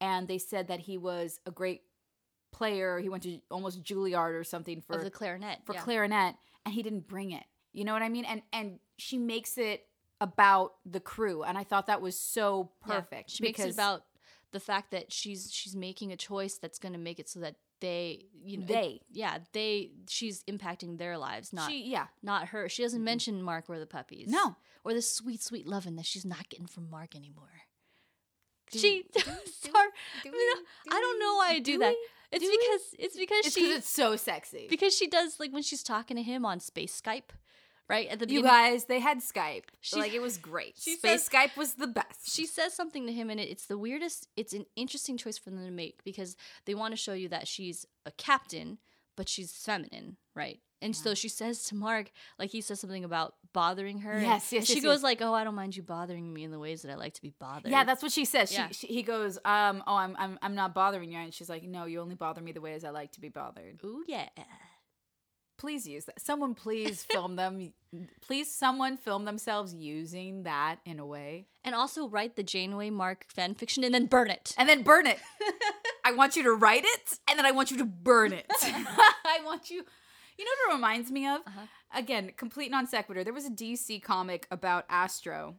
and 0.00 0.28
they 0.28 0.38
said 0.38 0.68
that 0.68 0.80
he 0.80 0.98
was 0.98 1.40
a 1.46 1.50
great 1.50 1.82
player. 2.52 2.98
He 2.98 3.08
went 3.08 3.22
to 3.24 3.40
almost 3.50 3.82
Juilliard 3.82 4.38
or 4.38 4.44
something 4.44 4.80
for 4.80 4.96
of 4.96 5.04
the 5.04 5.10
clarinet. 5.10 5.58
for 5.64 5.74
yeah. 5.74 5.80
clarinet, 5.80 6.34
and 6.64 6.74
he 6.74 6.82
didn't 6.82 7.08
bring 7.08 7.32
it. 7.32 7.44
You 7.72 7.84
know 7.84 7.92
what 7.92 8.02
I 8.02 8.08
mean? 8.08 8.24
And 8.24 8.42
and 8.52 8.78
she 8.98 9.18
makes 9.18 9.58
it 9.58 9.86
about 10.20 10.74
the 10.86 11.00
crew, 11.00 11.42
and 11.42 11.58
I 11.58 11.64
thought 11.64 11.86
that 11.86 12.00
was 12.00 12.18
so 12.18 12.70
Yeah. 12.86 12.94
perfect. 12.94 13.30
She 13.30 13.42
makes 13.42 13.60
it 13.60 13.72
about 13.72 14.04
the 14.52 14.60
fact 14.60 14.90
that 14.92 15.12
she's 15.12 15.50
she's 15.52 15.74
making 15.74 16.12
a 16.12 16.16
choice 16.16 16.58
that's 16.58 16.78
going 16.78 16.92
to 16.92 16.98
make 16.98 17.18
it 17.18 17.28
so 17.28 17.40
that 17.40 17.56
they 17.80 18.26
you 18.44 18.58
know 18.58 18.64
it- 18.64 18.68
They. 18.68 19.00
yeah 19.10 19.38
they 19.52 19.90
she's 20.08 20.44
impacting 20.44 20.98
their 20.98 21.18
lives 21.18 21.52
not 21.52 21.70
she, 21.70 21.90
yeah, 21.90 22.06
not 22.22 22.48
her 22.48 22.68
she 22.68 22.82
doesn't 22.82 23.00
mm-hmm. 23.00 23.04
mention 23.04 23.42
mark 23.42 23.64
or 23.68 23.80
the 23.80 23.86
puppies 23.86 24.28
No. 24.28 24.54
or 24.84 24.94
the 24.94 25.02
sweet 25.02 25.42
sweet 25.42 25.66
loving 25.66 25.96
that 25.96 26.06
she's 26.06 26.24
not 26.24 26.48
getting 26.48 26.66
from 26.66 26.88
mark 26.88 27.16
anymore 27.16 27.62
she 28.78 29.04
do- 29.14 29.20
sorry 29.20 29.88
do 30.22 30.30
I, 30.32 30.62
I 30.90 31.00
don't 31.00 31.18
know 31.20 31.34
why 31.36 31.48
i 31.50 31.58
do, 31.58 31.72
do 31.72 31.78
that 31.78 31.94
it's 32.30 32.42
Do 32.44 32.48
we? 32.50 32.56
because 32.58 32.94
it's 32.98 33.16
because 33.18 33.46
it's 33.46 33.54
she 33.54 33.60
because 33.62 33.76
it's 33.78 33.88
so 33.88 34.16
sexy. 34.16 34.66
because 34.70 34.96
she 34.96 35.06
does 35.06 35.38
like 35.38 35.52
when 35.52 35.62
she's 35.62 35.82
talking 35.82 36.16
to 36.16 36.22
him 36.22 36.44
on 36.46 36.60
space 36.60 36.98
skype 37.00 37.30
right 37.90 38.08
at 38.08 38.18
the 38.20 38.24
you 38.28 38.40
beginning 38.40 38.50
guys, 38.72 38.84
they 38.86 39.00
had 39.00 39.18
Skype. 39.18 39.64
She- 39.80 39.96
like 39.98 40.14
it 40.14 40.22
was 40.22 40.38
great. 40.38 40.74
she 40.78 40.94
Space 40.96 41.24
says- 41.24 41.28
Skype 41.28 41.56
was 41.58 41.74
the 41.74 41.88
best. 41.88 42.32
she 42.32 42.46
says 42.46 42.72
something 42.72 43.06
to 43.06 43.12
him 43.12 43.28
and 43.28 43.38
it, 43.40 43.48
it's 43.50 43.66
the 43.66 43.76
weirdest 43.76 44.28
it's 44.36 44.54
an 44.54 44.64
interesting 44.76 45.18
choice 45.18 45.36
for 45.36 45.50
them 45.50 45.64
to 45.64 45.70
make 45.70 46.02
because 46.04 46.36
they 46.64 46.74
want 46.74 46.92
to 46.92 46.96
show 46.96 47.12
you 47.12 47.28
that 47.28 47.46
she's 47.48 47.84
a 48.06 48.12
captain 48.12 48.78
but 49.16 49.28
she's 49.28 49.52
feminine 49.52 50.16
right 50.34 50.60
and 50.82 50.94
so 50.94 51.14
she 51.14 51.28
says 51.28 51.64
to 51.64 51.74
mark 51.74 52.10
like 52.38 52.50
he 52.50 52.60
says 52.60 52.80
something 52.80 53.04
about 53.04 53.34
bothering 53.52 53.98
her 54.00 54.18
Yes, 54.20 54.52
yes, 54.52 54.66
she 54.66 54.74
yes, 54.74 54.82
goes 54.82 54.96
yes. 54.96 55.02
like 55.02 55.22
oh 55.22 55.32
i 55.34 55.44
don't 55.44 55.54
mind 55.54 55.76
you 55.76 55.82
bothering 55.82 56.32
me 56.32 56.44
in 56.44 56.50
the 56.50 56.58
ways 56.58 56.82
that 56.82 56.90
i 56.90 56.94
like 56.94 57.14
to 57.14 57.22
be 57.22 57.32
bothered 57.38 57.70
yeah, 57.70 57.84
that's 57.84 58.02
what 58.02 58.12
she 58.12 58.24
says. 58.24 58.50
She, 58.50 58.56
Yeah. 58.56 58.68
she 58.72 58.86
he 58.88 59.02
goes, 59.02 59.38
um, 59.44 59.82
oh, 59.86 59.96
I'm 59.96 60.16
I'm 60.18 60.38
I'm 60.42 60.54
not 60.54 60.74
bothering 60.74 61.10
you, 61.12 61.18
and 61.18 61.32
she's 61.32 61.48
like, 61.48 61.62
no, 61.64 61.84
you 61.86 62.00
only 62.00 62.14
bother 62.14 62.40
me 62.42 62.52
the 62.52 62.60
ways 62.60 62.84
I 62.84 62.90
like 62.90 63.12
to 63.12 63.20
be 63.20 63.28
bothered. 63.28 63.80
ooh 63.84 64.02
yeah 64.06 64.28
Please 65.58 65.86
use 65.86 66.06
that. 66.06 66.20
Someone 66.20 66.54
please 66.54 67.04
film 67.10 67.36
them. 67.36 67.72
Please, 68.20 68.52
someone 68.52 68.96
film 68.96 69.24
themselves 69.24 69.72
using 69.72 70.42
that 70.42 70.78
in 70.84 70.98
a 70.98 71.06
way, 71.06 71.46
and 71.62 71.74
also 71.74 72.08
write 72.08 72.34
the 72.34 72.42
janeway 72.42 72.90
mark 72.90 73.26
fan 73.28 73.54
fiction 73.54 73.84
and 73.84 73.94
then 73.94 74.06
burn 74.06 74.28
it 74.30 74.54
and 74.58 74.68
then 74.68 74.82
burn 74.82 75.06
it. 75.06 75.18
I 76.04 76.12
want 76.12 76.34
you 76.36 76.42
to 76.44 76.52
write 76.52 76.82
it, 76.84 77.18
and 77.28 77.38
then 77.38 77.46
I 77.46 77.52
want 77.52 77.70
you 77.70 77.76
to 77.78 77.84
burn 77.84 78.32
it. 78.32 78.46
I 78.60 79.38
want 79.44 79.70
you. 79.70 79.84
You 80.42 80.46
know 80.48 80.50
what 80.66 80.72
it 80.72 80.74
reminds 80.76 81.10
me 81.12 81.28
of? 81.28 81.40
Uh-huh. 81.46 81.60
Again, 81.94 82.32
complete 82.36 82.70
non 82.72 82.86
sequitur. 82.88 83.22
There 83.22 83.32
was 83.32 83.46
a 83.46 83.50
DC 83.50 84.02
comic 84.02 84.48
about 84.50 84.86
Astro, 84.88 85.54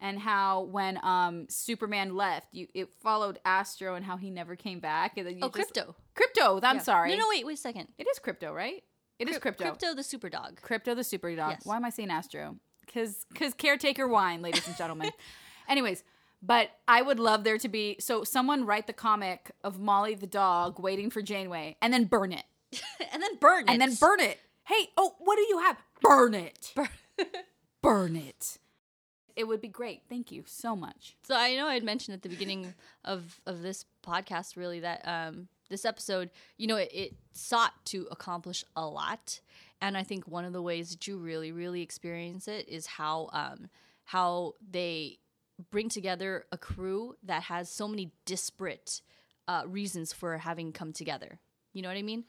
and 0.00 0.18
how 0.18 0.62
when 0.62 0.98
um 1.04 1.46
Superman 1.48 2.16
left, 2.16 2.48
you 2.52 2.66
it 2.74 2.88
followed 3.00 3.38
Astro 3.44 3.94
and 3.94 4.04
how 4.04 4.16
he 4.16 4.30
never 4.30 4.56
came 4.56 4.80
back. 4.80 5.16
And 5.16 5.24
then 5.26 5.34
you 5.36 5.44
oh 5.44 5.50
just- 5.50 5.72
Krypto 5.72 5.94
Krypto. 6.16 6.60
I'm 6.64 6.76
Yeah. 6.76 6.82
sorry. 6.82 7.10
no 7.10 7.16
no 7.18 7.28
wait 7.28 7.46
wait 7.46 7.54
a 7.54 7.56
second 7.56 7.88
It 7.96 8.08
is 8.08 8.18
Krypto, 8.18 8.52
right? 8.52 8.82
It 9.20 9.28
is 9.28 9.38
Cryp- 9.38 9.56
Krypto. 9.56 9.78
Krypto 9.78 9.94
the 9.94 10.02
super 10.02 10.28
dog 10.28 10.60
Krypto 10.62 10.96
the 10.96 11.04
super 11.04 11.34
dog. 11.36 11.50
Yes. 11.52 11.64
Why 11.64 11.76
am 11.76 11.84
I 11.84 11.90
saying 11.90 12.10
Astro? 12.10 12.56
Because 12.84 13.24
because 13.30 13.54
caretaker 13.54 14.08
wine, 14.08 14.42
ladies 14.42 14.66
and 14.66 14.76
gentlemen. 14.76 15.10
Anyways, 15.68 16.02
but 16.42 16.70
I 16.88 17.02
would 17.02 17.20
love 17.20 17.44
there 17.44 17.58
to 17.58 17.68
be 17.68 17.96
so 18.00 18.24
someone 18.24 18.66
write 18.66 18.88
the 18.88 18.92
comic 18.92 19.52
of 19.62 19.78
Molly 19.78 20.16
the 20.16 20.26
dog 20.26 20.80
waiting 20.80 21.08
for 21.08 21.22
Janeway 21.22 21.76
and 21.80 21.92
then 21.92 22.06
burn 22.06 22.32
it 22.32 22.44
and 23.12 23.22
then 23.22 23.36
burn 23.40 23.64
it 23.64 23.70
and 23.70 23.80
then 23.80 23.94
burn 23.94 24.20
it. 24.20 24.40
Hey, 24.64 24.88
oh, 24.96 25.14
what 25.18 25.36
do 25.36 25.42
you 25.42 25.58
have? 25.58 25.76
Burn 26.00 26.34
it. 26.34 26.72
Burn- 26.74 26.88
burn 27.82 28.16
it. 28.16 28.58
It 29.36 29.48
would 29.48 29.60
be 29.60 29.68
great. 29.68 30.02
Thank 30.08 30.30
you 30.30 30.44
so 30.46 30.76
much. 30.76 31.16
So 31.24 31.34
I 31.34 31.56
know 31.56 31.66
I 31.66 31.74
had 31.74 31.82
mentioned 31.82 32.14
at 32.14 32.22
the 32.22 32.28
beginning 32.28 32.72
of 33.04 33.40
of 33.46 33.62
this 33.62 33.84
podcast 34.06 34.56
really 34.56 34.80
that 34.80 35.02
um 35.06 35.48
this 35.70 35.84
episode, 35.84 36.30
you 36.56 36.66
know, 36.66 36.76
it, 36.76 36.90
it 36.92 37.14
sought 37.32 37.72
to 37.86 38.06
accomplish 38.10 38.64
a 38.76 38.86
lot, 38.86 39.40
and 39.80 39.96
I 39.96 40.02
think 40.02 40.28
one 40.28 40.44
of 40.44 40.52
the 40.52 40.62
ways 40.62 40.90
that 40.90 41.06
you 41.06 41.18
really 41.18 41.52
really 41.52 41.82
experience 41.82 42.46
it 42.48 42.68
is 42.68 42.86
how 42.86 43.28
um 43.32 43.68
how 44.04 44.54
they 44.70 45.18
bring 45.70 45.88
together 45.88 46.46
a 46.52 46.58
crew 46.58 47.16
that 47.22 47.44
has 47.44 47.70
so 47.70 47.86
many 47.88 48.12
disparate 48.24 49.00
uh, 49.46 49.62
reasons 49.66 50.12
for 50.12 50.38
having 50.38 50.72
come 50.72 50.92
together. 50.92 51.38
You 51.72 51.82
know 51.82 51.88
what 51.88 51.96
I 51.96 52.02
mean? 52.02 52.24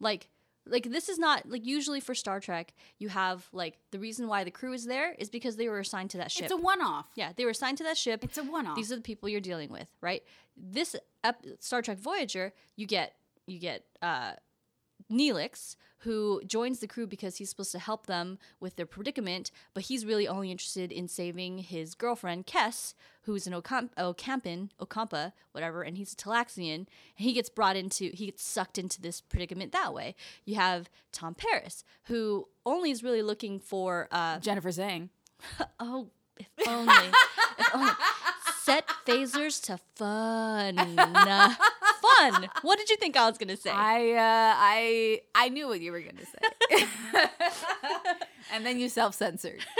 Like 0.00 0.28
like 0.68 0.90
this 0.90 1.08
is 1.08 1.18
not 1.18 1.48
like 1.48 1.64
usually 1.64 2.00
for 2.00 2.14
Star 2.14 2.40
Trek 2.40 2.74
you 2.98 3.08
have 3.08 3.46
like 3.52 3.78
the 3.92 3.98
reason 4.00 4.26
why 4.26 4.42
the 4.42 4.50
crew 4.50 4.72
is 4.72 4.84
there 4.84 5.14
is 5.18 5.30
because 5.30 5.56
they 5.56 5.68
were 5.68 5.78
assigned 5.78 6.10
to 6.10 6.18
that 6.18 6.30
ship. 6.32 6.44
It's 6.44 6.52
a 6.52 6.56
one 6.56 6.82
off. 6.82 7.06
yeah, 7.14 7.32
they 7.36 7.44
were 7.44 7.52
assigned 7.52 7.78
to 7.78 7.84
that 7.84 7.96
ship. 7.96 8.24
It's 8.24 8.36
a 8.38 8.42
one 8.44 8.66
off. 8.66 8.76
These 8.76 8.90
are 8.92 8.96
the 8.96 9.02
people 9.02 9.28
you're 9.28 9.40
dealing 9.40 9.70
with, 9.70 9.86
right? 10.00 10.22
This 10.56 10.96
ep- 11.22 11.44
Star 11.60 11.82
Trek 11.82 11.98
Voyager, 11.98 12.52
you 12.76 12.86
get 12.86 13.14
you 13.46 13.58
get 13.60 13.84
uh, 14.02 14.32
Neelix, 15.10 15.76
who 16.00 16.40
joins 16.46 16.80
the 16.80 16.86
crew 16.86 17.06
because 17.06 17.36
he's 17.36 17.50
supposed 17.50 17.72
to 17.72 17.78
help 17.78 18.06
them 18.06 18.38
with 18.60 18.76
their 18.76 18.86
predicament, 18.86 19.50
but 19.74 19.84
he's 19.84 20.04
really 20.06 20.28
only 20.28 20.50
interested 20.50 20.92
in 20.92 21.08
saving 21.08 21.58
his 21.58 21.94
girlfriend 21.94 22.46
Kes, 22.46 22.94
who's 23.22 23.46
an 23.46 23.52
Ocamp- 23.52 23.94
Ocampan, 23.98 24.70
Ocampa, 24.80 25.32
whatever, 25.52 25.82
and 25.82 25.96
he's 25.96 26.12
a 26.12 26.16
Talaxian, 26.16 26.74
and 26.74 26.86
he 27.16 27.32
gets 27.32 27.48
brought 27.48 27.76
into, 27.76 28.10
he 28.14 28.26
gets 28.26 28.42
sucked 28.44 28.78
into 28.78 29.00
this 29.00 29.20
predicament 29.20 29.72
that 29.72 29.92
way. 29.94 30.14
You 30.44 30.56
have 30.56 30.88
Tom 31.12 31.34
Paris, 31.34 31.82
who 32.04 32.48
only 32.64 32.90
is 32.90 33.02
really 33.02 33.22
looking 33.22 33.58
for 33.58 34.08
uh, 34.12 34.38
Jennifer 34.40 34.70
Zhang. 34.70 35.08
Oh, 35.80 36.08
if 36.38 36.48
only. 36.66 36.94
if 37.58 37.74
only. 37.74 37.92
Set 38.62 38.88
phasers 39.06 39.62
to 39.64 39.78
fun. 39.94 40.76
fun. 42.18 42.48
What 42.62 42.78
did 42.78 42.88
you 42.90 42.96
think 42.96 43.16
I 43.16 43.28
was 43.28 43.38
going 43.38 43.48
to 43.48 43.56
say? 43.56 43.70
I 43.70 44.12
uh, 44.12 44.54
I 44.56 45.20
I 45.34 45.48
knew 45.48 45.68
what 45.68 45.80
you 45.80 45.92
were 45.92 46.00
gonna 46.00 46.24
say, 46.24 46.86
and 48.52 48.64
then 48.64 48.78
you 48.78 48.88
self 48.88 49.14
censored. 49.14 49.60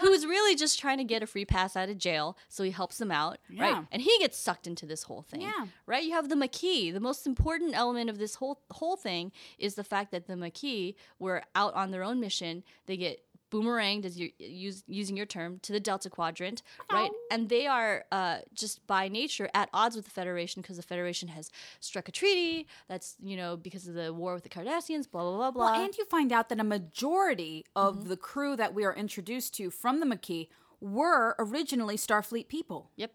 Who's 0.00 0.24
really 0.24 0.54
just 0.54 0.78
trying 0.78 0.98
to 0.98 1.04
get 1.04 1.24
a 1.24 1.26
free 1.26 1.44
pass 1.44 1.76
out 1.76 1.88
of 1.88 1.98
jail, 1.98 2.38
so 2.48 2.62
he 2.62 2.70
helps 2.70 2.98
them 2.98 3.10
out, 3.10 3.38
Yeah. 3.50 3.62
right? 3.62 3.86
And 3.90 4.00
he 4.00 4.16
gets 4.20 4.38
sucked 4.38 4.68
into 4.68 4.86
this 4.86 5.02
whole 5.02 5.22
thing, 5.22 5.40
Yeah. 5.40 5.66
right? 5.86 6.04
You 6.04 6.12
have 6.12 6.28
the 6.28 6.36
Maquis. 6.36 6.92
The 6.92 7.00
most 7.00 7.26
important 7.26 7.74
element 7.76 8.08
of 8.08 8.16
this 8.18 8.36
whole 8.36 8.60
whole 8.70 8.96
thing 8.96 9.32
is 9.58 9.74
the 9.74 9.82
fact 9.82 10.12
that 10.12 10.28
the 10.28 10.36
Maquis 10.36 10.94
were 11.18 11.42
out 11.56 11.74
on 11.74 11.90
their 11.90 12.04
own 12.04 12.20
mission. 12.20 12.62
They 12.86 12.96
get 12.96 13.24
boomeranged, 13.50 14.04
as 14.04 14.18
you 14.18 14.30
use 14.38 14.84
using 14.86 15.16
your 15.16 15.26
term, 15.26 15.58
to 15.60 15.72
the 15.72 15.80
Delta 15.80 16.10
Quadrant, 16.10 16.62
right? 16.92 17.10
And 17.30 17.48
they 17.48 17.66
are 17.66 18.04
uh, 18.12 18.38
just 18.54 18.86
by 18.86 19.08
nature 19.08 19.48
at 19.54 19.68
odds 19.72 19.96
with 19.96 20.04
the 20.04 20.10
Federation 20.10 20.62
because 20.62 20.76
the 20.76 20.82
Federation 20.82 21.28
has 21.28 21.50
struck 21.80 22.08
a 22.08 22.12
treaty 22.12 22.66
that's 22.88 23.16
you 23.22 23.36
know 23.36 23.56
because 23.56 23.88
of 23.88 23.94
the 23.94 24.12
war 24.12 24.34
with 24.34 24.42
the 24.42 24.48
Cardassians, 24.48 25.10
blah 25.10 25.22
blah 25.22 25.36
blah 25.36 25.50
blah. 25.50 25.72
Well, 25.72 25.84
and 25.84 25.96
you 25.96 26.04
find 26.04 26.32
out 26.32 26.48
that 26.48 26.60
a 26.60 26.64
majority 26.64 27.64
of 27.74 28.08
the 28.08 28.16
crew 28.16 28.56
that 28.56 28.74
we 28.74 28.84
are 28.84 28.94
introduced 28.94 29.54
to 29.54 29.70
from 29.70 30.00
the 30.00 30.06
Maquis 30.06 30.48
were 30.80 31.34
originally 31.38 31.96
Starfleet 31.96 32.48
people. 32.48 32.90
yep. 32.96 33.12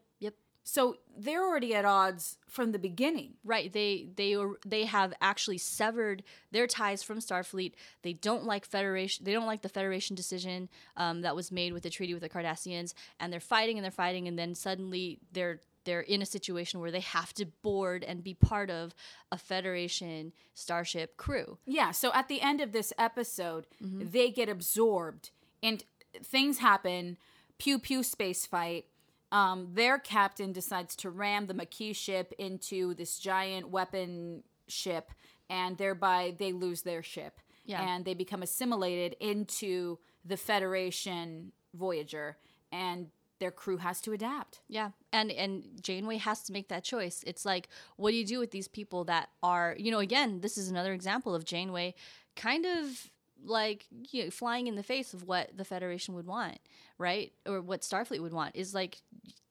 So 0.63 0.97
they're 1.17 1.43
already 1.43 1.75
at 1.75 1.85
odds 1.85 2.37
from 2.47 2.71
the 2.71 2.79
beginning. 2.79 3.33
Right. 3.43 3.71
They 3.71 4.07
they 4.15 4.37
they 4.65 4.85
have 4.85 5.13
actually 5.21 5.57
severed 5.57 6.23
their 6.51 6.67
ties 6.67 7.03
from 7.03 7.19
Starfleet. 7.19 7.73
They 8.01 8.13
don't 8.13 8.45
like 8.45 8.65
Federation. 8.65 9.25
They 9.25 9.33
don't 9.33 9.45
like 9.45 9.61
the 9.61 9.69
Federation 9.69 10.15
decision 10.15 10.69
um, 10.95 11.21
that 11.21 11.35
was 11.35 11.51
made 11.51 11.73
with 11.73 11.83
the 11.83 11.89
treaty 11.89 12.13
with 12.13 12.23
the 12.23 12.29
Cardassians, 12.29 12.93
and 13.19 13.31
they're 13.31 13.39
fighting 13.39 13.77
and 13.77 13.83
they're 13.83 13.91
fighting, 13.91 14.27
and 14.27 14.39
then 14.39 14.55
suddenly 14.55 15.19
they're 15.33 15.59
they're 15.85 16.01
in 16.01 16.21
a 16.21 16.25
situation 16.25 16.79
where 16.79 16.91
they 16.91 17.01
have 17.01 17.33
to 17.33 17.45
board 17.45 18.05
and 18.05 18.23
be 18.23 18.33
part 18.33 18.69
of 18.69 18.95
a 19.31 19.37
Federation 19.37 20.31
starship 20.53 21.17
crew. 21.17 21.57
Yeah, 21.65 21.91
so 21.91 22.11
at 22.13 22.29
the 22.29 22.41
end 22.41 22.61
of 22.61 22.71
this 22.71 22.93
episode, 22.97 23.67
they 23.81 24.31
get 24.31 24.47
absorbed 24.47 25.31
and 25.61 25.83
things 26.23 26.59
happen. 26.59 27.17
Pew 27.57 27.79
pew 27.79 28.01
space 28.03 28.45
fight. 28.45 28.85
Um, 29.33 29.69
their 29.73 29.97
captain 29.97 30.53
decides 30.53 30.95
to 30.97 31.09
ram 31.09 31.47
the 31.47 31.53
Maquis 31.55 31.97
ship 31.97 32.33
into 32.37 32.93
this 32.93 33.17
giant 33.17 33.69
weapon 33.69 34.43
ship, 34.67 35.11
and 35.49 35.77
thereby 35.77 36.35
they 36.37 36.53
lose 36.53 36.83
their 36.83 37.03
ship. 37.03 37.39
Yeah. 37.65 37.81
And 37.81 38.05
they 38.05 38.13
become 38.13 38.43
assimilated 38.43 39.15
into 39.19 39.97
the 40.23 40.37
Federation 40.37 41.51
Voyager, 41.73 42.37
and 42.71 43.07
their 43.39 43.51
crew 43.51 43.77
has 43.77 43.99
to 44.01 44.13
adapt. 44.13 44.61
Yeah, 44.69 44.91
and 45.11 45.31
and 45.31 45.63
Janeway 45.81 46.17
has 46.17 46.43
to 46.43 46.53
make 46.53 46.67
that 46.69 46.83
choice. 46.83 47.23
It's 47.25 47.43
like, 47.43 47.69
what 47.97 48.11
do 48.11 48.17
you 48.17 48.25
do 48.25 48.39
with 48.39 48.51
these 48.51 48.67
people 48.67 49.03
that 49.05 49.29
are, 49.41 49.75
you 49.79 49.91
know, 49.91 49.99
again, 49.99 50.41
this 50.41 50.57
is 50.57 50.69
another 50.69 50.93
example 50.93 51.33
of 51.33 51.43
Janeway 51.43 51.95
kind 52.35 52.65
of 52.65 53.09
like 53.45 53.85
you 54.11 54.25
know, 54.25 54.29
flying 54.29 54.67
in 54.67 54.75
the 54.75 54.83
face 54.83 55.13
of 55.13 55.27
what 55.27 55.57
the 55.57 55.65
Federation 55.65 56.13
would 56.15 56.25
want, 56.25 56.59
right, 56.97 57.31
or 57.45 57.61
what 57.61 57.81
Starfleet 57.81 58.21
would 58.21 58.33
want. 58.33 58.55
Is 58.55 58.73
like 58.73 59.01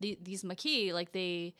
the, 0.00 0.18
these 0.22 0.44
Maquis, 0.44 0.92
like 0.92 1.12
they 1.12 1.54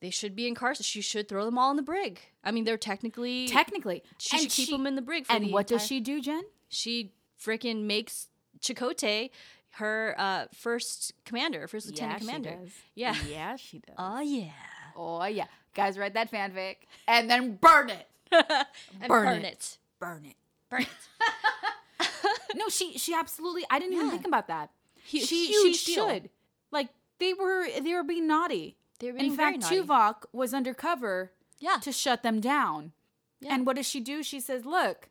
they 0.00 0.10
should 0.10 0.34
be 0.34 0.46
incarcerated. 0.48 0.86
She 0.86 1.00
should 1.00 1.28
throw 1.28 1.44
them 1.44 1.58
all 1.58 1.70
in 1.70 1.76
the 1.76 1.82
brig. 1.82 2.20
I 2.42 2.50
mean, 2.50 2.64
they're 2.64 2.76
technically 2.76 3.48
Technically, 3.48 4.02
she 4.18 4.38
should 4.38 4.50
keep 4.50 4.70
them 4.70 4.86
in 4.86 4.96
the 4.96 5.02
brig. 5.02 5.26
For 5.26 5.32
And 5.32 5.46
the 5.46 5.52
what 5.52 5.66
does 5.66 5.86
she 5.86 6.00
do, 6.00 6.20
Jen? 6.20 6.44
She 6.68 7.12
freaking 7.40 7.84
makes 7.84 8.28
Chakotay 8.60 9.30
her 9.76 10.14
uh, 10.18 10.46
first 10.52 11.12
commander, 11.24 11.66
first 11.66 11.86
lieutenant 11.86 12.20
commander. 12.20 12.58
Yeah. 12.94 13.14
Yeah, 13.28 13.56
she 13.56 13.78
does. 13.78 13.94
Oh 13.98 14.20
yeah. 14.20 14.50
Oh 14.96 15.24
yeah, 15.24 15.46
guys, 15.74 15.98
write 15.98 16.14
that 16.14 16.30
fanfic 16.30 16.76
and 17.08 17.30
then 17.30 17.56
burn 17.56 17.90
it. 17.90 18.08
Burn 18.32 19.08
burn, 19.08 19.38
it. 19.40 19.44
it. 19.44 19.78
Burn 20.00 20.24
it. 20.24 20.36
Burn 20.72 20.82
it. 20.82 20.88
No, 22.54 22.68
she 22.68 22.98
she 22.98 23.14
absolutely. 23.14 23.64
I 23.70 23.78
didn't 23.78 23.94
even 23.94 24.10
think 24.10 24.26
about 24.26 24.46
that. 24.48 24.70
Hu- 25.10 25.20
she 25.20 25.46
huge 25.46 25.76
she 25.76 25.94
deal. 25.94 26.08
should. 26.08 26.30
Like 26.70 26.88
they 27.18 27.32
were 27.32 27.66
they 27.80 27.94
were 27.94 28.02
being 28.04 28.26
naughty. 28.26 28.76
They 28.98 29.06
were 29.10 29.18
being 29.18 29.30
In 29.32 29.36
fact, 29.36 29.60
naughty. 29.60 29.80
Tuvok 29.80 30.24
was 30.32 30.52
undercover 30.52 31.32
Yeah. 31.60 31.76
to 31.82 31.92
shut 31.92 32.22
them 32.22 32.40
down. 32.40 32.92
Yeah. 33.40 33.54
And 33.54 33.66
what 33.66 33.76
does 33.76 33.88
she 33.88 34.00
do? 34.00 34.22
She 34.22 34.38
says, 34.38 34.64
"Look, 34.66 35.08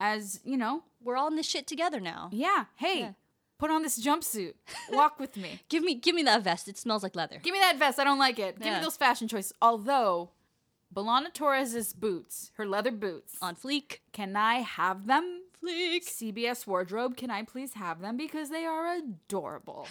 as 0.00 0.40
you 0.44 0.56
know, 0.56 0.84
We're 1.02 1.16
all 1.16 1.26
in 1.28 1.36
this 1.36 1.46
shit 1.48 1.66
together 1.66 1.98
now. 2.00 2.30
yeah, 2.32 2.66
hey, 2.76 3.00
Yeah. 3.00 3.12
put 3.58 3.70
on 3.72 3.82
this 3.82 3.98
jumpsuit, 3.98 4.54
walk 4.92 5.18
with 5.18 5.36
me." 5.36 5.60
Give 5.68 5.82
me 5.82 5.94
give 5.96 6.14
me 6.14 6.22
that 6.22 6.42
vest. 6.42 6.68
It 6.68 6.78
smells 6.78 7.02
like 7.02 7.16
leather. 7.16 7.40
Give 7.42 7.52
me 7.52 7.58
that 7.60 7.76
vest. 7.76 7.98
I 7.98 8.04
don't 8.04 8.20
like 8.20 8.38
it. 8.38 8.58
Give 8.58 8.66
Yeah. 8.68 8.78
me 8.78 8.84
those 8.84 8.96
fashion 8.96 9.26
choices. 9.28 9.52
Although, 9.60 10.30
B'Elanna 10.94 11.32
Torres's 11.32 11.92
boots, 11.92 12.52
her 12.56 12.66
leather 12.66 12.92
boots, 12.92 13.34
On 13.42 13.56
fleek. 13.56 13.98
can 14.12 14.36
I 14.36 14.56
have 14.60 15.06
them? 15.06 15.42
Fleek. 15.62 16.04
CBS 16.04 16.66
wardrobe, 16.66 17.16
can 17.16 17.30
I 17.30 17.42
please 17.42 17.74
have 17.74 18.00
them 18.00 18.16
because 18.16 18.50
they 18.50 18.64
are 18.64 18.94
adorable. 18.94 19.88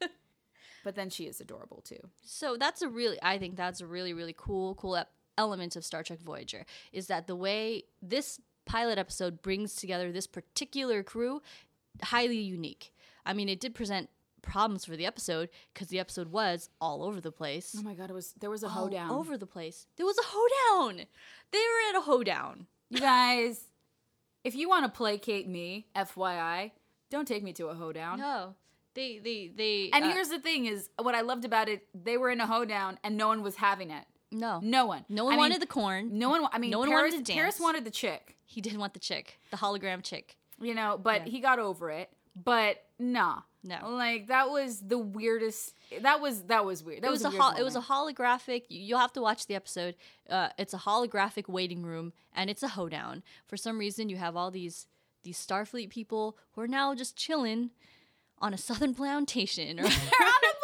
but 0.84 0.94
then 0.94 1.10
she 1.10 1.24
is 1.26 1.40
adorable 1.40 1.80
too. 1.82 1.98
So 2.24 2.56
that's 2.56 2.82
a 2.82 2.88
really 2.88 3.18
I 3.22 3.38
think 3.38 3.56
that's 3.56 3.80
a 3.80 3.86
really 3.86 4.12
really 4.12 4.34
cool 4.36 4.74
cool 4.76 4.96
ep- 4.96 5.10
element 5.36 5.76
of 5.76 5.84
Star 5.84 6.02
Trek 6.02 6.20
Voyager 6.20 6.64
is 6.92 7.08
that 7.08 7.26
the 7.26 7.36
way 7.36 7.84
this 8.00 8.40
pilot 8.64 8.98
episode 8.98 9.42
brings 9.42 9.74
together 9.74 10.12
this 10.12 10.26
particular 10.26 11.02
crew 11.02 11.42
highly 12.02 12.38
unique. 12.38 12.92
I 13.26 13.32
mean, 13.32 13.48
it 13.48 13.60
did 13.60 13.74
present 13.74 14.08
problems 14.48 14.84
for 14.84 14.96
the 14.96 15.06
episode 15.06 15.48
because 15.72 15.88
the 15.88 15.98
episode 15.98 16.32
was 16.32 16.70
all 16.80 17.02
over 17.04 17.20
the 17.20 17.30
place. 17.32 17.74
Oh 17.78 17.82
my 17.82 17.94
god, 17.94 18.10
it 18.10 18.14
was 18.14 18.32
there 18.40 18.50
was 18.50 18.62
a 18.62 18.66
all 18.66 18.72
hoedown. 18.72 19.10
over 19.10 19.36
the 19.36 19.46
place. 19.46 19.86
There 19.96 20.06
was 20.06 20.18
a 20.18 20.22
hoedown. 20.24 21.06
They 21.52 21.58
were 21.58 21.90
at 21.90 21.98
a 21.98 22.04
hoedown. 22.04 22.66
You 22.90 23.00
guys, 23.00 23.60
if 24.44 24.54
you 24.54 24.68
want 24.68 24.84
to 24.86 24.90
placate 24.96 25.48
me, 25.48 25.86
FYI, 25.94 26.72
don't 27.10 27.28
take 27.28 27.42
me 27.42 27.52
to 27.54 27.66
a 27.68 27.74
hoedown. 27.74 28.18
No, 28.18 28.54
they 28.94 29.18
they 29.18 29.52
they. 29.54 29.90
And 29.92 30.04
uh, 30.04 30.12
here's 30.12 30.28
the 30.28 30.38
thing: 30.38 30.66
is 30.66 30.88
what 31.00 31.14
I 31.14 31.20
loved 31.20 31.44
about 31.44 31.68
it. 31.68 31.86
They 31.94 32.16
were 32.16 32.30
in 32.30 32.40
a 32.40 32.46
hoedown, 32.46 32.98
and 33.04 33.16
no 33.16 33.28
one 33.28 33.42
was 33.42 33.56
having 33.56 33.90
it. 33.90 34.04
no 34.32 34.60
No 34.62 34.86
one. 34.86 35.04
no 35.08 35.24
one 35.24 35.32
I 35.34 35.36
mean, 35.36 35.40
wanted 35.40 35.62
the 35.62 35.66
corn. 35.66 36.18
No 36.18 36.30
one. 36.30 36.46
I 36.52 36.58
mean, 36.58 36.70
no 36.70 36.78
one 36.80 36.88
Paris, 36.88 37.12
wanted 37.12 37.26
to 37.26 37.32
Paris 37.32 37.54
dance. 37.56 37.60
wanted 37.62 37.84
the 37.84 37.90
chick. 37.90 38.36
He 38.44 38.60
didn't 38.60 38.78
want 38.80 38.94
the 38.94 39.00
chick, 39.00 39.38
the 39.50 39.58
hologram 39.58 40.02
chick. 40.02 40.36
you 40.60 40.74
know 40.74 40.98
but 41.02 41.26
Yeah. 41.26 41.30
he 41.32 41.40
got 41.40 41.58
over 41.58 41.90
it 41.90 42.08
but 42.34 42.82
nah 42.98 43.42
No. 43.64 43.90
like 43.90 44.28
that 44.28 44.50
was 44.50 44.80
the 44.80 44.98
weirdest 44.98 45.74
that 46.00 46.20
was 46.20 46.42
that 46.44 46.64
was 46.64 46.84
weird 46.84 47.02
that 47.02 47.08
it 47.08 47.10
was, 47.10 47.24
a, 47.24 47.30
weird 47.30 47.42
hol- 47.42 47.56
it 47.56 47.62
was 47.64 47.74
a 47.76 47.80
holographic. 47.80 48.64
You'll 48.68 49.00
have 49.00 49.12
to 49.14 49.20
watch 49.20 49.46
the 49.46 49.54
episode. 49.56 49.96
Uh, 50.30 50.50
it's 50.58 50.74
a 50.74 50.78
holographic 50.78 51.48
waiting 51.48 51.82
room, 51.82 52.12
and 52.34 52.48
it's 52.50 52.62
a 52.62 52.68
hoedown. 52.68 53.22
For 53.46 53.56
some 53.56 53.78
reason, 53.78 54.08
you 54.08 54.16
have 54.16 54.36
all 54.36 54.50
these 54.50 54.86
these 55.24 55.44
Starfleet 55.44 55.90
people 55.90 56.38
who 56.52 56.60
are 56.60 56.68
now 56.68 56.94
just 56.94 57.16
chilling 57.16 57.70
on 58.38 58.54
a 58.54 58.58
southern 58.68 58.94
plantation. 58.94 59.80
Or 59.80 59.82
they're 59.88 59.90
on 59.90 60.44
a 60.44 60.54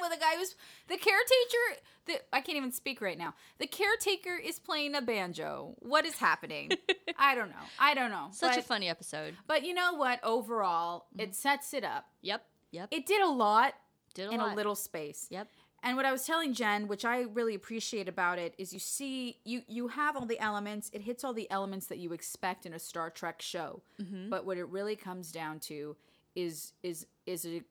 with 0.00 0.16
a 0.16 0.20
guy 0.20 0.36
who's 0.36 0.54
the 0.88 0.96
caretaker 0.96 1.82
the, 2.06 2.20
i 2.32 2.40
can't 2.40 2.56
even 2.56 2.72
speak 2.72 3.00
right 3.00 3.18
now 3.18 3.34
the 3.58 3.66
caretaker 3.66 4.36
is 4.36 4.58
playing 4.58 4.94
a 4.94 5.02
banjo 5.02 5.74
what 5.80 6.04
is 6.04 6.16
happening 6.16 6.70
i 7.18 7.34
don't 7.34 7.50
know 7.50 7.66
i 7.78 7.94
don't 7.94 8.10
know 8.10 8.28
such 8.32 8.54
but, 8.54 8.58
a 8.58 8.62
funny 8.62 8.88
episode. 8.88 9.34
but 9.46 9.64
you 9.64 9.74
know 9.74 9.94
what 9.94 10.20
overall 10.24 11.06
it 11.18 11.22
mm-hmm. 11.22 11.32
sets 11.32 11.74
it 11.74 11.84
up 11.84 12.06
Yep, 12.22 12.44
yep. 12.70 12.88
it 12.90 13.06
did 13.06 13.22
a 13.22 13.28
lot 13.28 13.74
Did 14.14 14.28
a 14.28 14.32
in 14.32 14.38
lot. 14.38 14.52
a 14.52 14.56
little 14.56 14.74
space 14.74 15.26
Yep. 15.30 15.48
And 15.80 15.96
what 15.96 16.04
I 16.04 16.10
was 16.10 16.24
telling 16.24 16.54
Jen, 16.54 16.88
which 16.88 17.04
I 17.04 17.20
really 17.20 17.54
appreciate 17.54 18.08
about 18.08 18.40
it, 18.40 18.52
is 18.58 18.72
you 18.72 18.80
see 18.80 19.38
you 19.44 19.62
you 19.68 19.86
have 19.86 20.16
all 20.16 20.26
the 20.26 20.40
elements. 20.40 20.90
It 20.92 21.02
hits 21.02 21.22
all 21.22 21.32
the 21.32 21.48
elements 21.52 21.86
that 21.86 21.98
you 21.98 22.12
expect 22.12 22.66
in 22.66 22.74
a 22.74 22.80
Star 22.80 23.10
Trek 23.10 23.40
show. 23.40 23.80
Mm-hmm. 24.02 24.28
But 24.28 24.44
what 24.44 24.58
it 24.58 24.64
really 24.64 24.96
comes 24.96 25.30
down 25.30 25.60
to 25.60 25.96
is 26.34 26.72
is 26.82 27.06
is 27.26 27.46
a 27.46 27.62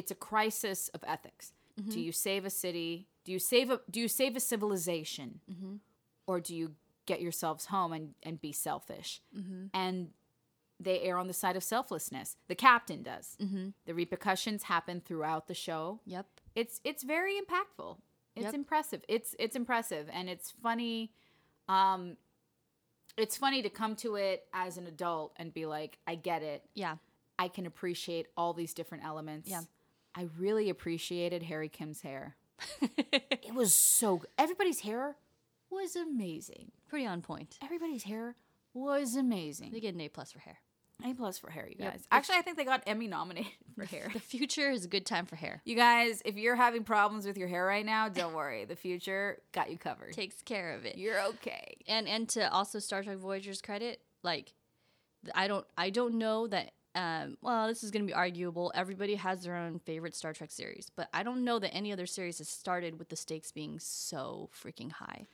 it's 0.00 0.10
a 0.10 0.14
crisis 0.14 0.88
of 0.94 1.04
ethics. 1.06 1.52
Do 1.76 1.82
mm-hmm. 1.82 1.98
you 2.00 2.12
save 2.12 2.46
a 2.46 2.50
city? 2.50 3.06
Do 3.24 3.32
you 3.32 3.38
save 3.38 3.70
a 3.70 3.80
do 3.90 4.00
you 4.00 4.08
save 4.08 4.34
a 4.34 4.40
civilization? 4.40 5.40
Mm-hmm. 5.52 5.74
Or 6.26 6.40
do 6.40 6.56
you 6.56 6.72
get 7.04 7.20
yourselves 7.20 7.66
home 7.66 7.92
and, 7.92 8.14
and 8.22 8.40
be 8.40 8.52
selfish? 8.52 9.20
Mm-hmm. 9.36 9.66
And 9.74 10.08
they 10.78 11.00
err 11.02 11.18
on 11.18 11.26
the 11.26 11.34
side 11.34 11.54
of 11.56 11.62
selflessness. 11.62 12.36
The 12.48 12.54
captain 12.54 13.02
does. 13.02 13.36
The 13.84 13.94
repercussions 13.94 14.62
happen 14.62 15.02
throughout 15.04 15.48
the 15.48 15.54
show 15.54 16.00
Yep. 16.06 16.26
it's 16.54 16.80
it's 16.82 17.02
very 17.02 17.34
impactful. 17.34 17.98
It's 18.36 18.44
Yep. 18.44 18.54
impressive. 18.54 19.04
It's 19.06 19.36
it's 19.38 19.54
impressive 19.54 20.08
and 20.10 20.30
it's 20.30 20.50
funny. 20.50 21.12
Um 21.68 22.16
it's 23.18 23.36
funny 23.36 23.60
to 23.62 23.70
come 23.70 23.96
to 23.96 24.14
it 24.14 24.46
as 24.54 24.78
an 24.78 24.86
adult 24.86 25.34
and 25.36 25.52
be 25.52 25.66
like, 25.66 25.98
I 26.06 26.14
get 26.14 26.42
it. 26.42 26.64
Yeah. 26.74 26.96
I 27.38 27.48
can 27.48 27.66
appreciate 27.66 28.26
all 28.36 28.54
these 28.54 28.72
different 28.72 29.04
elements. 29.04 29.50
Yeah. 29.50 29.62
I 30.14 30.28
really 30.38 30.68
appreciated 30.70 31.44
Harry 31.44 31.68
Kim's 31.68 32.02
hair. 32.02 32.36
It 33.42 33.54
was 33.54 33.74
so 33.74 34.18
good. 34.18 34.28
Everybody's 34.38 34.80
hair 34.80 35.16
was 35.70 35.96
amazing. 35.96 36.70
Pretty 36.88 37.04
on 37.06 37.20
point. 37.22 37.58
Everybody's 37.62 38.04
hair 38.04 38.36
was 38.74 39.16
amazing. 39.16 39.70
They 39.72 39.80
get 39.80 39.94
an 39.94 40.00
A 40.00 40.08
plus 40.08 40.30
for 40.32 40.38
hair. 40.38 40.58
A 41.04 41.14
plus 41.14 41.38
for 41.38 41.50
hair, 41.50 41.66
you 41.68 41.76
Yep. 41.78 41.92
guys. 41.92 42.06
Actually, 42.12 42.36
I 42.36 42.42
think 42.42 42.56
they 42.58 42.64
got 42.64 42.82
Emmy 42.86 43.08
nominated 43.08 43.50
for 43.74 43.84
hair. 43.84 44.08
The 44.12 44.20
future 44.20 44.70
is 44.70 44.84
a 44.84 44.88
good 44.88 45.04
time 45.06 45.26
for 45.26 45.34
hair. 45.36 45.62
You 45.64 45.74
guys, 45.74 46.22
if 46.24 46.36
you're 46.36 46.54
having 46.56 46.84
problems 46.84 47.26
with 47.26 47.36
your 47.38 47.48
hair 47.48 47.64
right 47.66 47.84
now, 47.84 48.08
don't 48.08 48.34
worry. 48.34 48.64
The 48.66 48.76
future 48.76 49.38
got 49.52 49.70
you 49.70 49.78
covered. 49.78 50.12
Takes 50.12 50.42
care 50.42 50.74
of 50.74 50.84
it. 50.84 50.96
You're 50.96 51.20
okay. 51.22 51.76
and 51.88 52.06
and 52.06 52.28
to 52.30 52.52
also 52.52 52.78
Star 52.78 53.02
Trek 53.02 53.16
Voyager's 53.18 53.62
credit, 53.62 54.00
like 54.22 54.52
I 55.34 55.48
don't 55.48 55.66
I 55.76 55.90
don't 55.90 56.14
know 56.16 56.46
that 56.48 56.72
um 56.94 57.36
well 57.40 57.68
this 57.68 57.82
is 57.84 57.90
going 57.90 58.02
to 58.02 58.06
be 58.06 58.14
arguable. 58.14 58.72
Everybody 58.74 59.14
has 59.14 59.42
their 59.44 59.56
own 59.56 59.78
favorite 59.78 60.14
Star 60.14 60.32
Trek 60.32 60.50
series, 60.50 60.90
but 60.96 61.08
I 61.14 61.22
don't 61.22 61.44
know 61.44 61.58
that 61.58 61.72
any 61.74 61.92
other 61.92 62.06
series 62.06 62.38
has 62.38 62.48
started 62.48 62.98
with 62.98 63.08
the 63.08 63.16
stakes 63.16 63.52
being 63.52 63.78
so 63.78 64.50
freaking 64.54 64.90
high. 64.92 65.26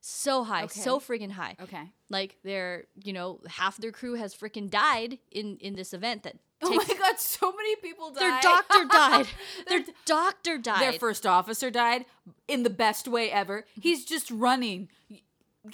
so 0.00 0.44
high, 0.44 0.66
so 0.68 0.96
Okay. 0.96 1.04
friggin' 1.06 1.32
high. 1.32 1.56
Okay. 1.60 1.90
Like 2.08 2.36
they're, 2.44 2.84
you 3.02 3.12
know, 3.12 3.40
half 3.48 3.76
their 3.78 3.90
crew 3.92 4.14
has 4.14 4.34
freaking 4.34 4.70
died 4.70 5.18
in 5.32 5.56
in 5.60 5.74
this 5.74 5.92
event 5.92 6.22
that 6.24 6.36
Oh 6.60 6.74
my 6.74 6.84
god, 6.98 7.18
so 7.20 7.52
many 7.52 7.76
people 7.76 8.10
died. 8.14 8.20
their 8.20 8.40
doctor 8.42 8.84
died. 8.84 9.26
their 9.68 9.84
doctor 10.04 10.58
died. 10.58 10.82
Their 10.82 10.92
first 10.98 11.24
officer 11.24 11.70
died 11.70 12.04
in 12.48 12.64
the 12.64 12.70
best 12.70 13.06
way 13.08 13.30
ever. 13.30 13.64
He's 13.80 14.04
just 14.04 14.30
running. 14.30 14.88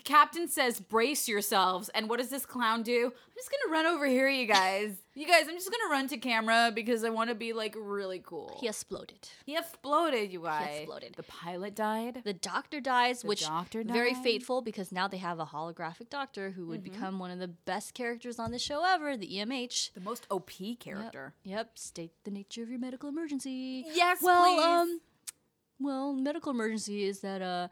Captain 0.02 0.48
says, 0.48 0.80
"Brace 0.80 1.28
yourselves." 1.28 1.88
And 1.90 2.08
what 2.08 2.18
does 2.18 2.28
this 2.30 2.44
clown 2.44 2.82
do? 2.82 3.06
I'm 3.06 3.34
just 3.36 3.50
gonna 3.50 3.72
run 3.72 3.86
over 3.86 4.06
here, 4.06 4.28
you 4.28 4.46
guys. 4.46 4.96
You 5.16 5.28
guys, 5.28 5.44
I'm 5.48 5.54
just 5.54 5.70
gonna 5.70 5.92
run 5.92 6.08
to 6.08 6.16
camera 6.16 6.72
because 6.74 7.04
I 7.04 7.08
want 7.10 7.28
to 7.30 7.36
be 7.36 7.52
like 7.52 7.76
really 7.78 8.18
cool. 8.18 8.56
he 8.60 8.66
exploded. 8.66 9.28
He 9.46 9.56
exploded, 9.56 10.32
you 10.32 10.42
guys. 10.42 10.70
He 10.72 10.76
exploded. 10.78 11.14
The 11.14 11.22
pilot 11.22 11.76
died. 11.76 12.22
The 12.24 12.32
doctor 12.32 12.80
dies, 12.80 13.22
The 13.22 13.28
which 13.28 13.42
doctor 13.46 13.84
very 13.84 14.12
fateful 14.14 14.60
because 14.60 14.90
now 14.90 15.06
they 15.06 15.18
have 15.18 15.38
a 15.38 15.46
holographic 15.46 16.10
doctor 16.10 16.50
who 16.50 16.66
would 16.66 16.82
Mm-hmm. 16.82 16.92
become 16.94 17.18
one 17.20 17.30
of 17.30 17.38
the 17.38 17.46
best 17.46 17.94
characters 17.94 18.40
on 18.40 18.50
the 18.50 18.58
show 18.58 18.84
ever, 18.84 19.16
the 19.16 19.28
EMH. 19.36 19.92
The 19.94 20.00
most 20.00 20.26
OP 20.32 20.50
character. 20.80 21.34
Yep. 21.44 21.78
State 21.78 22.10
the 22.24 22.32
nature 22.32 22.64
of 22.64 22.68
your 22.70 22.80
medical 22.80 23.08
emergency. 23.08 23.84
Yes, 23.92 24.18
Well, 24.20 24.42
please. 24.56 24.64
um, 24.64 25.00
well, 25.78 26.12
medical 26.12 26.50
emergency 26.50 27.04
is 27.04 27.20
that 27.20 27.40
uh, 27.40 27.68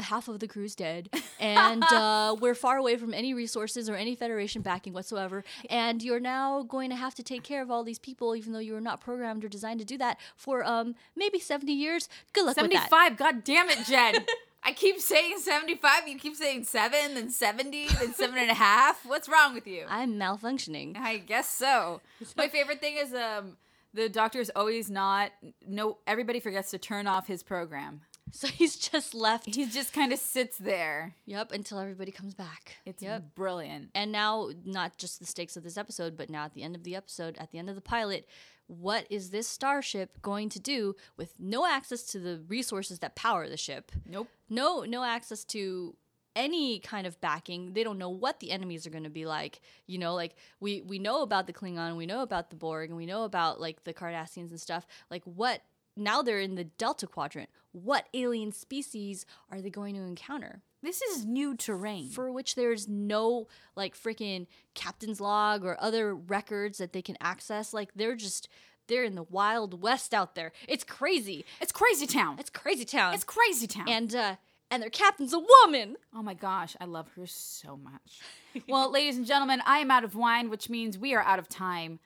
half 0.00 0.28
of 0.28 0.40
the 0.40 0.48
crew's 0.48 0.74
dead, 0.74 1.08
and 1.40 1.82
uh, 1.92 2.36
we're 2.40 2.54
far 2.54 2.76
away 2.76 2.96
from 2.96 3.14
any 3.14 3.34
resources 3.34 3.88
or 3.88 3.94
any 3.94 4.14
Federation 4.14 4.62
backing 4.62 4.92
whatsoever. 4.92 5.44
And 5.70 6.02
you're 6.02 6.20
now 6.20 6.62
going 6.62 6.90
to 6.90 6.96
have 6.96 7.14
to 7.16 7.22
take 7.22 7.42
care 7.42 7.62
of 7.62 7.70
all 7.70 7.84
these 7.84 7.98
people, 7.98 8.34
even 8.36 8.52
though 8.52 8.58
you 8.58 8.72
were 8.72 8.80
not 8.80 9.00
programmed 9.00 9.44
or 9.44 9.48
designed 9.48 9.80
to 9.80 9.86
do 9.86 9.98
that 9.98 10.18
for 10.36 10.64
um 10.64 10.94
maybe 11.16 11.38
seventy 11.38 11.72
years. 11.72 12.08
Good 12.32 12.46
luck 12.46 12.56
with 12.56 12.70
that. 12.72 12.90
75. 12.90 13.16
God 13.16 13.44
damn 13.44 13.70
it, 13.70 13.84
Jen. 13.86 14.24
I 14.66 14.72
keep 14.72 14.98
saying 14.98 15.40
75. 15.40 16.08
You 16.08 16.18
keep 16.18 16.34
saying 16.36 16.64
seven, 16.64 17.14
then 17.14 17.28
70, 17.28 17.88
then 17.88 18.14
seven 18.14 18.38
and 18.38 18.50
a 18.50 18.54
half. 18.54 19.04
What's 19.04 19.28
wrong 19.28 19.52
with 19.52 19.66
you? 19.66 19.84
I'm 19.88 20.14
malfunctioning. 20.14 20.96
I 20.96 21.18
guess 21.18 21.48
so. 21.48 22.00
My 22.36 22.48
favorite 22.48 22.80
thing 22.80 22.96
is 22.96 23.12
um 23.12 23.58
the 23.92 24.08
doctor's 24.08 24.50
always 24.56 24.90
not 24.90 25.32
no 25.66 25.98
everybody 26.06 26.40
forgets 26.40 26.70
to 26.70 26.78
turn 26.78 27.06
off 27.06 27.26
his 27.26 27.42
program. 27.42 28.00
So 28.32 28.48
he's 28.48 28.76
just 28.76 29.14
left. 29.14 29.54
He 29.54 29.66
just 29.66 29.92
kind 29.92 30.12
of 30.12 30.18
sits 30.18 30.58
there. 30.58 31.14
Yep, 31.24 31.52
until 31.52 31.78
everybody 31.78 32.10
comes 32.10 32.34
back. 32.34 32.78
It's 32.84 33.00
yep. 33.00 33.34
brilliant. 33.36 33.90
And 33.94 34.10
now, 34.10 34.50
not 34.64 34.96
just 34.96 35.20
the 35.20 35.26
stakes 35.26 35.56
of 35.56 35.62
this 35.62 35.76
episode, 35.76 36.16
but 36.16 36.28
now 36.28 36.44
at 36.44 36.54
the 36.54 36.64
end 36.64 36.74
of 36.74 36.82
the 36.82 36.96
episode, 36.96 37.36
at 37.38 37.52
the 37.52 37.58
end 37.58 37.68
of 37.68 37.76
the 37.76 37.80
pilot, 37.80 38.26
what 38.66 39.06
is 39.10 39.30
this 39.30 39.46
starship 39.46 40.20
going 40.22 40.48
to 40.48 40.58
do 40.58 40.96
with 41.16 41.34
no 41.38 41.66
access 41.66 42.02
to 42.06 42.18
the 42.18 42.42
resources 42.48 42.98
that 43.00 43.14
power 43.14 43.48
the 43.48 43.56
ship? 43.56 43.92
Nope. 44.04 44.28
No, 44.48 44.82
no 44.82 45.04
access 45.04 45.44
to 45.44 45.94
any 46.36 46.78
kind 46.80 47.06
of 47.06 47.20
backing. 47.20 47.72
They 47.72 47.84
don't 47.84 47.98
know 47.98 48.08
what 48.08 48.40
the 48.40 48.50
enemies 48.50 48.86
are 48.86 48.90
going 48.90 49.04
to 49.04 49.10
be 49.10 49.26
like. 49.26 49.60
You 49.86 49.98
know, 49.98 50.14
like 50.14 50.34
we 50.60 50.80
we 50.82 50.98
know 50.98 51.22
about 51.22 51.46
the 51.46 51.52
Klingon, 51.52 51.96
we 51.96 52.06
know 52.06 52.22
about 52.22 52.50
the 52.50 52.56
Borg, 52.56 52.90
and 52.90 52.96
we 52.96 53.06
know 53.06 53.24
about 53.24 53.60
like 53.60 53.84
the 53.84 53.94
Cardassians 53.94 54.50
and 54.50 54.60
stuff. 54.60 54.86
Like 55.10 55.22
what? 55.24 55.62
Now 55.96 56.22
they're 56.22 56.40
in 56.40 56.54
the 56.54 56.64
Delta 56.64 57.06
Quadrant. 57.06 57.48
What 57.72 58.06
alien 58.14 58.52
species 58.52 59.26
are 59.50 59.60
they 59.60 59.70
going 59.70 59.94
to 59.94 60.02
encounter? 60.02 60.62
This 60.82 61.00
is 61.02 61.24
new 61.24 61.56
terrain. 61.56 62.10
for 62.10 62.30
which 62.30 62.54
there's 62.56 62.86
no 62.88 63.48
like 63.74 63.96
freaking 63.96 64.46
captain's 64.74 65.20
log 65.20 65.64
or 65.64 65.76
other 65.80 66.14
records 66.14 66.78
that 66.78 66.92
they 66.92 67.00
can 67.02 67.16
access. 67.20 67.72
Like 67.72 67.94
they're 67.94 68.16
just 68.16 68.48
they're 68.86 69.04
in 69.04 69.14
the 69.14 69.22
wild 69.22 69.82
west 69.82 70.12
out 70.12 70.34
there. 70.34 70.52
It's 70.68 70.84
crazy. 70.84 71.44
it's 71.60 71.72
crazy 71.72 72.06
town. 72.06 72.36
It's 72.38 72.50
crazy 72.50 72.84
town. 72.84 73.14
It's 73.14 73.24
crazy 73.24 73.66
town. 73.66 73.88
and 73.88 74.14
uh 74.14 74.36
and 74.70 74.82
their 74.82 74.90
captain's 74.90 75.32
a 75.32 75.38
woman. 75.38 75.96
Oh 76.14 76.22
my 76.22 76.34
gosh, 76.34 76.76
I 76.80 76.84
love 76.84 77.08
her 77.16 77.26
so 77.26 77.76
much. 77.78 78.20
well, 78.68 78.90
ladies 78.92 79.16
and 79.16 79.24
gentlemen, 79.26 79.62
I 79.64 79.78
am 79.78 79.90
out 79.90 80.04
of 80.04 80.14
wine, 80.14 80.50
which 80.50 80.68
means 80.68 80.98
we 80.98 81.14
are 81.14 81.22
out 81.22 81.38
of 81.38 81.48
time. 81.48 81.98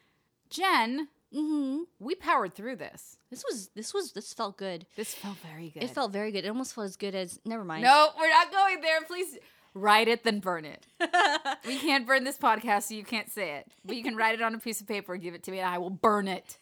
Jen, 0.51 1.09
Mm-hmm. 1.35 1.83
we 1.99 2.15
powered 2.15 2.55
through 2.55 2.77
this. 2.77 3.18
This 3.31 3.45
was 3.49 3.69
this 3.75 3.93
was 3.93 4.13
this 4.13 4.33
felt 4.33 4.57
good. 4.57 4.87
This 4.97 5.15
felt 5.15 5.37
very 5.39 5.71
good. 5.71 5.83
It 5.83 5.91
felt 5.91 6.13
very 6.13 6.33
good. 6.33 6.45
It 6.45 6.49
almost 6.49 6.75
felt 6.75 6.87
as 6.87 6.97
good 6.97 7.15
as 7.15 7.39
never 7.45 7.65
mind. 7.65 7.83
No, 7.83 8.09
we're 8.19 8.31
not 8.31 8.51
going 8.51 8.81
there. 8.81 9.03
Please 9.03 9.39
write 9.75 10.09
it, 10.09 10.25
then 10.25 10.41
burn 10.41 10.65
it. 10.65 10.87
we 11.67 11.79
can't 11.79 12.07
burn 12.07 12.25
this 12.25 12.39
podcast, 12.39 12.85
so 12.85 12.95
you 12.95 13.05
can't 13.05 13.31
say 13.31 13.57
it. 13.57 13.71
But 13.85 13.97
you 13.97 14.03
can 14.03 14.17
write 14.17 14.35
it 14.35 14.43
on 14.43 14.55
a 14.55 14.59
piece 14.59 14.81
of 14.81 14.87
paper 14.87 15.15
and 15.15 15.23
give 15.23 15.35
it 15.35 15.43
to 15.45 15.51
me, 15.51 15.59
and 15.59 15.69
I 15.69 15.79
will 15.79 15.91
burn 15.91 16.27
it. 16.27 16.59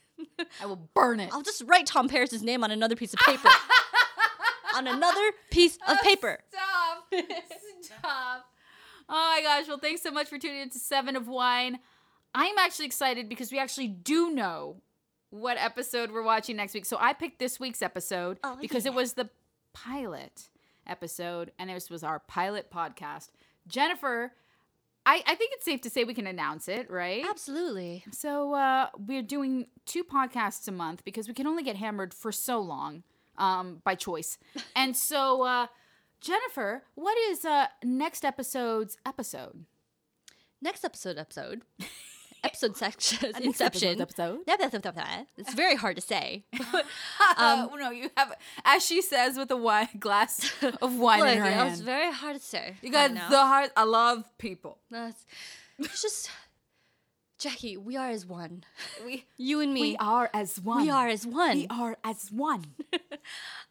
I 0.61 0.67
will 0.67 0.89
burn 0.95 1.21
it. 1.21 1.31
I'll 1.33 1.43
just 1.43 1.63
write 1.67 1.87
Tom 1.87 2.09
Paris's 2.09 2.43
name 2.43 2.65
on 2.65 2.71
another 2.71 2.97
piece 2.97 3.15
of 3.15 3.21
paper. 3.21 3.49
on 4.77 4.87
another 4.87 5.33
piece 5.51 5.77
of 5.77 5.99
oh, 6.01 6.03
paper. 6.03 6.39
Stop. 6.49 7.15
Stop. 7.81 8.47
Oh 9.09 9.35
my 9.37 9.41
gosh. 9.43 9.69
Well, 9.69 9.79
thanks 9.79 10.03
so 10.03 10.11
much 10.11 10.29
for 10.29 10.39
tuning 10.39 10.63
in 10.63 10.71
to 10.71 10.79
Seven 10.79 11.17
of 11.17 11.29
Wine. 11.29 11.79
I'm 12.35 12.59
actually 12.59 12.87
excited 12.87 13.29
because 13.29 13.53
we 13.53 13.59
actually 13.59 13.89
do 13.89 14.31
know 14.31 14.83
what 15.41 15.57
episode 15.59 16.11
we're 16.11 16.23
watching 16.23 16.57
next 16.57 16.75
week. 16.75 16.85
So 16.85 16.97
I 17.01 17.13
picked 17.13 17.39
this 17.39 17.61
week's 17.61 17.83
episode 17.83 18.39
Oh, 18.43 18.57
because 18.61 18.87
it 18.87 18.95
was 18.95 19.15
the 19.15 19.29
pilot 19.73 20.49
episode, 20.87 21.53
and 21.59 21.71
this 21.71 21.91
was 21.91 22.03
our 22.03 22.19
pilot 22.21 22.71
podcast. 22.71 23.31
Jennifer, 23.69 24.33
I, 25.05 25.23
I 25.27 25.35
think 25.35 25.53
it's 25.55 25.65
safe 25.65 25.81
to 25.83 25.91
say 25.91 26.05
we 26.05 26.15
can 26.15 26.27
announce 26.27 26.69
it, 26.69 26.91
right? 26.91 27.25
Absolutely. 27.29 28.05
So 28.11 28.55
uh, 28.55 28.89
we're 28.99 29.23
doing 29.23 29.67
two 29.85 30.03
podcasts 30.05 30.67
a 30.69 30.73
month 30.73 31.05
because 31.05 31.29
we 31.29 31.35
can 31.35 31.47
only 31.47 31.63
get 31.63 31.77
hammered 31.77 32.13
for 32.15 32.33
so 32.33 32.61
long 32.61 33.03
um, 33.39 33.81
by 33.85 33.95
choice. 33.95 34.39
and 34.77 34.97
so, 34.97 35.43
uh, 35.43 35.67
Jennifer, 36.21 36.83
what 36.95 37.17
is 37.31 37.45
uh, 37.45 37.67
next 37.85 38.25
episode's 38.25 38.97
episode? 39.07 39.65
Next 40.61 40.85
episode 40.85 41.19
episode. 41.19 41.63
Episode 42.47 42.77
section 42.77 43.33
Inception. 43.43 44.01
episode. 44.01 44.39
It's 45.37 45.55
very 45.55 45.75
hard 45.75 45.97
to 45.97 46.03
say. 46.03 46.45
Um, 47.39 47.69
no, 47.79 47.91
you 47.91 48.09
have, 48.17 48.33
as 48.65 48.85
she 48.87 49.03
says, 49.03 49.37
with 49.37 49.51
a 49.51 49.57
wine 49.57 49.89
glass 49.99 50.51
of 50.81 50.97
wine 50.97 51.27
in 51.27 51.39
her 51.39 51.45
hand. 51.45 51.81
very 51.83 52.13
hard 52.13 52.37
to 52.37 52.43
say. 52.43 52.77
You 52.83 52.91
got 52.91 53.13
the 53.13 53.39
heart. 53.39 53.71
I 53.77 53.83
love 53.85 54.25
people. 54.39 54.79
That's 54.91 55.27
it's 55.79 56.01
just 56.01 56.31
Jackie, 57.39 57.77
we 57.77 57.97
are 57.97 58.09
as 58.09 58.25
one. 58.25 58.65
We 59.05 59.25
You 59.37 59.61
and 59.61 59.75
me. 59.75 59.81
we 59.81 59.97
are 59.99 60.31
as 60.33 60.59
one. 60.61 60.83
We 60.83 60.91
are 60.91 61.09
as 61.09 61.27
one. 61.27 61.57
We 61.59 61.67
are 61.69 61.97
as 62.05 62.31
one. 62.33 62.65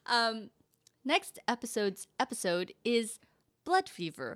Um 0.06 0.50
next 1.04 1.40
episode's 1.48 2.08
episode 2.20 2.74
is 2.84 3.20
Blood 3.64 3.90
Fever. 3.90 4.36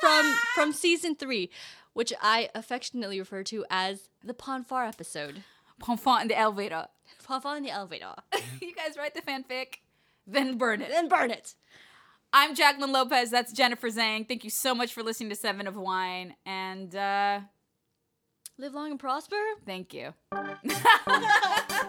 from 0.00 0.34
from 0.54 0.72
season 0.72 1.14
3, 1.16 1.50
which 1.94 2.12
I 2.20 2.48
affectionately 2.54 3.18
refer 3.18 3.42
to 3.44 3.64
as 3.70 4.08
the 4.24 4.34
Pon 4.34 4.64
farr 4.64 4.84
episode. 4.84 5.42
Ponfant 5.80 6.22
in 6.22 6.28
the 6.28 6.38
elevator. 6.38 6.86
Pon 7.24 7.40
farr 7.40 7.56
in 7.56 7.62
the 7.62 7.70
elevator. 7.70 8.14
you 8.60 8.74
guys 8.74 8.96
write 8.96 9.14
the 9.14 9.22
fanfic, 9.22 9.80
then 10.26 10.56
burn 10.58 10.80
it. 10.82 10.88
then 10.90 11.08
burn 11.08 11.30
it. 11.30 11.54
I'm 12.32 12.54
Jacqueline 12.54 12.92
Lopez. 12.92 13.30
That's 13.30 13.52
Jennifer 13.52 13.88
Zhang. 13.90 14.26
Thank 14.26 14.44
you 14.44 14.50
so 14.50 14.74
much 14.74 14.92
for 14.94 15.02
listening 15.02 15.28
to 15.30 15.36
Seven 15.36 15.66
of 15.66 15.76
Wine. 15.76 16.34
And 16.46 16.94
uh, 16.96 17.40
Live 18.58 18.74
long 18.74 18.90
and 18.92 19.00
prosper. 19.00 19.36
thank 19.66 19.92
you. 19.92 20.14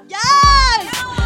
Yes! 0.09 1.19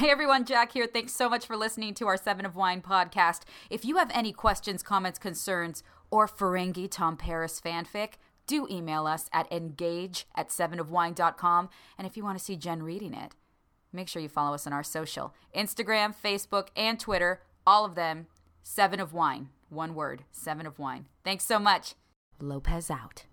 Hey 0.00 0.08
everyone, 0.08 0.46
Jack 0.46 0.72
here. 0.72 0.86
Thanks 0.86 1.12
so 1.12 1.28
much 1.28 1.44
for 1.44 1.58
listening 1.58 1.92
to 1.92 2.06
our 2.06 2.16
Seven 2.16 2.46
of 2.46 2.56
Wine 2.56 2.80
podcast. 2.80 3.42
If 3.68 3.84
you 3.84 3.98
have 3.98 4.10
any 4.14 4.32
questions, 4.32 4.82
comments, 4.82 5.18
concerns, 5.18 5.82
or 6.10 6.26
Ferengi 6.26 6.90
Tom 6.90 7.18
Paris 7.18 7.60
fanfic, 7.62 8.12
do 8.46 8.66
email 8.70 9.06
us 9.06 9.28
at 9.30 9.52
engage 9.52 10.26
at 10.34 10.48
sevenofwine.com. 10.48 11.68
And 11.98 12.06
if 12.06 12.16
you 12.16 12.24
want 12.24 12.38
to 12.38 12.42
see 12.42 12.56
Jen 12.56 12.82
reading 12.82 13.12
it, 13.12 13.34
make 13.92 14.08
sure 14.08 14.22
you 14.22 14.30
follow 14.30 14.54
us 14.54 14.66
on 14.66 14.72
our 14.72 14.82
social 14.82 15.34
Instagram, 15.54 16.14
Facebook, 16.14 16.68
and 16.74 16.98
Twitter. 16.98 17.42
All 17.66 17.84
of 17.84 17.94
them, 17.94 18.26
Seven 18.62 19.00
of 19.00 19.12
Wine. 19.12 19.50
One 19.68 19.94
word, 19.94 20.24
Seven 20.32 20.64
of 20.64 20.78
Wine. 20.78 21.08
Thanks 21.24 21.44
so 21.44 21.58
much. 21.58 21.94
Lopez 22.40 22.90
out. 22.90 23.24